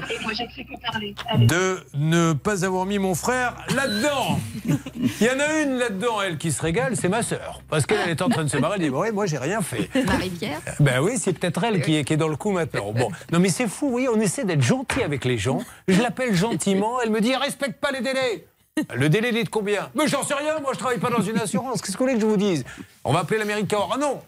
[1.38, 4.38] de ne pas avoir mis mon frère là-dedans.
[4.64, 7.62] Il y en a une là-dedans, elle, qui se régale, c'est ma sœur.
[7.68, 9.60] Parce qu'elle elle est en train de se marrer, elle dit Ouais, moi, j'ai rien
[9.62, 9.88] fait.
[10.04, 12.92] Marie-Pierre Ben oui, c'est peut-être elle qui est, qui est dans le coup maintenant.
[12.92, 15.60] Bon, non mais c'est fou, oui, on essaie d'être gentil avec les gens.
[15.88, 18.46] Je l'appelle gentiment, elle me dit respecte pas les délais.
[18.94, 19.90] Le délai il est de combien?
[19.94, 21.82] Mais j'en sais rien, moi je travaille pas dans une assurance.
[21.82, 22.64] Qu'est-ce que vous voulez que je vous dise?
[23.04, 23.90] On va appeler l'Amérique Cahors.
[23.94, 24.20] Ah non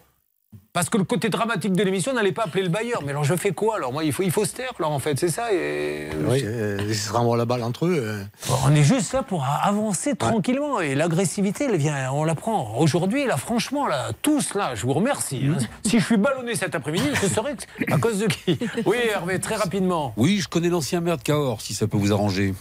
[0.72, 3.02] parce que le côté dramatique de l'émission n'allait pas appeler le bailleur.
[3.04, 3.92] Mais alors je fais quoi alors?
[3.92, 5.52] Moi, il faut, il faut se taire, alors en fait, c'est ça.
[5.52, 6.08] Et...
[6.26, 7.96] Oui, euh, ils se renvoient la balle entre eux.
[7.98, 8.24] euh.
[8.64, 12.74] On est juste là pour avancer tranquillement et l'agressivité, elle vient, on la prend.
[12.78, 15.42] Aujourd'hui, là, franchement, là, tous là, je vous remercie.
[15.50, 15.58] hein.
[15.84, 18.58] Si je suis ballonné cet après-midi, je saurais que c'est à cause de qui?
[18.86, 20.14] Oui, Hervé, très rapidement.
[20.16, 22.54] Oui, je connais l'ancien maire de Cahors, si ça peut vous arranger.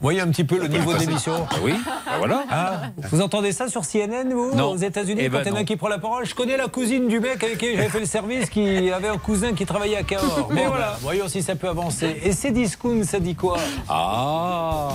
[0.00, 1.46] Voyez un petit peu le niveau de l'émission.
[1.50, 2.44] Ah oui, bah voilà.
[2.50, 4.72] Ah, vous entendez ça sur CNN, vous, Non.
[4.72, 6.26] aux États-Unis, Eh quand ben il y en a qui prend la parole?
[6.26, 9.16] Je connais la cousine du mec avec qui j'avais fait le service, qui avait un
[9.16, 10.48] cousin qui travaillait à Cahors.
[10.52, 12.20] Mais voilà, voyons si ça peut avancer.
[12.22, 13.56] Et ces discounts, ça dit quoi?
[13.88, 14.90] Ah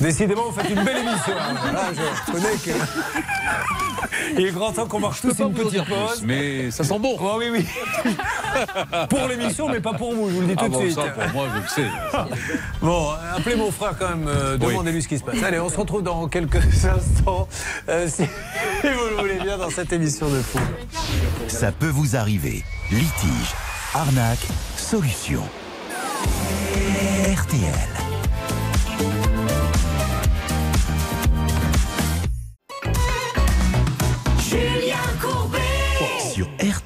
[0.00, 1.34] Décidément, vous faites une belle émission.
[2.26, 2.70] je connais que.
[4.38, 6.22] Il est grand temps qu'on marche tous une petite pause.
[6.24, 7.16] Mais ça sent bon.
[7.20, 7.66] Oh, oui, oui.
[9.10, 10.94] pour l'émission, mais pas pour vous, je vous le dis tout Ah de suite.
[10.94, 11.90] ça, pour moi, je le sais.
[12.80, 14.66] Bon, appelez mon frère quand même, euh, Oui.
[14.68, 15.42] demandez-lui ce qui se passe.
[15.42, 17.48] Allez, on se retrouve dans quelques instants,
[17.88, 20.58] euh, si vous le voulez bien, dans cette émission de fou.
[21.48, 22.64] Ça peut vous arriver.
[22.90, 23.54] Litige,
[23.94, 24.46] arnaque,
[24.76, 25.42] solution.
[27.34, 27.99] RTL.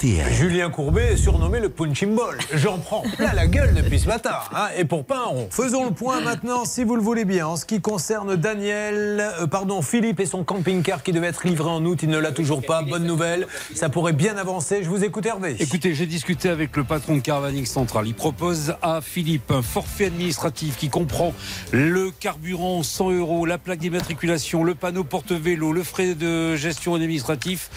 [0.05, 0.33] RTL.
[0.35, 2.37] Julien Courbet est surnommé le punching ball.
[2.53, 4.35] J'en prends plein la gueule depuis ce matin.
[4.55, 5.49] hein, et pour pas un rond.
[5.51, 9.47] Faisons le point maintenant, si vous le voulez bien, en ce qui concerne Daniel, euh,
[9.47, 12.01] pardon, Philippe et son camping-car qui devait être livré en août.
[12.03, 12.83] Il ne l'a toujours pas.
[12.83, 13.47] Bonne nouvelle.
[13.75, 14.83] Ça pourrait bien avancer.
[14.83, 15.57] Je vous écoute, Hervé.
[15.59, 18.07] Écoutez, j'ai discuté avec le patron de Caravaning Central.
[18.07, 21.33] Il propose à Philippe un forfait administratif qui comprend
[21.73, 27.71] le carburant 100 euros, la plaque d'immatriculation, le panneau porte-vélo, le frais de gestion administratif,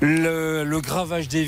[0.00, 1.44] le, le gravage des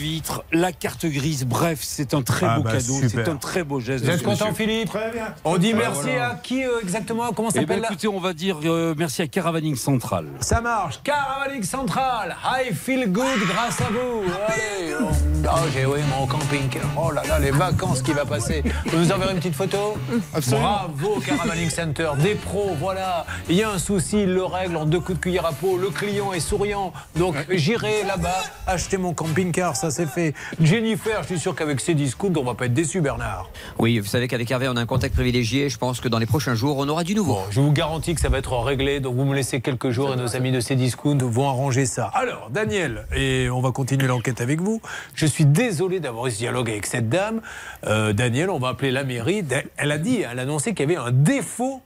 [0.52, 1.44] la carte grise.
[1.44, 4.04] Bref, c'est un très Ah beau bah, cadeau, c'est un très beau geste.
[4.04, 4.66] Vous êtes content, monsieur.
[4.66, 5.34] Philippe Très bien.
[5.44, 8.58] On dit merci à qui euh, exactement Comment Eh ben, s'appelle écoutez, on va dire
[8.64, 10.26] euh, merci à Caravaning Central.
[10.40, 11.00] Ça marche.
[11.02, 12.36] Caravaning Central.
[12.44, 14.22] I feel good grâce à vous.
[14.48, 14.94] Allez.
[15.00, 16.70] on- Oh, j'ai oui, mon camping.
[16.96, 18.62] Oh là là, les vacances qui va passer.
[18.86, 19.94] Vous nous enverrez une petite photo
[20.32, 20.62] Absolument.
[20.96, 22.12] Bravo, Caravaning Center.
[22.18, 23.26] Des pros, voilà.
[23.50, 25.76] Il y a un souci, il le règle en deux coups de cuillère à peau.
[25.76, 26.94] Le client est souriant.
[27.16, 29.76] Donc, j'irai là-bas acheter mon camping-car.
[29.76, 30.34] Ça, c'est fait.
[30.60, 33.50] Jennifer, je suis sûr qu'avec ces discounts, on va pas être déçus, Bernard.
[33.78, 35.68] Oui, vous savez qu'avec Hervé, on a un contact privilégié.
[35.68, 37.38] Je pense que dans les prochains jours, on aura du nouveau.
[37.50, 40.16] Je vous garantis que ça va être réglé, donc vous me laissez quelques jours et
[40.16, 42.10] nos amis de Cdiscount vont arranger ça.
[42.14, 44.80] Alors, Daniel, et on va continuer l'enquête avec vous.
[45.14, 47.40] Je suis désolé d'avoir eu ce dialogue avec cette dame.
[47.86, 49.44] Euh, Daniel, on va appeler la mairie.
[49.76, 51.82] Elle a dit, elle a annoncé qu'il y avait un défaut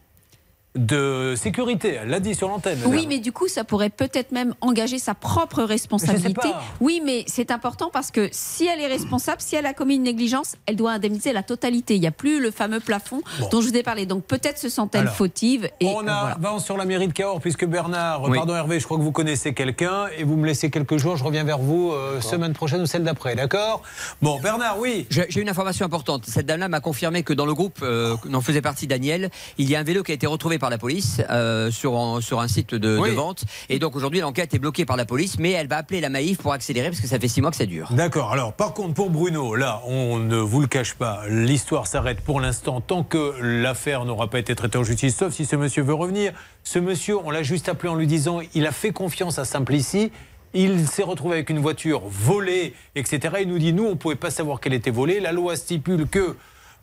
[0.76, 1.98] de sécurité.
[2.02, 2.78] Elle l'a dit sur l'antenne.
[2.86, 6.48] Oui, mais du coup, ça pourrait peut-être même engager sa propre responsabilité.
[6.80, 10.02] Oui, mais c'est important parce que si elle est responsable, si elle a commis une
[10.02, 11.94] négligence, elle doit indemniser la totalité.
[11.94, 14.06] Il n'y a plus le fameux plafond dont je vous ai parlé.
[14.06, 15.68] Donc peut-être se sent-elle fautive.
[15.80, 18.36] Et on avance sur la mairie de Cahors, puisque Bernard, Oui.
[18.36, 21.24] pardon Hervé, je crois que vous connaissez quelqu'un, et vous me laissez quelques jours, je
[21.24, 23.82] reviens vers vous euh, semaine prochaine ou celle d'après, d'accord?
[24.22, 25.06] Bon, Bernard, oui.
[25.10, 26.24] J'ai j'ai une information importante.
[26.26, 29.76] Cette dame-là m'a confirmé que dans le groupe euh, dont faisait partie Daniel, il y
[29.76, 32.48] a un vélo qui a été retrouvé par la police euh, sur, un- sur un
[32.48, 33.14] site de, de Oui.
[33.14, 33.44] vente.
[33.68, 36.38] Et donc aujourd'hui, l'enquête est bloquée par la police, mais elle va appeler la Maïf
[36.38, 37.88] pour accélérer parce que ça fait six mois que ça dure.
[37.92, 38.32] D'accord.
[38.32, 42.40] Alors, par contre, pour Bruno, là, on ne vous le cache pas, l'histoire s'arrête pour
[42.40, 45.94] l'instant tant que l'affaire n'aura pas été traitée en justice, sauf si ce monsieur veut
[45.94, 46.32] revenir.
[46.64, 50.10] Ce monsieur, on l'a juste appelé en lui disant il a fait confiance à Simplici.
[50.54, 53.34] Il s'est retrouvé avec une voiture volée, etc.
[53.42, 55.20] Il nous dit nous, on ne pouvait pas savoir qu'elle était volée.
[55.20, 56.36] La loi stipule que.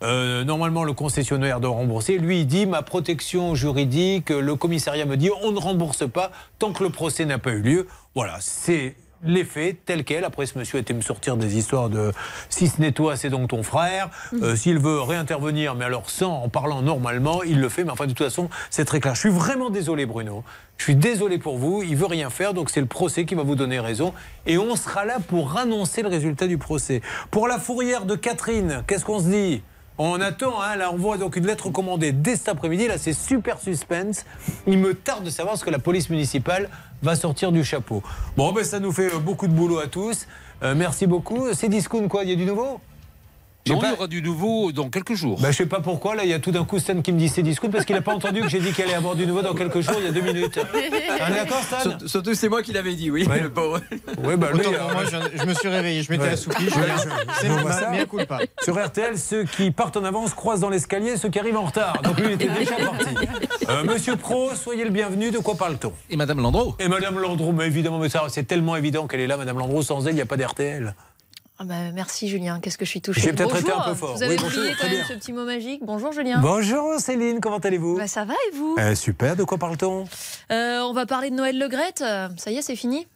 [0.03, 2.17] Euh, normalement, le concessionnaire doit rembourser.
[2.17, 6.74] Lui, il dit ma protection juridique, le commissariat me dit on ne rembourse pas tant
[6.74, 7.88] que le procès n'a pas eu lieu.
[8.14, 10.24] Voilà, c'est les faits tels quels.
[10.24, 12.11] Après, ce monsieur était me sortir des histoires de
[12.49, 14.09] si ce n'est toi, c'est donc ton frère.
[14.41, 17.83] Euh, S'il veut réintervenir, mais alors sans, en parlant normalement, il le fait.
[17.83, 19.15] Mais enfin, de toute façon, c'est très clair.
[19.15, 20.43] Je suis vraiment désolé, Bruno.
[20.77, 21.82] Je suis désolé pour vous.
[21.83, 24.14] Il veut rien faire, donc c'est le procès qui va vous donner raison.
[24.45, 27.01] Et on sera là pour annoncer le résultat du procès.
[27.32, 29.64] Pour la fourrière de Catherine, qu'est-ce qu'on se dit?
[29.98, 33.14] On attend, hein, là on voit donc une lettre commandée dès cet après-midi, là c'est
[33.14, 34.25] super suspense.
[34.67, 36.69] Il me tarde de savoir ce que la police municipale
[37.01, 38.03] va sortir du chapeau.
[38.38, 40.27] Bon ben ça nous fait euh, beaucoup de boulot à tous.
[40.64, 41.53] Euh, merci beaucoup.
[41.53, 42.80] C'est discount quoi, il y a du nouveau?
[43.74, 43.88] Non, pas.
[43.88, 45.40] il y aura du nouveau dans quelques jours.
[45.42, 47.18] Bah, je sais pas pourquoi, là, il y a tout d'un coup Stan qui me
[47.18, 49.26] dit c'est discount parce qu'il n'a pas entendu que j'ai dit qu'elle allait avoir du
[49.26, 50.60] nouveau dans quelques jours, il y a deux minutes.
[50.74, 53.26] On est d'accord, Stan Surtout- c'est moi qui l'avais dit, oui.
[53.27, 53.40] Ouais.
[53.42, 53.82] le pauvre.
[54.24, 56.30] Oui, bah, lui, Autant euh, pour moi, je, je me suis réveillé, je m'étais Ouais.
[56.30, 56.64] assoupi.
[56.66, 58.40] Ouais, Je, je- c'est culpa.
[58.64, 62.02] Sur RTL, ceux qui partent en avance croisent dans l'escalier ceux qui arrivent en retard.
[62.03, 63.16] Donc lui, il était déjà parti.
[63.69, 65.32] Euh, Monsieur Pro, soyez le bienvenu.
[65.32, 65.92] De quoi parle-t-on?
[66.11, 66.76] Et Madame Landreau?
[66.80, 69.82] Et Madame Landreau, mais évidemment, mais ça, c'est tellement évident qu'elle est là, Madame Landreau.
[69.82, 70.94] Sans elle, il n'y a pas d'RTL.
[71.58, 73.22] Ah bah, merci Julien, qu'est-ce que je suis touchée.
[73.22, 73.82] J'ai peut-être été Bonjour.
[73.82, 74.16] un peu fort.
[74.17, 75.06] Vous avez Oui, bonjour, oublié quand même bien.
[75.08, 75.80] ce petit mot magique.
[75.85, 76.40] Bonjour Julien.
[76.42, 77.95] Bonjour Céline, comment allez-vous?
[77.98, 78.75] Bah, ça va et vous?
[78.77, 80.03] Euh, Super, de quoi parle-t-on?
[80.51, 82.01] Euh, On va parler de Noël Le Graët.
[82.01, 83.08] Euh, Ça y est, c'est fini?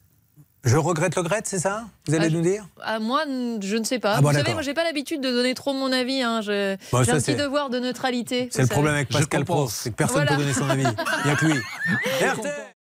[0.63, 1.85] Je regrette le Grette, c'est ça?
[2.07, 2.65] Vous allez Ah, nous dire?
[2.81, 3.23] Ah, Moi,
[3.61, 4.15] je ne sais pas.
[4.17, 6.21] Ah bon, vous savez, moi, j'ai pas l'habitude de donner trop mon avis.
[6.21, 6.41] hein.
[6.41, 8.47] Je- J'ai un petit devoir de neutralité.
[8.51, 10.35] C'est le problème avec Pascal Pro, c'est que personne ne Voilà.
[10.37, 10.83] peut donner son avis.
[11.23, 11.59] Il n'y a que lui.